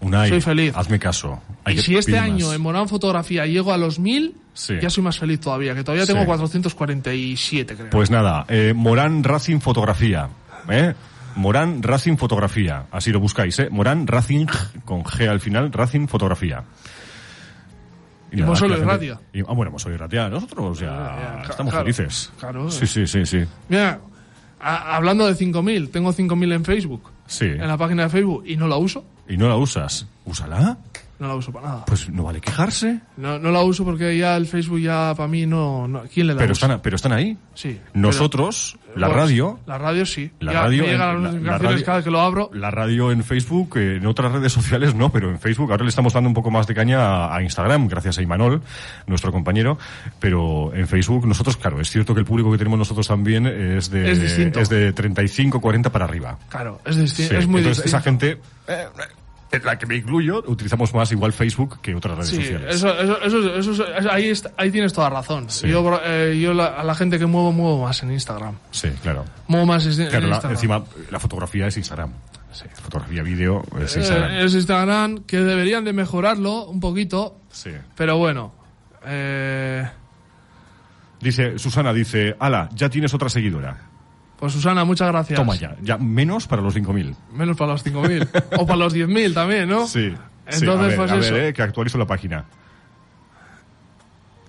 Unai, 0.00 0.28
Soy 0.30 0.40
feliz. 0.40 0.72
hazme 0.76 0.98
caso. 0.98 1.40
Hay 1.64 1.76
y 1.78 1.82
si 1.82 1.96
este 1.96 2.18
año 2.18 2.52
en 2.52 2.60
Morán 2.60 2.88
Fotografía 2.88 3.46
llego 3.46 3.72
a 3.72 3.76
los 3.76 4.00
1.000, 4.00 4.32
Sí. 4.58 4.74
ya 4.80 4.88
soy 4.88 5.02
más 5.04 5.18
feliz 5.18 5.38
todavía, 5.38 5.74
que 5.74 5.84
todavía 5.84 6.06
tengo 6.06 6.20
Sí. 6.20 6.26
447, 6.26 7.76
creo. 7.76 7.90
Pues 7.90 8.10
nada, 8.10 8.46
eh, 8.48 8.72
Morán 8.74 9.22
Racing 9.22 9.60
Fotografía, 9.60 10.30
¿eh? 10.70 10.94
Morán 11.36 11.82
Racing 11.82 12.16
Fotografía, 12.16 12.86
así 12.90 13.12
lo 13.12 13.20
buscáis, 13.20 13.58
¿eh? 13.58 13.68
Morán 13.70 14.06
Racing, 14.06 14.46
con 14.86 15.04
G 15.04 15.28
al 15.28 15.40
final, 15.40 15.70
Racing 15.70 16.06
Fotografía. 16.08 16.64
Y 18.32 18.42
Mosolo 18.42 18.74
y 18.74 18.78
gente- 18.78 18.92
Ratia. 18.92 19.20
y- 19.32 19.40
ah, 19.40 19.52
bueno, 19.54 19.70
Mosolo 19.70 19.94
y 19.94 19.98
Ratia, 19.98 20.28
nosotros 20.28 20.80
ya 20.80 20.86
Ya, 20.86 21.42
ya, 21.44 21.50
estamos 21.50 21.72
claro, 21.72 21.84
felices. 21.84 22.32
claro. 22.40 22.70
Sí, 22.70 22.86
sí, 22.86 23.06
sí, 23.06 23.24
sí. 23.26 23.44
Mira, 23.68 24.00
a- 24.58 24.96
hablando 24.96 25.26
de 25.26 25.34
5.000, 25.34 25.90
tengo 25.90 26.12
5.000 26.12 26.52
en 26.52 26.64
Facebook, 26.64 27.10
Sí. 27.26 27.44
en 27.44 27.68
la 27.68 27.76
página 27.76 28.04
de 28.04 28.08
Facebook, 28.08 28.42
y 28.46 28.56
no 28.56 28.66
la 28.66 28.76
uso. 28.76 29.04
¿Y 29.28 29.36
no 29.36 29.48
la 29.48 29.56
usas? 29.56 30.06
¿Úsala? 30.24 30.78
No 31.18 31.28
la 31.28 31.34
uso 31.34 31.50
para 31.52 31.66
nada. 31.68 31.84
Pues 31.86 32.10
no 32.10 32.24
vale 32.24 32.40
quejarse. 32.40 33.00
No, 33.16 33.38
no 33.38 33.50
la 33.50 33.62
uso 33.62 33.84
porque 33.84 34.18
ya 34.18 34.36
el 34.36 34.46
Facebook 34.46 34.80
ya 34.80 35.14
para 35.16 35.26
mí 35.28 35.46
no, 35.46 35.88
no- 35.88 36.02
¿Quién 36.12 36.26
le 36.26 36.34
da 36.34 36.40
Pero 36.40 36.52
uso? 36.52 36.66
están, 36.66 36.80
pero 36.82 36.96
están 36.96 37.12
ahí. 37.12 37.38
Sí. 37.54 37.80
Nosotros, 37.94 38.76
pero- 38.86 39.00
la 39.00 39.06
bueno, 39.08 39.22
radio, 39.22 39.60
La 39.66 39.78
radio 39.78 40.04
sí. 40.04 40.30
La 40.40 40.52
Ya 40.52 40.60
radio 40.62 40.82
me 40.84 40.88
llegan 40.90 41.16
en- 41.16 41.22
las 41.22 41.22
la- 41.22 41.22
la 41.22 41.32
notificaciones 41.32 41.72
radio- 41.72 41.84
cada 41.86 41.96
vez 41.98 42.04
que 42.04 42.10
lo 42.10 42.20
abro. 42.20 42.50
la 42.52 42.70
radio 42.70 43.12
en 43.12 43.24
Facebook, 43.24 43.76
en 43.78 44.06
otras 44.06 44.30
redes 44.32 44.52
sociales 44.52 44.94
no, 44.94 45.10
pero 45.10 45.30
en 45.30 45.38
Facebook 45.38 45.70
ahora 45.70 45.84
le 45.84 45.88
estamos 45.88 46.12
dando 46.12 46.28
un 46.28 46.34
poco 46.34 46.50
más 46.50 46.66
de 46.66 46.74
caña 46.74 47.00
a, 47.00 47.34
a 47.36 47.42
Instagram, 47.42 47.88
gracias 47.88 48.18
a 48.18 48.22
Imanol, 48.22 48.60
nuestro 49.06 49.32
compañero, 49.32 49.78
pero 50.20 50.74
en 50.74 50.86
Facebook 50.86 51.26
nosotros, 51.26 51.56
claro, 51.56 51.80
es 51.80 51.90
cierto 51.90 52.12
que 52.14 52.20
el 52.20 52.26
público 52.26 52.52
que 52.52 52.58
tenemos 52.58 52.78
nosotros 52.78 53.06
también 53.08 53.46
es 53.46 53.90
de, 53.90 54.10
Es 54.10 54.20
distinto. 54.20 54.60
de 54.64 54.92
35, 54.92 55.60
40 55.60 55.90
para 55.90 56.04
arriba. 56.04 56.38
Claro, 56.50 56.80
es, 56.84 56.96
disti- 56.98 57.28
Sí, 57.28 57.34
es 57.34 57.46
muy 57.46 57.60
Entonces 57.60 57.84
distinto. 57.84 57.88
esa 57.88 58.00
gente, 58.02 58.40
eh, 58.68 58.84
en 59.52 59.64
la 59.64 59.78
que 59.78 59.86
me 59.86 59.96
incluyo, 59.96 60.42
utilizamos 60.46 60.92
más 60.92 61.10
igual 61.12 61.32
Facebook 61.32 61.80
que 61.80 61.94
otras 61.94 62.16
redes 62.16 62.30
Sí, 62.30 62.36
sociales. 62.36 62.74
eso, 62.76 62.98
eso, 62.98 63.22
eso, 63.56 63.72
eso- 63.72 64.10
ahí, 64.10 64.28
está- 64.28 64.50
ahí 64.56 64.70
tienes 64.70 64.92
toda 64.92 65.08
razón. 65.08 65.48
Sí. 65.48 65.68
Yo, 65.68 66.00
eh, 66.04 66.38
yo 66.40 66.52
la- 66.52 66.66
a 66.66 66.84
la 66.84 66.94
gente 66.94 67.18
que 67.18 67.26
muevo, 67.26 67.52
muevo 67.52 67.84
más 67.84 68.02
en 68.02 68.12
Instagram. 68.12 68.56
Sí, 68.72 68.88
claro. 69.02 69.24
Muevo 69.48 69.66
más 69.66 69.86
en, 69.86 69.92
en 70.02 70.08
Claro, 70.10 70.26
la- 70.26 70.34
Instagram. 70.34 70.52
encima 70.56 70.84
la 71.10 71.20
fotografía 71.20 71.66
es 71.68 71.76
Instagram. 71.76 72.12
Fotografía, 72.82 73.22
vídeo 73.22 73.62
es 73.82 73.96
Eh, 73.96 73.98
Instagram. 74.00 74.30
es 74.38 74.54
Instagram, 74.54 75.18
que 75.24 75.38
deberían 75.38 75.84
de 75.84 75.92
mejorarlo 75.92 76.64
un 76.66 76.80
poquito, 76.80 77.38
Sí. 77.50 77.70
pero 77.96 78.16
bueno. 78.18 78.52
Eh, 79.06 79.86
Dice, 81.20 81.58
Susana 81.58 81.92
dice, 81.94 82.36
ala, 82.38 82.68
ya 82.74 82.90
tienes 82.90 83.12
otra 83.14 83.28
seguidora. 83.30 83.78
Pues 84.38 84.52
Susana, 84.52 84.84
muchas 84.84 85.08
gracias. 85.08 85.38
Toma 85.38 85.56
ya, 85.56 85.76
ya 85.82 85.96
menos 85.98 86.46
para 86.46 86.62
los 86.62 86.76
5.000. 86.76 87.14
Menos 87.32 87.56
para 87.56 87.72
los 87.72 87.84
5.000. 87.84 88.58
o 88.58 88.66
para 88.66 88.76
los 88.76 88.94
10.000 88.94 89.34
también, 89.34 89.68
¿no? 89.68 89.86
Sí. 89.86 90.10
sí, 90.48 90.60
Entonces, 90.60 90.68
a 90.68 90.86
ver, 90.88 90.96
pues 90.96 91.10
a 91.10 91.16
eso. 91.16 91.34
ver, 91.34 91.44
eh, 91.44 91.52
que 91.52 91.62
actualizo 91.62 91.98
la 91.98 92.06
página. 92.06 92.44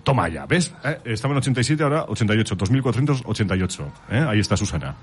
Toma 0.03 0.29
ya, 0.29 0.45
¿ves? 0.45 0.73
Eh, 0.83 0.99
estaba 1.05 1.33
en 1.33 1.39
87, 1.39 1.83
ahora 1.83 2.05
88, 2.07 2.55
2488. 2.55 3.91
¿eh? 4.11 4.25
Ahí 4.29 4.39
está 4.39 4.55
Susana. 4.55 4.95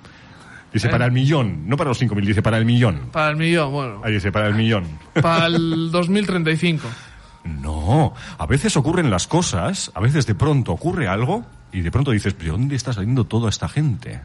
Dice, 0.73 0.88
¿Eh? 0.88 0.90
para 0.90 1.05
el 1.05 1.12
millón, 1.12 1.68
no 1.68 1.77
para 1.77 1.88
los 1.88 2.03
5.000, 2.03 2.25
dice 2.25 2.42
para 2.42 2.59
el 2.59 2.64
millón. 2.64 3.09
Para 3.12 3.31
el 3.31 3.37
millón, 3.37 3.70
bueno. 3.70 4.01
Ahí 4.03 4.14
dice, 4.14 4.33
para 4.33 4.47
el 4.49 4.55
millón. 4.55 4.85
Para 5.20 5.47
el 5.47 5.90
2035. 5.90 6.88
No, 7.44 8.14
a 8.38 8.47
veces 8.47 8.77
ocurren 8.77 9.11
las 9.11 9.27
cosas, 9.27 9.92
a 9.94 10.01
veces 10.01 10.27
de 10.27 10.35
pronto 10.35 10.73
ocurre 10.73 11.07
algo 11.07 11.44
y 11.73 11.83
de 11.83 11.90
pronto 11.90 12.11
dices, 12.11 12.33
¿pero 12.35 12.53
dónde 12.53 12.75
está 12.75 12.92
saliendo 12.92 13.25
toda 13.25 13.51
esta 13.51 13.68
gente? 13.68 14.20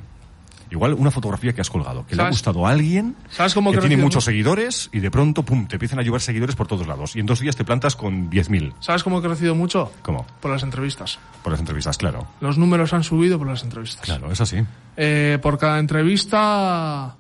Igual 0.71 0.93
una 0.93 1.09
fotografía 1.11 1.51
que 1.53 1.61
has 1.61 1.69
colgado, 1.69 2.05
que 2.05 2.15
le 2.15 2.21
ha 2.21 2.25
¿Sabes? 2.25 2.37
gustado 2.37 2.67
a 2.67 2.71
alguien, 2.71 3.15
¿Sabes 3.31 3.53
cómo 3.55 3.71
que 3.71 3.79
tiene 3.79 3.97
muchos 3.97 4.17
mucho? 4.17 4.21
seguidores 4.21 4.89
y 4.93 4.99
de 4.99 5.09
pronto, 5.09 5.43
pum, 5.43 5.67
te 5.67 5.75
empiezan 5.77 5.97
a 5.99 6.03
llover 6.03 6.21
seguidores 6.21 6.55
por 6.55 6.67
todos 6.67 6.85
lados. 6.87 7.15
Y 7.15 7.19
en 7.21 7.25
dos 7.25 7.39
días 7.39 7.55
te 7.55 7.65
plantas 7.65 7.95
con 7.95 8.29
10.000. 8.29 8.73
¿Sabes 8.79 9.03
cómo 9.03 9.19
he 9.19 9.21
crecido 9.21 9.55
mucho? 9.55 9.91
¿Cómo? 10.03 10.27
Por 10.39 10.51
las 10.51 10.61
entrevistas. 10.63 11.17
Por 11.43 11.51
las 11.53 11.59
entrevistas, 11.59 11.97
claro. 11.97 12.27
Los 12.39 12.57
números 12.57 12.93
han 12.93 13.03
subido 13.03 13.37
por 13.39 13.47
las 13.47 13.63
entrevistas. 13.63 14.05
Claro, 14.05 14.31
es 14.31 14.41
así. 14.41 14.57
Eh, 14.95 15.39
por 15.41 15.57
cada 15.57 15.79
entrevista, 15.79 17.15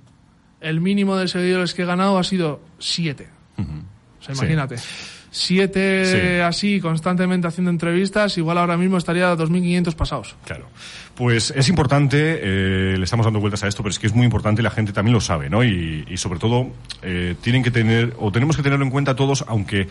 el 0.61 0.81
mínimo 0.81 1.15
de 1.17 1.27
seguidores 1.27 1.73
que 1.73 1.81
he 1.83 1.85
ganado 1.85 2.17
ha 2.19 2.23
sido 2.23 2.61
siete. 2.79 3.29
O 3.57 4.23
sea, 4.23 4.35
Sí. 4.35 4.41
imagínate. 4.41 4.75
Siete 5.31 6.05
Sí. 6.05 6.39
así, 6.41 6.79
constantemente 6.79 7.47
haciendo 7.47 7.69
entrevistas, 7.71 8.37
igual 8.37 8.57
ahora 8.57 8.77
mismo 8.77 8.97
estaría 8.97 9.29
a 9.31 9.35
2.500 9.37 9.95
pasados. 9.95 10.35
Claro. 10.45 10.67
Pues 11.15 11.51
es 11.55 11.67
importante, 11.69 12.39
eh, 12.41 12.95
le 12.97 13.03
estamos 13.03 13.25
dando 13.25 13.39
vueltas 13.39 13.63
a 13.63 13.67
esto, 13.67 13.83
pero 13.83 13.91
es 13.91 13.99
que 13.99 14.07
es 14.07 14.15
muy 14.15 14.25
importante, 14.25 14.61
la 14.61 14.71
gente 14.71 14.93
también 14.93 15.13
lo 15.13 15.21
sabe, 15.21 15.49
¿no? 15.49 15.63
Y, 15.63 16.05
y 16.09 16.17
sobre 16.17 16.39
todo, 16.39 16.71
eh, 17.03 17.35
tienen 17.41 17.61
que 17.61 17.71
tener, 17.71 18.15
o 18.19 18.31
tenemos 18.31 18.55
que 18.55 18.63
tenerlo 18.63 18.85
en 18.85 18.91
cuenta 18.91 19.15
todos, 19.15 19.43
aunque, 19.47 19.87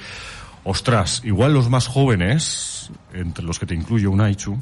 ostras, 0.64 1.20
igual 1.24 1.52
los 1.52 1.68
más 1.68 1.86
jóvenes, 1.86 2.90
entre 3.12 3.44
los 3.44 3.58
que 3.58 3.66
te 3.66 3.74
incluyo 3.74 4.10
un 4.10 4.20
Aichu, 4.22 4.58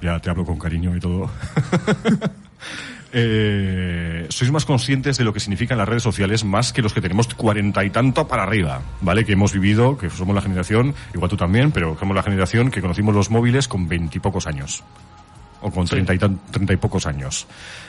ya 0.00 0.18
te 0.20 0.30
hablo 0.30 0.44
con 0.44 0.58
cariño 0.58 0.96
y 0.96 1.00
todo, 1.00 1.28
eh, 3.14 4.26
sois 4.28 4.50
más 4.50 4.64
conscientes 4.64 5.16
de 5.16 5.24
lo 5.24 5.32
que 5.32 5.40
significan 5.40 5.78
las 5.78 5.88
redes 5.88 6.02
sociales 6.02 6.44
más 6.44 6.72
que 6.72 6.82
los 6.82 6.92
que 6.92 7.00
tenemos 7.00 7.32
cuarenta 7.34 7.84
y 7.84 7.90
tanto 7.90 8.26
para 8.28 8.42
arriba, 8.42 8.82
¿vale? 9.00 9.24
Que 9.24 9.32
hemos 9.32 9.52
vivido, 9.52 9.96
que 9.96 10.10
somos 10.10 10.34
la 10.34 10.42
generación, 10.42 10.94
igual 11.14 11.30
tú 11.30 11.36
también, 11.36 11.70
pero 11.70 11.96
somos 11.98 12.14
la 12.16 12.22
generación 12.22 12.70
que 12.70 12.80
conocimos 12.80 13.14
los 13.14 13.30
móviles 13.30 13.68
con 13.68 13.88
veintipocos 13.88 14.46
años. 14.46 14.82
O 15.62 15.70
con 15.70 15.86
Sí. 15.86 15.92
treinta 15.92 16.12
y, 16.12 16.18
tan- 16.18 16.38
treinta 16.50 16.74
y 16.74 16.76
pocos 16.76 17.06
años. 17.06 17.46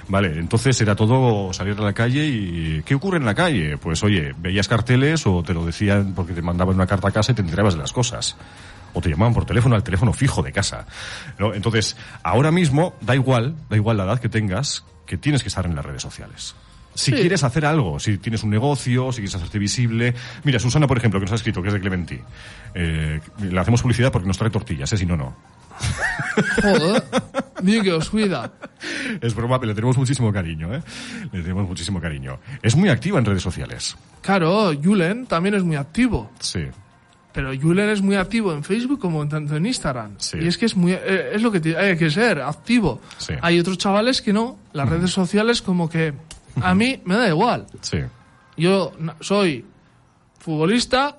Vale, 0.08 0.40
entonces 0.40 0.80
era 0.80 0.96
todo 0.96 1.52
salir 1.52 1.76
a 1.78 1.82
la 1.84 1.92
calle 1.92 2.26
y... 2.26 2.82
¿Qué 2.86 2.96
ocurre 2.96 3.18
en 3.18 3.26
la 3.26 3.36
calle? 3.36 3.78
Pues 3.78 4.02
oye, 4.04 4.34
veías 4.38 4.70
carteles 4.70 5.28
o 5.28 5.44
te 5.44 5.54
lo 5.54 5.66
decían 5.66 6.14
porque 6.16 6.32
te 6.32 6.42
mandaban 6.42 6.76
una 6.76 6.88
carta 6.88 7.10
a 7.10 7.12
casa 7.12 7.34
y 7.34 7.36
te 7.36 7.42
enterabas 7.42 7.74
de 7.74 7.82
las 7.82 7.92
cosas 7.92 8.38
o 8.94 9.02
te 9.02 9.10
llamaban 9.10 9.34
por 9.34 9.44
teléfono 9.46 9.76
al 9.76 9.84
teléfono 9.84 10.14
fijo 10.14 10.42
de 10.42 10.54
casa. 10.54 10.86
¿no? 11.38 11.54
Entonces, 11.54 11.98
ahora 12.24 12.50
mismo, 12.50 12.94
da 13.02 13.14
igual, 13.14 13.56
da 13.70 13.76
igual 13.76 13.98
la 13.98 14.06
edad 14.06 14.20
que 14.22 14.30
tengas, 14.30 14.86
que 15.06 15.18
tienes 15.18 15.42
que 15.44 15.50
estar 15.50 15.66
en 15.66 15.76
las 15.76 15.86
redes 15.86 16.02
sociales. 16.02 16.56
Si 16.94 17.12
Sí. 17.12 17.18
quieres 17.18 17.44
hacer 17.44 17.66
algo, 17.66 18.00
si 18.00 18.18
tienes 18.20 18.42
un 18.44 18.50
negocio, 18.52 19.12
si 19.12 19.18
quieres 19.18 19.36
hacerte 19.36 19.60
visible. 19.60 20.14
Mira, 20.46 20.60
Susana, 20.60 20.88
por 20.88 20.98
ejemplo, 20.98 21.20
que 21.20 21.26
nos 21.26 21.34
ha 21.34 21.36
escrito, 21.36 21.62
que 21.62 21.68
es 21.68 21.74
de 21.74 21.82
Clementi. 21.82 22.18
Eh, 22.74 23.20
le 23.42 23.60
hacemos 23.60 23.82
publicidad 23.82 24.14
porque 24.14 24.28
nos 24.28 24.38
trae 24.38 24.50
tortillas, 24.50 24.92
¿eh? 24.94 24.98
Si 24.98 25.06
no, 25.06 25.18
no. 25.18 25.36
Joder, 26.62 27.04
ni 27.62 27.82
que 27.82 27.92
os 27.92 28.10
cuida. 28.10 28.54
Es 29.22 29.36
broma, 29.36 29.60
pero 29.60 29.70
le 29.72 29.76
tenemos 29.76 29.98
muchísimo 29.98 30.32
cariño, 30.32 30.74
¿eh? 30.74 30.82
Le 31.34 31.42
tenemos 31.42 31.68
muchísimo 31.68 32.00
cariño. 32.00 32.40
Es 32.62 32.78
muy 32.78 32.88
activa 32.88 33.20
en 33.20 33.26
redes 33.26 33.44
sociales. 33.44 33.98
Claro, 34.22 34.72
Julen 34.82 35.26
también 35.28 35.56
es 35.56 35.64
muy 35.64 35.76
activo. 35.76 36.32
Sí. 36.40 36.66
Pero 37.36 37.52
Julen 37.62 37.90
es 37.90 38.02
muy 38.02 38.16
activo 38.16 38.54
en 38.54 38.64
Facebook 38.64 39.00
como 39.00 39.22
en 39.22 39.28
tanto 39.30 39.56
en 39.58 39.66
Instagram. 39.66 40.14
Sí. 40.18 40.38
Y 40.42 40.48
es 40.48 40.58
que 40.58 40.66
es 40.66 40.76
muy 40.78 40.94
eh, 40.94 41.32
es 41.34 41.42
lo 41.44 41.52
que 41.52 41.76
hay 41.78 41.98
que 41.98 42.10
ser, 42.10 42.42
activo. 42.42 43.02
Sí. 43.18 43.34
Hay 43.42 43.60
otros 43.60 43.78
chavales 43.78 44.22
que 44.22 44.32
no. 44.34 44.58
Las 44.74 44.88
redes 44.90 45.12
sociales 45.12 45.62
como 45.62 45.90
que 45.90 46.14
a 46.62 46.74
mí 46.74 47.02
me 47.06 47.16
da 47.16 47.28
igual. 47.28 47.68
Sí. 47.82 47.98
Yo 48.56 48.94
soy 49.20 49.66
futbolista, 50.40 51.18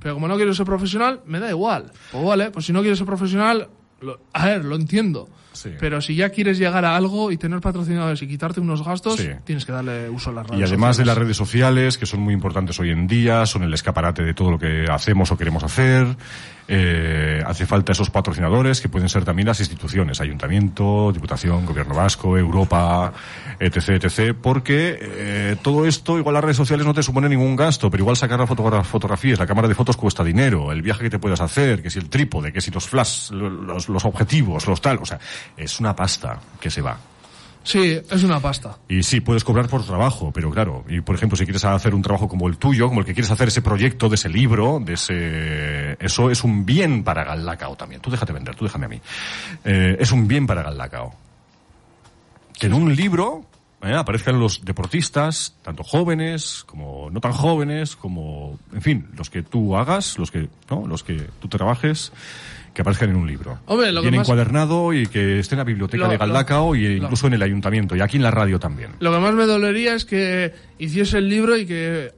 pero 0.00 0.14
como 0.14 0.28
no 0.28 0.36
quiero 0.36 0.54
ser 0.54 0.66
profesional, 0.66 1.20
me 1.26 1.40
da 1.40 1.48
igual. 1.50 1.90
Pues 2.12 2.24
vale, 2.24 2.50
pues 2.50 2.66
si 2.66 2.72
no 2.72 2.80
quiero 2.82 2.94
ser 2.96 3.06
profesional, 3.06 3.68
lo- 4.00 4.20
a 4.32 4.46
ver, 4.46 4.64
lo 4.64 4.76
entiendo. 4.76 5.28
Sí. 5.56 5.70
Pero 5.78 6.00
si 6.00 6.14
ya 6.14 6.30
quieres 6.30 6.58
llegar 6.58 6.84
a 6.84 6.96
algo 6.96 7.30
y 7.32 7.36
tener 7.36 7.60
patrocinadores 7.60 8.20
y 8.22 8.28
quitarte 8.28 8.60
unos 8.60 8.84
gastos, 8.84 9.16
Sí. 9.16 9.30
tienes 9.44 9.64
que 9.64 9.72
darle 9.72 10.08
uso 10.10 10.30
a 10.30 10.32
las 10.34 10.46
Y 10.48 10.50
redes 10.52 10.68
además 10.70 10.96
de 10.96 11.04
las 11.04 11.16
redes 11.18 11.36
sociales, 11.36 11.98
que 11.98 12.06
son 12.06 12.20
muy 12.20 12.34
importantes 12.34 12.78
hoy 12.80 12.90
en 12.90 13.06
día, 13.06 13.46
son 13.46 13.62
el 13.62 13.72
escaparate 13.74 14.22
de 14.22 14.34
todo 14.34 14.50
lo 14.50 14.58
que 14.58 14.86
hacemos 14.90 15.30
o 15.32 15.36
queremos 15.36 15.64
hacer, 15.64 16.16
eh, 16.68 17.42
hace 17.46 17.64
falta 17.64 17.92
esos 17.92 18.10
patrocinadores 18.10 18.80
que 18.80 18.88
pueden 18.88 19.08
ser 19.08 19.24
también 19.24 19.46
las 19.46 19.60
instituciones, 19.60 20.20
ayuntamiento, 20.20 21.12
diputación, 21.12 21.64
gobierno 21.64 21.94
vasco, 21.94 22.36
Europa, 22.36 23.12
etc, 23.60 24.02
etc, 24.02 24.34
porque 24.40 24.98
eh, 25.00 25.56
todo 25.62 25.86
esto, 25.86 26.18
igual 26.18 26.34
las 26.34 26.42
redes 26.42 26.56
sociales 26.56 26.84
no 26.84 26.92
te 26.92 27.04
supone 27.04 27.28
ningún 27.28 27.54
gasto, 27.54 27.88
pero 27.90 28.02
igual 28.02 28.16
sacar 28.16 28.40
las 28.40 28.48
fotogra- 28.50 28.82
fotografías, 28.82 29.38
la 29.38 29.46
cámara 29.46 29.68
de 29.68 29.74
fotos 29.76 29.96
cuesta 29.96 30.24
dinero, 30.24 30.72
el 30.72 30.82
viaje 30.82 31.04
que 31.04 31.10
te 31.10 31.18
puedas 31.20 31.40
hacer, 31.40 31.82
que 31.82 31.90
si 31.90 32.00
el 32.00 32.08
trípode, 32.08 32.52
que 32.52 32.60
si 32.60 32.72
los 32.72 32.88
flash, 32.88 33.30
lo- 33.30 33.48
los, 33.48 33.88
los 33.88 34.04
objetivos, 34.04 34.66
los 34.66 34.80
tal, 34.80 34.98
o 35.00 35.06
sea, 35.06 35.20
es 35.56 35.80
una 35.80 35.94
pasta 35.94 36.40
que 36.60 36.70
se 36.70 36.82
va. 36.82 36.98
Sí, 37.66 38.00
es 38.10 38.22
una 38.22 38.38
pasta. 38.38 38.78
Y 38.88 39.02
sí, 39.02 39.20
puedes 39.20 39.42
cobrar 39.42 39.68
por 39.68 39.84
trabajo, 39.84 40.30
pero 40.32 40.52
claro, 40.52 40.84
y 40.88 41.00
por 41.00 41.16
ejemplo, 41.16 41.36
si 41.36 41.44
quieres 41.44 41.64
hacer 41.64 41.96
un 41.96 42.02
trabajo 42.02 42.28
como 42.28 42.46
el 42.46 42.58
tuyo, 42.58 42.86
como 42.86 43.00
el 43.00 43.06
que 43.06 43.12
quieres 43.12 43.30
hacer 43.32 43.48
ese 43.48 43.60
proyecto 43.60 44.08
de 44.08 44.14
ese 44.14 44.28
libro, 44.28 44.80
de 44.80 44.92
ese, 44.92 45.96
eso 45.98 46.30
es 46.30 46.44
un 46.44 46.64
bien 46.64 47.02
para 47.02 47.24
Galdacao 47.24 47.74
también. 47.74 48.00
Tú 48.00 48.08
déjate 48.08 48.32
vender, 48.32 48.54
tú 48.54 48.66
déjame 48.66 48.86
a 48.86 48.88
mí. 48.88 49.00
Eh, 49.64 49.96
es 49.98 50.12
un 50.12 50.28
bien 50.28 50.46
para 50.46 50.62
Galdacao. 50.62 51.12
Que 52.56 52.66
en 52.66 52.74
un 52.74 52.94
libro 52.94 53.44
eh, 53.82 53.94
aparezcan 53.94 54.38
los 54.38 54.64
deportistas, 54.64 55.56
tanto 55.62 55.82
jóvenes 55.82 56.62
como 56.66 57.10
no 57.10 57.20
tan 57.20 57.32
jóvenes, 57.32 57.96
como, 57.96 58.60
en 58.72 58.82
fin, 58.82 59.08
los 59.16 59.28
que 59.28 59.42
tú 59.42 59.76
hagas, 59.76 60.18
los 60.18 60.30
que, 60.30 60.48
¿no? 60.70 60.86
Los 60.86 61.02
que 61.02 61.28
tú 61.40 61.48
trabajes, 61.48 62.12
que 62.76 62.82
aparezcan 62.82 63.08
en 63.08 63.16
un 63.16 63.26
libro. 63.26 63.58
Hombre, 63.64 63.90
lo 63.90 64.02
que 64.02 64.10
Bien 64.10 64.20
más- 64.20 64.28
encuadernado 64.28 64.92
y 64.92 65.06
que 65.06 65.38
esté 65.38 65.54
en 65.54 65.60
la 65.60 65.64
biblioteca 65.64 66.04
Lo- 66.04 66.10
de 66.10 66.18
Galdacao 66.18 66.74
lo- 66.74 66.78
incluso 66.78 67.26
en 67.26 67.32
el 67.32 67.42
ayuntamiento 67.42 67.96
y 67.96 68.02
aquí 68.02 68.18
en 68.18 68.22
la 68.22 68.30
radio 68.30 68.58
también. 68.58 68.90
Lo 69.00 69.10
que 69.12 69.18
más 69.18 69.32
me 69.32 69.46
dolería 69.46 69.94
es 69.94 70.04
que 70.04 70.52
hiciese 70.78 71.16
el 71.16 71.28
libro 71.30 71.56
y 71.56 71.64
que 71.64 72.12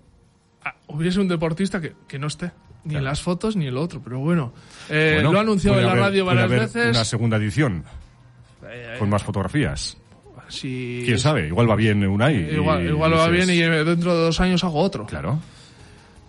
ah, 0.65 0.75
hubiese 0.89 1.21
un 1.21 1.29
deportista 1.29 1.81
que, 1.81 1.93
que 2.09 2.19
no 2.19 2.27
esté. 2.27 2.51
Ni 2.85 2.97
en 2.97 3.05
las 3.05 3.23
fotos 3.23 3.55
ni 3.55 3.69
en 3.69 3.75
lo 3.75 3.83
otro, 3.83 4.01
pero 4.03 4.19
bueno. 4.19 4.53
Eh, 4.89 5.13
Bueno, 5.17 5.33
lo 5.33 5.39
ha 5.39 5.43
anunciado 5.43 5.79
en 5.79 5.85
la 5.87 5.93
haber- 5.93 6.03
radio 6.03 6.25
puede 6.25 6.37
varias 6.41 6.53
haber 6.53 6.61
veces. 6.69 6.97
Una 6.97 7.05
segunda 7.05 7.37
edición 7.37 7.85
Eh, 8.69 8.97
con 8.99 9.09
más 9.09 9.23
fotografías. 9.23 9.97
si- 10.49 11.03
¿Quién 11.05 11.19
sabe? 11.21 11.47
Igual 11.47 11.71
va 11.71 11.77
bien 11.77 12.05
una 12.05 12.33
y... 12.33 12.37
Igual, 12.51 12.85
y 12.85 12.91
va 12.91 13.29
bien 13.29 13.49
y 13.51 13.61
eh, 13.63 13.85
dentro 13.85 14.13
de 14.17 14.23
dos 14.25 14.41
años 14.41 14.65
hago 14.65 14.81
otro. 14.81 15.07
Claro. 15.07 15.39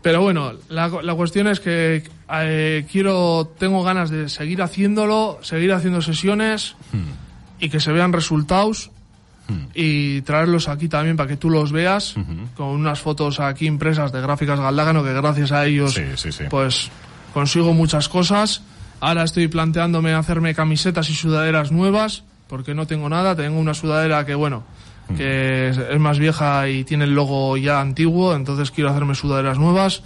Pero 0.01 0.21
bueno, 0.21 0.53
la, 0.69 0.87
la 1.03 1.13
cuestión 1.15 1.47
es 1.47 1.59
que 1.59 2.03
eh, 2.31 2.85
quiero, 2.91 3.51
tengo 3.57 3.83
ganas 3.83 4.09
de 4.09 4.29
seguir 4.29 4.61
haciéndolo, 4.61 5.39
seguir 5.41 5.73
haciendo 5.73 6.01
sesiones 6.01 6.75
Hmm. 6.93 7.03
y 7.59 7.69
que 7.69 7.79
se 7.79 7.91
vean 7.91 8.13
resultados 8.13 8.91
y 9.73 10.21
traerlos 10.21 10.67
aquí 10.67 10.87
también 10.87 11.17
para 11.17 11.27
que 11.27 11.35
tú 11.35 11.49
los 11.49 11.71
veas 11.71 12.13
con 12.55 12.67
unas 12.67 12.99
fotos 12.99 13.39
aquí 13.39 13.65
impresas 13.65 14.11
de 14.11 14.21
gráficas 14.21 14.59
Galdágano 14.59 15.03
que 15.03 15.11
gracias 15.11 15.51
a 15.51 15.65
ellos 15.65 15.95
Sí, 15.95 16.03
sí, 16.17 16.31
sí. 16.31 16.43
pues 16.51 16.91
consigo 17.33 17.73
muchas 17.73 18.09
cosas. 18.09 18.61
Ahora 18.99 19.23
estoy 19.23 19.47
planteándome 19.47 20.13
hacerme 20.13 20.53
camisetas 20.53 21.09
y 21.09 21.15
sudaderas 21.15 21.71
nuevas 21.71 22.23
porque 22.47 22.75
no 22.75 22.85
tengo 22.85 23.09
nada, 23.09 23.35
tengo 23.35 23.59
una 23.59 23.73
sudadera 23.73 24.23
que 24.25 24.35
bueno, 24.35 24.63
que 25.17 25.69
es, 25.69 25.77
es 25.77 25.99
más 25.99 26.19
vieja 26.19 26.67
y 26.69 26.83
tiene 26.83 27.03
el 27.05 27.15
logo 27.15 27.57
ya 27.57 27.79
antiguo, 27.81 28.35
entonces 28.35 28.71
quiero 28.71 28.89
hacerme 28.89 29.15
sudaderas 29.15 29.57
nuevas. 29.57 30.03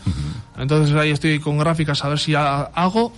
Entonces 0.58 0.96
ahí 0.96 1.12
estoy 1.12 1.40
con 1.40 1.58
gráficas 1.58 2.04
a 2.06 2.10
ver 2.10 2.20
si 2.20 2.36
ha- 2.36 2.64
hago 2.76 3.12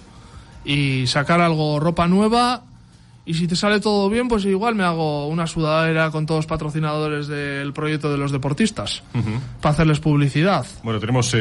y 0.64 1.06
sacar 1.08 1.42
algo 1.42 1.80
ropa 1.80 2.08
nueva 2.08 2.64
y 3.28 3.34
si 3.34 3.48
te 3.48 3.56
sale 3.56 3.80
todo 3.80 4.08
bien, 4.10 4.28
pues 4.28 4.46
igual 4.46 4.76
me 4.76 4.84
hago 4.84 5.28
una 5.28 5.48
sudadera 5.48 6.12
con 6.12 6.26
todos 6.28 6.40
los 6.40 6.46
patrocinadores 6.46 7.28
del 7.28 7.74
proyecto 7.74 8.12
de 8.12 8.18
los 8.20 8.32
deportistas 8.32 9.02
para 9.62 9.74
hacerles 9.74 10.00
publicidad. 10.00 10.64
Bueno, 10.84 11.00
tenemos 11.00 11.32
eh, 11.36 11.40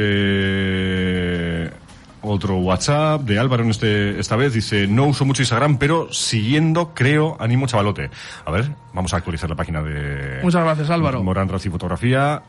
otro 2.24 2.56
WhatsApp 2.58 3.22
de 3.22 3.38
Álvaro 3.38 3.62
en 3.64 3.70
este, 3.70 4.18
esta 4.18 4.36
vez. 4.36 4.52
Dice, 4.54 4.86
no 4.86 5.06
uso 5.06 5.24
mucho 5.24 5.42
Instagram, 5.42 5.78
pero 5.78 6.12
siguiendo, 6.12 6.92
creo, 6.94 7.36
animo 7.40 7.66
chavalote. 7.66 8.10
A 8.44 8.50
ver, 8.50 8.70
vamos 8.92 9.12
a 9.14 9.18
actualizar 9.18 9.48
la 9.50 9.56
página 9.56 9.82
de... 9.82 10.40
Muchas 10.42 10.62
gracias, 10.64 10.90
Álvaro. 10.90 11.22
Morán 11.22 11.48
Racing 11.48 11.70
Fotografía. 11.70 12.42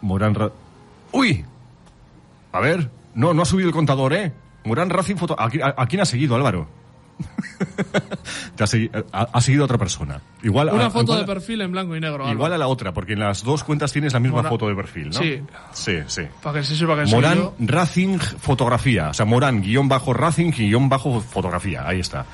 Morán 0.00 0.34
Ra- 0.34 0.50
¡Uy! 1.12 1.44
A 2.52 2.60
ver, 2.60 2.90
no, 3.14 3.34
no 3.34 3.42
ha 3.42 3.44
subido 3.44 3.68
el 3.68 3.74
contador, 3.74 4.12
¿eh? 4.14 4.32
Morán 4.64 4.90
Racing 4.90 5.16
Foto... 5.16 5.34
¿A, 5.38 5.48
qui- 5.50 5.62
a- 5.62 5.74
a 5.80 5.86
quién 5.86 6.00
ha 6.02 6.04
seguido, 6.04 6.34
Álvaro? 6.36 6.68
Te 8.56 8.64
ha, 8.64 8.66
segui- 8.66 8.90
ha- 9.12 9.40
seguido 9.40 9.62
a 9.62 9.66
otra 9.66 9.78
persona. 9.78 10.20
Igual, 10.42 10.70
Una 10.72 10.86
a- 10.86 10.90
foto 10.90 11.04
igual 11.04 11.20
de 11.20 11.26
perfil 11.26 11.60
en 11.62 11.72
blanco 11.72 11.96
y 11.96 12.00
negro. 12.00 12.30
Igual 12.30 12.52
a 12.52 12.58
la 12.58 12.66
otra, 12.68 12.92
porque 12.92 13.12
en 13.14 13.20
las 13.20 13.42
dos 13.42 13.64
cuentas 13.64 13.92
tienes 13.92 14.12
la 14.12 14.20
misma 14.20 14.42
Morán- 14.42 14.48
foto 14.50 14.68
de 14.68 14.74
perfil, 14.74 15.10
¿no? 15.10 15.18
Sí. 15.18 15.40
Sí, 15.72 15.98
sí. 16.06 16.22
Para 16.42 16.60
que 16.60 16.64
se 16.66 16.76
sepa 16.76 16.96
que 17.02 17.10
Morán 17.10 17.38
yo. 17.38 17.54
Racing 17.60 18.18
Fotografía. 18.18 19.10
O 19.10 19.14
sea, 19.14 19.24
Morán 19.26 19.62
guion 19.62 19.88
bajo 19.88 20.12
Racing 20.12 20.50
guion 20.52 20.88
bajo 20.88 21.20
fotografía. 21.20 21.86
Ahí 21.86 22.00
está. 22.00 22.26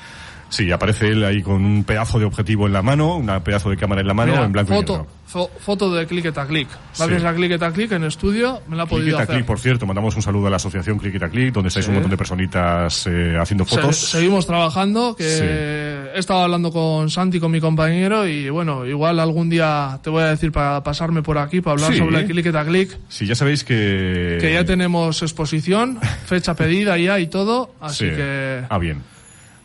Sí, 0.49 0.71
aparece 0.71 1.07
él 1.09 1.23
ahí 1.25 1.41
con 1.41 1.65
un 1.65 1.83
pedazo 1.83 2.19
de 2.19 2.25
objetivo 2.25 2.67
en 2.67 2.73
la 2.73 2.81
mano, 2.81 3.15
un 3.17 3.25
pedazo 3.43 3.69
de 3.69 3.77
cámara 3.77 4.01
en 4.01 4.07
la 4.07 4.13
mano, 4.13 4.31
Mira, 4.33 4.45
en 4.45 4.51
blanco 4.51 4.73
y 4.73 4.75
foto, 4.77 4.93
negro. 4.93 5.07
fo- 5.31 5.49
foto 5.59 5.93
de 5.93 6.05
click 6.05 6.25
a 6.37 6.45
click. 6.47 6.67
Gracias 6.97 7.21
Sí. 7.21 7.27
a 7.27 7.33
click 7.33 7.61
a 7.61 7.71
click 7.73 7.91
en 7.91 8.03
estudio 8.05 8.61
me 8.69 8.75
la 8.77 8.83
ha 8.83 8.85
podido 8.85 9.17
hacer. 9.17 9.35
Click, 9.35 9.45
por 9.45 9.59
cierto, 9.59 9.85
mandamos 9.85 10.15
un 10.15 10.21
saludo 10.21 10.47
a 10.47 10.49
la 10.51 10.55
asociación 10.57 10.97
Clickita 10.99 11.29
Click, 11.29 11.51
donde 11.51 11.69
estáis 11.69 11.85
Sí. 11.85 11.89
un 11.89 11.95
montón 11.95 12.11
de 12.11 12.17
personitas 12.17 13.07
eh, 13.07 13.35
haciendo 13.39 13.65
Se- 13.65 13.75
fotos. 13.75 13.97
seguimos 13.97 14.45
trabajando, 14.45 15.15
que 15.15 15.23
Sí. 15.23 15.43
he 15.43 16.19
estado 16.19 16.41
hablando 16.43 16.71
con 16.71 17.09
Santi, 17.09 17.39
con 17.39 17.51
mi 17.51 17.59
compañero, 17.59 18.27
y 18.27 18.49
bueno, 18.49 18.85
igual 18.85 19.19
algún 19.19 19.49
día 19.49 19.99
te 20.03 20.09
voy 20.09 20.23
a 20.23 20.27
decir 20.27 20.51
para 20.51 20.81
pasarme 20.83 21.21
por 21.23 21.37
aquí, 21.37 21.59
para 21.59 21.73
hablar 21.73 21.95
sobre 21.97 22.19
el 22.19 22.25
click 22.27 22.55
a 22.55 22.63
click, 22.63 22.97
Sí, 23.09 23.25
ya 23.25 23.35
sabéis 23.35 23.63
que... 23.63 24.37
que 24.39 24.53
ya 24.53 24.63
tenemos 24.63 25.21
exposición, 25.21 25.99
fecha 26.27 26.53
pedida 26.55 26.97
ya 26.97 27.19
y 27.19 27.27
todo, 27.27 27.71
así 27.81 28.09
Sí. 28.09 28.15
que... 28.15 28.61
Ah, 28.69 28.77
bien. 28.77 29.01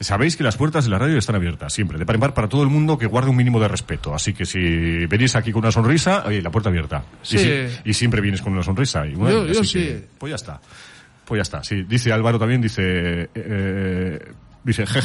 Sabéis 0.01 0.37
que 0.37 0.43
las 0.43 0.57
puertas 0.57 0.85
de 0.85 0.91
la 0.91 0.99
radio 0.99 1.19
están 1.19 1.37
abiertas, 1.37 1.73
siempre, 1.75 1.99
de 1.99 2.07
par 2.07 2.15
en 2.17 2.21
par 2.21 2.33
para 2.35 2.49
todo 2.49 2.63
el 2.63 2.71
mundo 2.71 2.97
que 2.97 3.05
guarde 3.07 3.29
un 3.31 3.37
mínimo 3.37 3.61
de 3.61 3.69
respeto. 3.69 4.15
Así 4.15 4.33
que 4.33 4.47
si 4.47 5.05
venís 5.07 5.37
aquí 5.37 5.53
con 5.53 5.61
una 5.63 5.71
sonrisa, 5.71 6.25
oye, 6.27 6.41
la 6.41 6.51
puerta 6.51 6.71
abierta. 6.71 7.05
Sí. 7.23 7.37
Y, 7.37 7.41
si- 7.41 7.91
y 7.91 7.95
siempre 7.95 8.21
vienes 8.23 8.41
con 8.41 8.55
una 8.55 8.63
sonrisa. 8.63 9.07
Y 9.07 9.15
bueno, 9.15 9.45
Yo- 9.47 9.63
sí. 9.63 9.79
que, 9.79 10.09
pues 10.19 10.31
ya 10.31 10.37
está. 10.37 10.61
Pues 11.27 11.39
ya 11.39 11.43
está. 11.43 11.63
Sí, 11.63 11.83
dice 11.83 12.13
Álvaro 12.13 12.39
también, 12.39 12.61
dice... 12.63 13.29
eh, 13.35 14.33
Dice, 14.63 14.85
"Jej, 14.87 15.03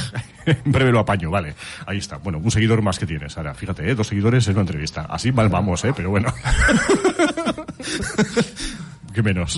en 0.65 0.69
breve 0.71 0.91
lo 0.91 0.99
apaño, 0.99 1.31
vale. 1.31 1.55
Ahí 1.87 1.97
está. 1.99 2.17
Bueno, 2.17 2.39
un 2.39 2.51
seguidor 2.51 2.81
más 2.81 2.99
que 2.99 3.05
tienes. 3.05 3.37
Ahora, 3.37 3.53
fíjate, 3.53 3.89
¿eh? 3.89 3.95
dos 3.95 4.07
seguidores 4.07 4.45
en 4.47 4.53
una 4.53 4.61
entrevista. 4.63 5.05
Así 5.09 5.31
mal 5.31 5.47
vamos, 5.47 5.85
¿eh? 5.85 5.93
Pero 5.95 6.09
bueno. 6.09 6.33
que 9.13 9.23
menos. 9.23 9.57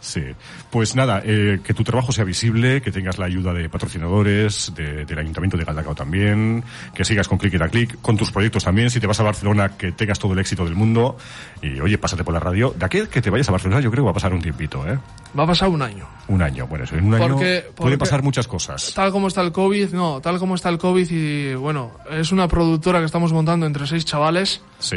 Sí. 0.00 0.22
Pues 0.70 0.94
nada, 0.96 1.22
eh, 1.24 1.60
que 1.64 1.74
tu 1.74 1.84
trabajo 1.84 2.12
sea 2.12 2.24
visible, 2.24 2.80
que 2.82 2.90
tengas 2.90 3.18
la 3.18 3.26
ayuda 3.26 3.52
de 3.52 3.68
patrocinadores, 3.68 4.72
de- 4.74 5.04
del 5.04 5.18
Ayuntamiento 5.18 5.56
de 5.56 5.64
Galdacao 5.64 5.94
también, 5.94 6.64
que 6.94 7.04
sigas 7.04 7.28
con 7.28 7.38
Click 7.38 7.60
a 7.60 7.68
Click, 7.68 8.00
con 8.00 8.16
tus 8.16 8.30
proyectos 8.32 8.64
también. 8.64 8.90
Si 8.90 9.00
te 9.00 9.06
vas 9.06 9.20
a 9.20 9.22
Barcelona, 9.22 9.76
que 9.76 9.92
tengas 9.92 10.18
todo 10.18 10.32
el 10.32 10.38
éxito 10.38 10.64
del 10.64 10.74
mundo. 10.74 11.16
Y 11.62 11.80
oye, 11.80 11.98
pásate 11.98 12.24
por 12.24 12.34
la 12.34 12.40
radio. 12.40 12.74
De 12.76 12.84
aquel 12.84 13.08
que 13.08 13.20
te 13.20 13.30
vayas 13.30 13.48
a 13.48 13.52
Barcelona, 13.52 13.80
yo 13.80 13.90
creo 13.90 14.02
que 14.02 14.06
va 14.06 14.10
a 14.10 14.14
pasar 14.14 14.32
un 14.32 14.40
tiempito, 14.42 14.86
¿eh? 14.88 14.98
Va 15.38 15.44
a 15.44 15.46
pasar 15.46 15.68
un 15.68 15.82
año. 15.82 16.06
Un 16.28 16.42
año. 16.42 16.66
Bueno, 16.66 16.84
eso, 16.84 16.96
en 16.96 17.04
un 17.06 17.14
año 17.14 17.36
puede 17.36 17.62
porque- 17.76 17.98
pasar 17.98 18.22
muchas 18.22 18.46
cosas. 18.48 18.92
Tal 18.94 19.10
como 19.12 19.28
está 19.28 19.42
el 19.42 19.52
COVID, 19.52 19.90
no, 19.92 20.20
tal 20.20 20.38
como 20.38 20.54
está 20.54 20.68
el 20.68 20.78
COVID 20.78 21.08
y 21.10 21.54
bueno, 21.54 21.92
es 22.10 22.32
una 22.32 22.48
productora 22.48 22.98
que 23.00 23.04
estamos 23.06 23.32
montando 23.32 23.66
entre 23.66 23.86
seis 23.86 24.04
chavales 24.04 24.62
Sí. 24.78 24.96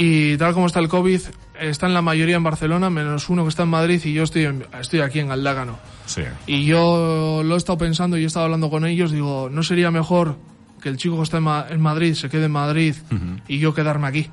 Y 0.00 0.36
tal 0.36 0.54
como 0.54 0.66
está 0.66 0.78
el 0.80 0.88
COVID, 0.88 1.20
están 1.60 1.92
la 1.92 2.02
mayoría 2.02 2.36
en 2.36 2.44
Barcelona, 2.44 2.88
menos 2.88 3.28
uno 3.28 3.42
que 3.42 3.48
está 3.48 3.64
en 3.64 3.70
Madrid 3.70 4.00
y 4.04 4.12
yo 4.12 4.22
estoy, 4.22 4.44
en- 4.44 4.64
estoy 4.80 5.00
aquí 5.00 5.18
en 5.18 5.28
Galdágano. 5.28 5.78
Sí. 6.06 6.22
Y 6.46 6.64
yo 6.66 7.42
lo 7.44 7.54
he 7.54 7.58
estado 7.58 7.78
pensando 7.78 8.16
y 8.16 8.22
he 8.22 8.26
estado 8.26 8.44
hablando 8.44 8.70
con 8.70 8.84
ellos, 8.86 9.10
digo, 9.10 9.48
¿no 9.50 9.62
sería 9.64 9.90
mejor 9.90 10.36
que 10.80 10.88
el 10.88 10.96
chico 10.98 11.16
que 11.16 11.22
está 11.24 11.38
en, 11.38 11.42
Ma- 11.42 11.66
en 11.68 11.80
Madrid 11.80 12.14
se 12.14 12.28
quede 12.28 12.44
en 12.44 12.52
Madrid 12.52 12.94
y 13.48 13.58
yo 13.58 13.74
quedarme 13.74 14.06
aquí? 14.06 14.30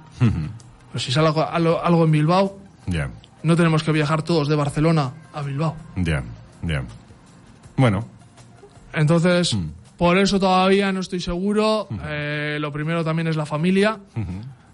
Pues 0.91 1.03
si 1.03 1.11
sale 1.11 1.27
algo, 1.27 1.41
algo- 1.49 1.81
algo 1.83 2.05
en 2.05 2.11
Bilbao, 2.11 2.59
Ya. 2.85 3.09
no 3.41 3.55
tenemos 3.55 3.81
que 3.83 3.91
viajar 3.91 4.21
todos 4.21 4.47
de 4.47 4.55
Barcelona 4.55 5.13
a 5.33 5.41
Bilbao. 5.41 5.75
Ya. 5.95 6.23
Ya. 6.61 6.83
Bueno. 7.75 8.05
Entonces, 8.93 9.53
Mm. 9.55 9.69
por 9.97 10.17
eso 10.19 10.39
todavía 10.39 10.91
no 10.91 10.99
estoy 10.99 11.19
seguro. 11.19 11.87
Eh, 12.07 12.57
lo 12.61 12.71
primero 12.71 13.03
también 13.03 13.27
es 13.27 13.35
la 13.35 13.45
familia. 13.47 13.99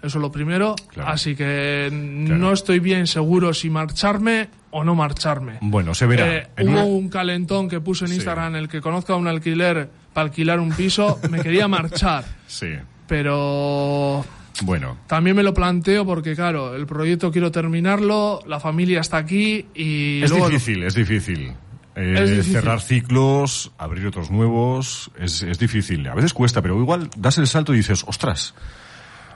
Eso 0.03 0.17
es 0.17 0.21
lo 0.21 0.31
primero. 0.31 0.75
Claro. 0.89 1.09
Así 1.11 1.35
que 1.35 1.87
Claro. 2.25 2.37
no 2.39 2.51
estoy 2.53 2.79
bien 2.79 3.05
seguro 3.07 3.53
si 3.53 3.69
marcharme 3.69 4.49
o 4.71 4.83
no 4.83 4.95
marcharme. 4.95 5.57
Bueno, 5.61 5.93
se 5.93 6.05
verá. 6.07 6.27
Eh, 6.35 6.47
hubo 6.61 6.71
una- 6.71 6.83
un 6.85 7.09
calentón 7.09 7.69
que 7.69 7.79
puse 7.81 8.05
en 8.05 8.09
Sí. 8.09 8.15
Instagram, 8.15 8.55
el 8.55 8.67
que 8.67 8.81
conozca 8.81 9.15
un 9.15 9.27
alquiler 9.27 9.89
para 10.13 10.25
alquilar 10.25 10.59
un 10.59 10.71
piso, 10.71 11.19
me 11.29 11.39
quería 11.41 11.67
marchar. 11.67 12.23
Sí. 12.47 12.67
Pero 13.07 14.25
Bueno, 14.63 14.97
También 15.07 15.35
me 15.35 15.43
lo 15.43 15.53
planteo 15.53 16.05
porque, 16.05 16.35
claro, 16.35 16.75
el 16.75 16.85
proyecto 16.85 17.31
quiero 17.31 17.51
terminarlo, 17.51 18.41
la 18.45 18.59
familia 18.59 18.99
está 19.01 19.17
aquí 19.17 19.65
y... 19.73 20.21
es 20.23 20.29
luego- 20.29 20.49
difícil, 20.49 20.83
es 20.83 20.93
difícil. 20.93 21.53
Eh, 21.95 22.15
Es 22.17 22.29
difícil. 22.29 22.53
Cerrar 22.53 22.79
ciclos, 22.81 23.71
abrir 23.77 24.05
otros 24.07 24.29
nuevos, 24.31 25.11
es, 25.19 25.41
es 25.43 25.57
difícil. 25.59 26.07
A 26.07 26.15
veces 26.15 26.33
cuesta, 26.33 26.61
pero 26.61 26.79
igual 26.79 27.09
das 27.17 27.37
el 27.37 27.47
salto 27.47 27.73
y 27.73 27.77
dices, 27.77 28.03
ostras, 28.07 28.53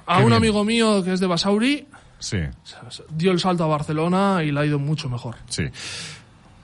A 0.08 0.18
un 0.20 0.26
bien. 0.26 0.34
amigo 0.38 0.64
mío 0.64 1.04
que 1.04 1.14
es 1.14 1.20
de 1.20 1.28
Basauri, 1.28 1.88
sí, 2.20 2.38
dio 3.10 3.32
el 3.32 3.40
salto 3.40 3.64
a 3.64 3.68
Barcelona 3.68 4.44
y 4.44 4.52
le 4.52 4.60
ha 4.60 4.66
ido 4.66 4.80
mucho 4.80 5.10
mejor. 5.10 5.36
sí. 5.50 5.64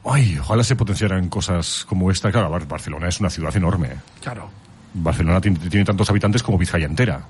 Ay, 0.04 0.36
ojalá 0.40 0.64
se 0.64 0.76
potenciaran 0.76 1.30
cosas 1.30 1.86
como 1.88 2.10
esta. 2.10 2.32
Claro, 2.32 2.50
Bar- 2.50 2.68
Barcelona 2.68 3.08
es 3.08 3.20
una 3.20 3.30
ciudad 3.30 3.56
enorme. 3.56 3.90
Claro. 4.20 4.50
Barcelona 4.96 5.40
tiene, 5.40 5.60
tiene 5.70 5.86
tantos 5.86 6.10
habitantes 6.10 6.42
como 6.42 6.58
Vizcaya 6.58 6.88
entera. 6.88 7.22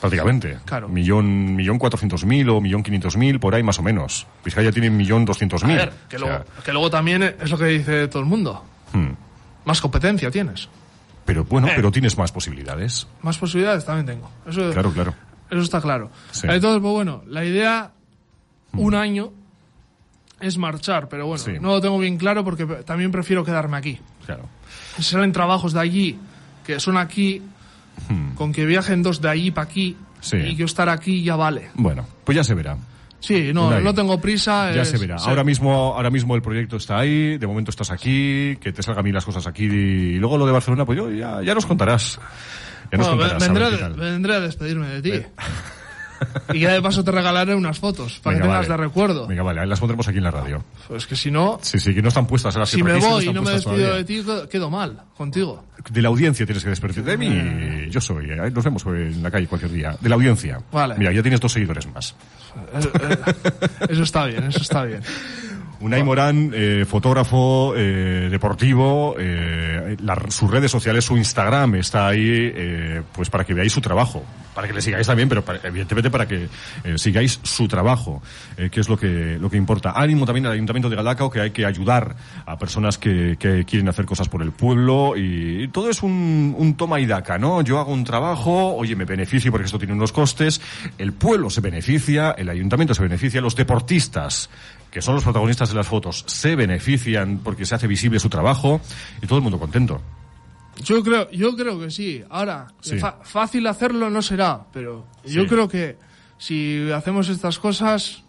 Prácticamente. 0.00 0.58
Claro. 0.64 0.88
Millón, 0.88 1.54
millón 1.54 1.78
cuatrocientos 1.78 2.24
mil 2.24 2.48
o 2.48 2.60
millón 2.60 2.82
quinientos 2.82 3.16
mil, 3.16 3.38
por 3.38 3.54
ahí 3.54 3.62
más 3.62 3.78
o 3.78 3.82
menos. 3.82 4.26
Vizcaya 4.44 4.72
tiene 4.72 4.90
millón 4.90 5.24
doscientos 5.24 5.62
A 5.62 5.66
mil. 5.68 5.76
ver, 5.76 5.92
que, 6.08 6.16
O 6.16 6.18
sea, 6.18 6.28
luego, 6.28 6.44
que 6.64 6.72
luego 6.72 6.90
también 6.90 7.22
es 7.22 7.50
lo 7.50 7.56
que 7.58 7.66
dice 7.66 8.08
todo 8.08 8.20
el 8.20 8.26
mundo. 8.28 8.64
hmm. 8.92 9.10
Más 9.66 9.80
competencia 9.80 10.30
tienes. 10.30 10.68
Pero 11.24 11.44
bueno, 11.44 11.68
Eh. 11.68 11.72
pero 11.76 11.90
tienes 11.92 12.16
más 12.18 12.32
posibilidades. 12.32 13.06
Más 13.22 13.38
posibilidades 13.38 13.84
también 13.84 14.06
tengo. 14.06 14.30
Eso, 14.46 14.70
Claro, 14.72 14.92
claro. 14.92 15.14
eso 15.50 15.60
está 15.60 15.80
claro. 15.80 16.10
Sí. 16.32 16.46
Entonces, 16.48 16.80
pues 16.80 16.92
bueno, 16.92 17.22
la 17.28 17.44
idea, 17.44 17.92
un 18.72 18.94
año, 18.94 19.32
es 20.40 20.56
marchar, 20.58 21.08
pero 21.08 21.26
bueno, 21.26 21.42
Sí. 21.44 21.52
no 21.60 21.68
lo 21.68 21.80
tengo 21.80 21.98
bien 21.98 22.16
claro 22.16 22.42
porque 22.44 22.64
también 22.84 23.10
prefiero 23.12 23.44
quedarme 23.44 23.76
aquí. 23.76 24.00
Claro. 24.24 24.48
Si 24.96 25.02
salen 25.02 25.32
trabajos 25.32 25.72
de 25.74 25.80
allí, 25.80 26.18
que 26.64 26.80
son 26.80 26.96
aquí, 26.96 27.42
con 28.36 28.52
que 28.52 28.64
viajen 28.64 29.02
dos 29.02 29.20
de 29.20 29.28
allí 29.28 29.50
para 29.50 29.68
aquí, 29.68 29.96
Hmm. 30.00 30.22
Sí. 30.22 30.36
y 30.36 30.54
yo 30.56 30.64
estar 30.66 30.88
aquí 30.88 31.22
ya 31.22 31.36
vale. 31.36 31.70
Bueno, 31.74 32.06
pues 32.24 32.36
ya 32.36 32.44
se 32.44 32.54
verá. 32.54 32.76
Sí, 33.20 33.52
no, 33.52 33.78
no 33.80 33.94
tengo 33.94 34.20
prisa. 34.20 34.72
Ya 34.74 34.82
es- 34.82 34.88
se 34.90 34.98
verá. 34.98 35.18
sí. 35.18 35.28
Ahora 35.28 35.44
mismo, 35.44 35.94
ahora 35.94 36.10
mismo 36.10 36.34
el 36.34 36.42
proyecto 36.42 36.76
está 36.76 36.98
ahí, 36.98 37.38
de 37.38 37.46
momento 37.46 37.70
estás 37.70 37.90
aquí, 37.90 38.56
que 38.60 38.72
te 38.72 38.82
salgan 38.82 39.04
bien 39.04 39.14
las 39.14 39.24
cosas 39.24 39.46
aquí 39.46 39.64
y 39.64 40.16
luego 40.16 40.36
lo 40.38 40.46
de 40.46 40.52
Barcelona, 40.52 40.84
pues 40.84 40.96
yo 40.98 41.10
ya, 41.10 41.42
ya 41.42 41.54
nos 41.54 41.66
contarás. 41.66 42.18
Ya 42.90 42.98
nos 42.98 43.06
Bueno, 43.08 43.22
contarás. 43.22 43.42
a 43.42 43.46
vendré, 43.46 43.64
ver 43.64 43.74
a- 43.74 43.76
qué 43.76 43.82
tal. 43.82 43.92
vendré 43.94 44.34
a 44.34 44.40
despedirme 44.40 44.88
de 44.88 45.02
ti. 45.02 45.12
y 46.54 46.60
ya 46.60 46.72
de 46.72 46.82
paso 46.82 47.02
te 47.04 47.10
regalaré 47.10 47.54
unas 47.54 47.78
fotos 47.78 48.20
para 48.22 48.34
Venga, 48.36 48.42
que 48.44 48.48
tengas 48.52 48.68
vale. 48.68 48.80
de 48.82 48.88
recuerdo. 48.88 49.26
Venga, 49.26 49.42
vale, 49.42 49.60
ahí 49.60 49.68
las 49.68 49.80
pondremos 49.80 50.06
aquí 50.08 50.18
en 50.18 50.24
la 50.24 50.30
radio. 50.30 50.64
Pues 50.88 51.06
que 51.06 51.16
si 51.16 51.30
no, 51.30 51.58
Sí, 51.62 51.78
sí, 51.78 51.94
que 51.94 52.02
no 52.02 52.08
están 52.08 52.26
puestas 52.26 52.54
a 52.56 52.60
las 52.60 52.68
si 52.70 52.82
me 52.82 52.92
voy 52.98 53.24
y 53.24 53.28
están 53.28 53.34
no 53.34 53.42
me 53.42 53.50
despido 53.52 53.76
todavía. 53.76 53.96
de 53.96 54.04
ti, 54.04 54.22
quedo- 54.50 54.70
mal 54.70 55.02
contigo. 55.16 55.64
De 55.90 56.02
la 56.02 56.08
audiencia 56.08 56.44
tienes 56.46 56.62
que 56.62 56.70
despedirte 56.70 57.02
de 57.02 57.16
mí. 57.16 57.88
Yo 57.90 58.00
soy. 58.00 58.30
eh, 58.30 58.50
Nos 58.50 58.64
vemos 58.64 58.84
en 58.86 59.22
la 59.22 59.30
calle 59.30 59.46
cualquier 59.46 59.72
día. 59.72 59.96
De 60.00 60.08
la 60.08 60.14
audiencia. 60.16 60.60
Vale. 60.70 60.94
Mira, 60.98 61.12
ya 61.12 61.22
tienes 61.22 61.40
dos 61.40 61.52
seguidores 61.52 61.86
más. 61.92 62.14
Eso, 62.76 62.88
eh, 62.88 63.18
eso 63.88 64.02
está 64.02 64.26
bien, 64.26 64.44
eso 64.44 64.60
está 64.60 64.84
bien. 64.84 65.00
Unai 65.80 66.02
Morán, 66.02 66.52
eh, 66.54 66.84
fotógrafo 66.86 67.72
eh, 67.74 68.28
deportivo, 68.30 69.16
eh, 69.18 69.96
la- 70.02 70.26
sus 70.28 70.50
redes 70.50 70.70
sociales, 70.70 71.06
su 71.06 71.16
Instagram 71.16 71.76
está 71.76 72.06
ahí, 72.08 72.20
eh, 72.54 73.02
pues 73.12 73.30
para 73.30 73.44
que 73.44 73.54
veáis 73.54 73.72
su 73.72 73.80
trabajo, 73.80 74.22
para 74.54 74.68
que 74.68 74.74
le 74.74 74.82
sigáis 74.82 75.06
también, 75.06 75.30
pero 75.30 75.42
para- 75.42 75.58
evidentemente 75.64 76.10
para 76.10 76.28
que 76.28 76.48
eh, 76.84 76.98
sigáis 76.98 77.40
su 77.44 77.66
trabajo, 77.66 78.20
eh, 78.58 78.68
que 78.70 78.80
es 78.80 78.90
lo 78.90 78.98
que 78.98 79.38
lo 79.40 79.48
que 79.48 79.56
importa. 79.56 79.92
Ánimo 79.96 80.26
también 80.26 80.44
al 80.44 80.52
Ayuntamiento 80.52 80.90
de 80.90 80.96
Galdacao, 80.96 81.30
que 81.30 81.40
hay 81.40 81.50
que 81.50 81.64
ayudar 81.64 82.14
a 82.44 82.58
personas 82.58 82.98
que, 82.98 83.36
que 83.38 83.64
quieren 83.64 83.88
hacer 83.88 84.04
cosas 84.04 84.28
por 84.28 84.42
el 84.42 84.52
pueblo 84.52 85.14
y, 85.16 85.66
todo 85.68 85.88
es 85.88 86.02
un, 86.02 86.54
un 86.58 86.74
toma 86.74 87.00
y 87.00 87.06
daca, 87.06 87.38
¿no? 87.38 87.62
Yo 87.62 87.78
hago 87.78 87.92
un 87.94 88.04
trabajo, 88.04 88.74
oye, 88.76 88.94
me 88.96 89.06
beneficio 89.06 89.50
porque 89.50 89.64
esto 89.64 89.78
tiene 89.78 89.94
unos 89.94 90.12
costes, 90.12 90.60
el 90.98 91.14
pueblo 91.14 91.48
se 91.48 91.62
beneficia, 91.62 92.32
el 92.32 92.50
Ayuntamiento 92.50 92.92
se 92.94 93.00
beneficia, 93.02 93.40
los 93.40 93.56
deportistas 93.56 94.50
que 94.90 95.00
son 95.02 95.14
los 95.14 95.24
protagonistas 95.24 95.68
de 95.68 95.74
las 95.76 95.86
fotos, 95.86 96.24
se 96.26 96.56
benefician 96.56 97.38
porque 97.38 97.64
se 97.64 97.74
hace 97.74 97.86
visible 97.86 98.18
su 98.18 98.28
trabajo 98.28 98.80
y 99.22 99.26
todo 99.26 99.38
el 99.38 99.42
mundo 99.42 99.58
contento. 99.58 100.00
Yo 100.82 101.02
creo, 101.02 101.30
yo 101.30 101.54
creo 101.56 101.78
que 101.78 101.90
sí. 101.90 102.22
Ahora, 102.30 102.68
Sí. 102.80 102.96
fácil 103.22 103.66
hacerlo 103.66 104.08
no 104.10 104.22
será, 104.22 104.62
pero 104.72 105.06
yo 105.24 105.42
Sí. 105.42 105.48
creo 105.48 105.68
que 105.68 105.96
si 106.38 106.90
hacemos 106.90 107.28
estas 107.28 107.58
cosas, 107.58 108.22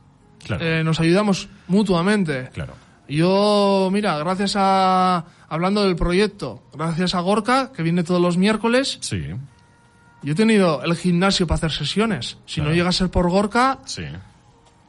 Claro, 0.46 0.66
eh, 0.66 0.84
nos 0.84 1.00
ayudamos 1.00 1.48
mutuamente. 1.68 2.50
claro. 2.54 2.74
Yo, 3.08 3.90
mira, 3.92 4.18
gracias 4.20 4.54
a. 4.58 5.26
Hablando 5.50 5.84
del 5.84 5.98
proyecto, 5.98 6.64
gracias 6.74 7.14
a 7.14 7.20
Gorka, 7.20 7.74
que 7.76 7.84
viene 7.84 8.04
todos 8.04 8.22
los 8.22 8.38
miércoles, 8.38 9.00
Sí, 9.02 9.22
yo 10.24 10.32
he 10.32 10.36
tenido 10.36 10.82
el 10.84 10.96
gimnasio 10.96 11.46
para 11.46 11.58
hacer 11.58 11.72
sesiones. 11.74 12.38
Si 12.46 12.56
Claro. 12.56 12.70
no 12.70 12.76
llega 12.76 12.88
a 12.90 12.94
ser 12.94 13.10
por 13.12 13.30
Gorka, 13.30 13.80
sí. 13.86 14.04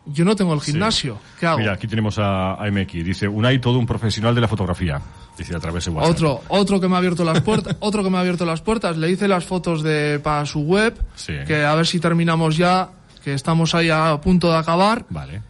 Yo 0.06 0.24
no 0.24 0.34
tengo 0.36 0.52
el 0.54 0.60
gimnasio. 0.60 1.18
¿Qué 1.38 1.46
hago? 1.46 1.58
Mira, 1.58 1.72
aquí 1.74 1.86
tenemos 1.86 2.18
a, 2.18 2.54
a 2.54 2.70
MX. 2.70 2.92
Dice, 3.04 3.28
Unai, 3.28 3.60
todo 3.60 3.78
un 3.78 3.86
profesional 3.86 4.34
de 4.34 4.40
la 4.40 4.48
fotografía. 4.48 5.00
Dice 5.38 5.54
a 5.56 5.60
través 5.60 5.84
de 5.84 5.90
WhatsApp. 5.92 6.10
Otro, 6.12 6.40
otro 6.48 6.80
que 6.80 6.88
me 6.88 6.94
ha 6.94 6.98
abierto 6.98 7.24
las 7.24 7.40
puertas, 7.40 7.76
otro 7.80 8.02
que 8.02 8.10
me 8.10 8.16
ha 8.18 8.20
abierto 8.20 8.44
las 8.44 8.60
puertas, 8.60 8.96
le 8.96 9.10
hice 9.10 9.28
las 9.28 9.44
fotos 9.44 9.82
de 9.82 10.20
para 10.22 10.44
su 10.46 10.60
web, 10.60 10.94
Sí. 11.14 11.34
que 11.46 11.64
a 11.64 11.74
ver 11.74 11.86
si 11.86 12.00
terminamos 12.00 12.56
ya, 12.56 12.90
que 13.24 13.34
estamos 13.34 13.72
ahí 13.76 13.88
a 13.88 14.20
punto 14.20 14.50
de 14.50 14.58
acabar, 14.58 15.06
Vale. 15.08 15.42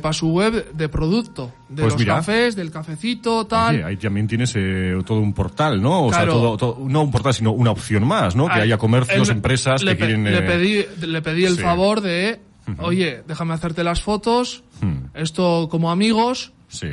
para 0.00 0.12
su 0.12 0.28
web 0.30 0.72
de 0.72 0.88
producto, 0.88 1.52
de 1.68 1.82
Pues 1.82 1.94
los 1.94 2.00
mira. 2.00 2.14
cafés, 2.14 2.54
del 2.54 2.70
cafecito, 2.70 3.46
tal. 3.48 3.74
Oye, 3.74 3.84
ahí 3.84 3.96
también 3.96 4.28
tienes 4.28 4.52
eh, 4.56 4.96
todo 5.04 5.18
un 5.18 5.32
portal, 5.34 5.82
¿no? 5.82 6.04
O 6.06 6.10
Claro. 6.10 6.32
sea, 6.32 6.40
todo, 6.40 6.56
todo- 6.56 6.78
no 6.88 7.02
un 7.02 7.10
portal, 7.10 7.34
sino 7.34 7.50
una 7.50 7.72
opción 7.72 8.06
más, 8.06 8.36
¿no? 8.36 8.46
que 8.46 8.52
Ay, 8.54 8.60
haya 8.62 8.78
comercios, 8.78 9.28
empresas 9.28 9.82
le 9.82 9.90
que 9.92 9.96
pe- 9.96 10.06
quieren... 10.06 10.24
Le 10.24 10.38
eh, 10.38 10.42
pedí, 10.42 11.06
le 11.08 11.20
pedí 11.20 11.44
el 11.46 11.56
sí. 11.56 11.62
favor 11.62 12.00
de, 12.00 12.40
oye, 12.78 13.22
déjame 13.26 13.54
hacerte 13.54 13.84
las 13.84 14.02
fotos, 14.02 14.64
Hmm. 14.80 15.06
esto 15.14 15.68
como 15.70 15.90
amigos, 15.90 16.52
Sí, 16.68 16.88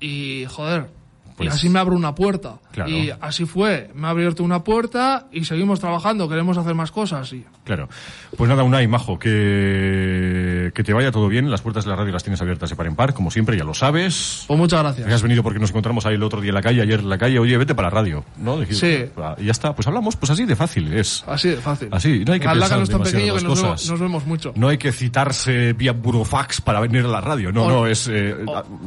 y 0.00 0.44
joder, 0.48 0.88
Pues- 1.46 1.54
así 1.54 1.68
me 1.68 1.78
abro 1.78 1.96
una 1.96 2.14
puerta. 2.14 2.54
Claro. 2.72 2.90
Y 2.90 3.10
así 3.20 3.44
fue, 3.46 3.90
me 3.94 4.06
ha 4.06 4.10
abierto 4.10 4.42
una 4.44 4.62
puerta 4.64 5.26
y 5.32 5.44
seguimos 5.44 5.80
trabajando, 5.80 6.28
queremos 6.28 6.56
hacer 6.58 6.74
más 6.74 6.90
cosas. 6.92 7.32
Y 7.32 7.44
claro. 7.64 7.88
Pues 8.36 8.48
nada, 8.48 8.62
Unai, 8.62 8.86
majo, 8.86 9.18
que, 9.18 10.70
que 10.74 10.82
te 10.84 10.92
vaya 10.92 11.10
todo 11.10 11.28
bien. 11.28 11.50
Las 11.50 11.62
puertas 11.62 11.84
de 11.84 11.90
la 11.90 11.96
radio 11.96 12.12
las 12.12 12.22
tienes 12.22 12.40
abiertas 12.40 12.70
de 12.70 12.76
par 12.76 12.86
en 12.86 12.94
par, 12.96 13.14
como 13.14 13.30
siempre, 13.30 13.56
ya 13.56 13.64
lo 13.64 13.74
sabes. 13.74 14.44
pues 14.46 14.58
muchas 14.58 14.80
Que 14.80 14.84
gracias. 15.02 15.12
has 15.12 15.22
venido 15.22 15.42
porque 15.42 15.58
nos 15.58 15.70
encontramos 15.70 16.06
ahí 16.06 16.14
el 16.14 16.22
otro 16.22 16.40
día 16.40 16.50
en 16.50 16.54
la 16.54 16.62
calle, 16.62 16.82
ayer 16.82 17.00
en 17.00 17.08
la 17.08 17.18
calle, 17.18 17.38
oye, 17.38 17.56
vete 17.56 17.74
para 17.74 17.88
la 17.88 17.94
radio, 17.94 18.24
¿no? 18.38 18.58
Sí. 18.70 19.04
"Ah, 19.16 19.34
Y 19.38 19.46
ya 19.46 19.52
está, 19.52 19.74
pues 19.74 19.86
hablamos, 19.86 20.16
pues 20.16 20.30
así 20.30 20.44
de 20.44 20.56
fácil 20.56 20.92
es. 20.92 21.24
Así 21.26 21.48
de 21.48 21.56
fácil. 21.56 21.88
Así, 21.92 22.24
no 22.24 22.32
hay 22.32 22.40
que 22.40 22.46
Galaga 22.46 22.76
pensar 22.76 22.78
no 22.78 22.84
es 22.84 22.90
tan 22.90 22.98
demasiado 22.98 23.24
pequeño 23.24 23.34
que 23.36 23.42
nos 23.44 23.60
vemos, 23.62 23.72
cosas. 23.72 23.90
nos 23.90 24.00
vemos 24.00 24.26
mucho. 24.26 24.52
No 24.56 24.68
hay 24.68 24.78
que 24.78 24.92
citarse 24.92 25.72
vía 25.72 25.92
burofax 25.92 26.60
para 26.60 26.80
venir 26.80 27.04
a 27.04 27.08
la 27.08 27.20
radio, 27.20 27.52
no, 27.52 27.64
O- 27.64 27.70
no, 27.70 27.86
es 27.86 28.08
eh, 28.12 28.36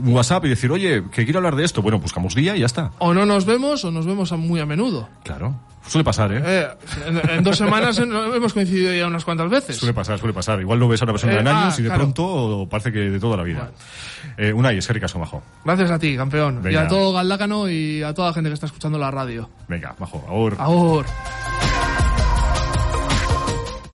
WhatsApp 0.06 0.46
y 0.46 0.50
decir, 0.50 0.72
oye, 0.72 1.04
que 1.12 1.24
quiero 1.24 1.40
hablar 1.40 1.56
de 1.56 1.64
esto. 1.64 1.82
Bueno, 1.82 2.00
buscamos 2.00 2.36
día 2.36 2.43
y 2.56 2.60
ya 2.60 2.66
está. 2.66 2.92
O 3.00 3.14
no 3.14 3.26
nos 3.26 3.46
vemos 3.46 3.84
o 3.86 3.92
nos 3.92 4.06
vemos 4.06 4.32
muy 4.34 4.60
a 4.60 4.66
menudo. 4.66 5.08
Claro, 5.24 5.56
suele 5.88 6.04
pasar, 6.04 6.32
¿eh? 6.34 6.42
Eh, 6.46 6.68
en, 7.08 7.30
en 7.30 7.44
dos 7.44 7.58
semanas 7.58 7.98
hemos 7.98 8.54
coincidido 8.54 8.94
ya 8.94 9.08
unas 9.08 9.24
cuantas 9.26 9.50
veces. 9.50 9.78
Suele 9.78 9.94
pasar, 9.94 10.20
suele 10.20 10.34
pasar. 10.34 10.60
Igual 10.62 10.80
no 10.80 10.88
ves 10.88 11.02
a 11.02 11.06
una 11.06 11.14
persona 11.14 11.34
Eh, 11.34 11.40
en 11.40 11.48
años 11.48 11.74
ah, 11.78 11.80
y 11.80 11.84
de 11.84 11.90
claro. 11.90 12.02
pronto 12.04 12.68
parece 12.70 12.92
que 12.92 13.00
de 13.00 13.20
toda 13.20 13.38
la 13.38 13.44
vida. 13.44 13.72
Eh, 14.38 14.52
Unai, 14.54 14.78
es 14.78 14.88
que 14.88 14.94
ricasco, 14.94 15.20
majo. 15.20 15.42
Gracias 15.64 15.92
a 15.92 16.00
ti, 16.00 16.16
campeón. 16.16 16.62
Venga. 16.62 16.82
Y 16.82 16.86
a 16.86 16.88
todo 16.88 17.14
Galdácano 17.14 17.70
y 17.70 18.04
a 18.04 18.14
toda 18.14 18.30
la 18.30 18.34
gente 18.34 18.50
que 18.50 18.54
está 18.56 18.66
escuchando 18.66 18.98
la 18.98 19.12
radio. 19.12 19.50
Venga, 19.68 19.96
majo, 20.00 20.26
ahora. 20.28 20.56
Ahora. 20.60 21.08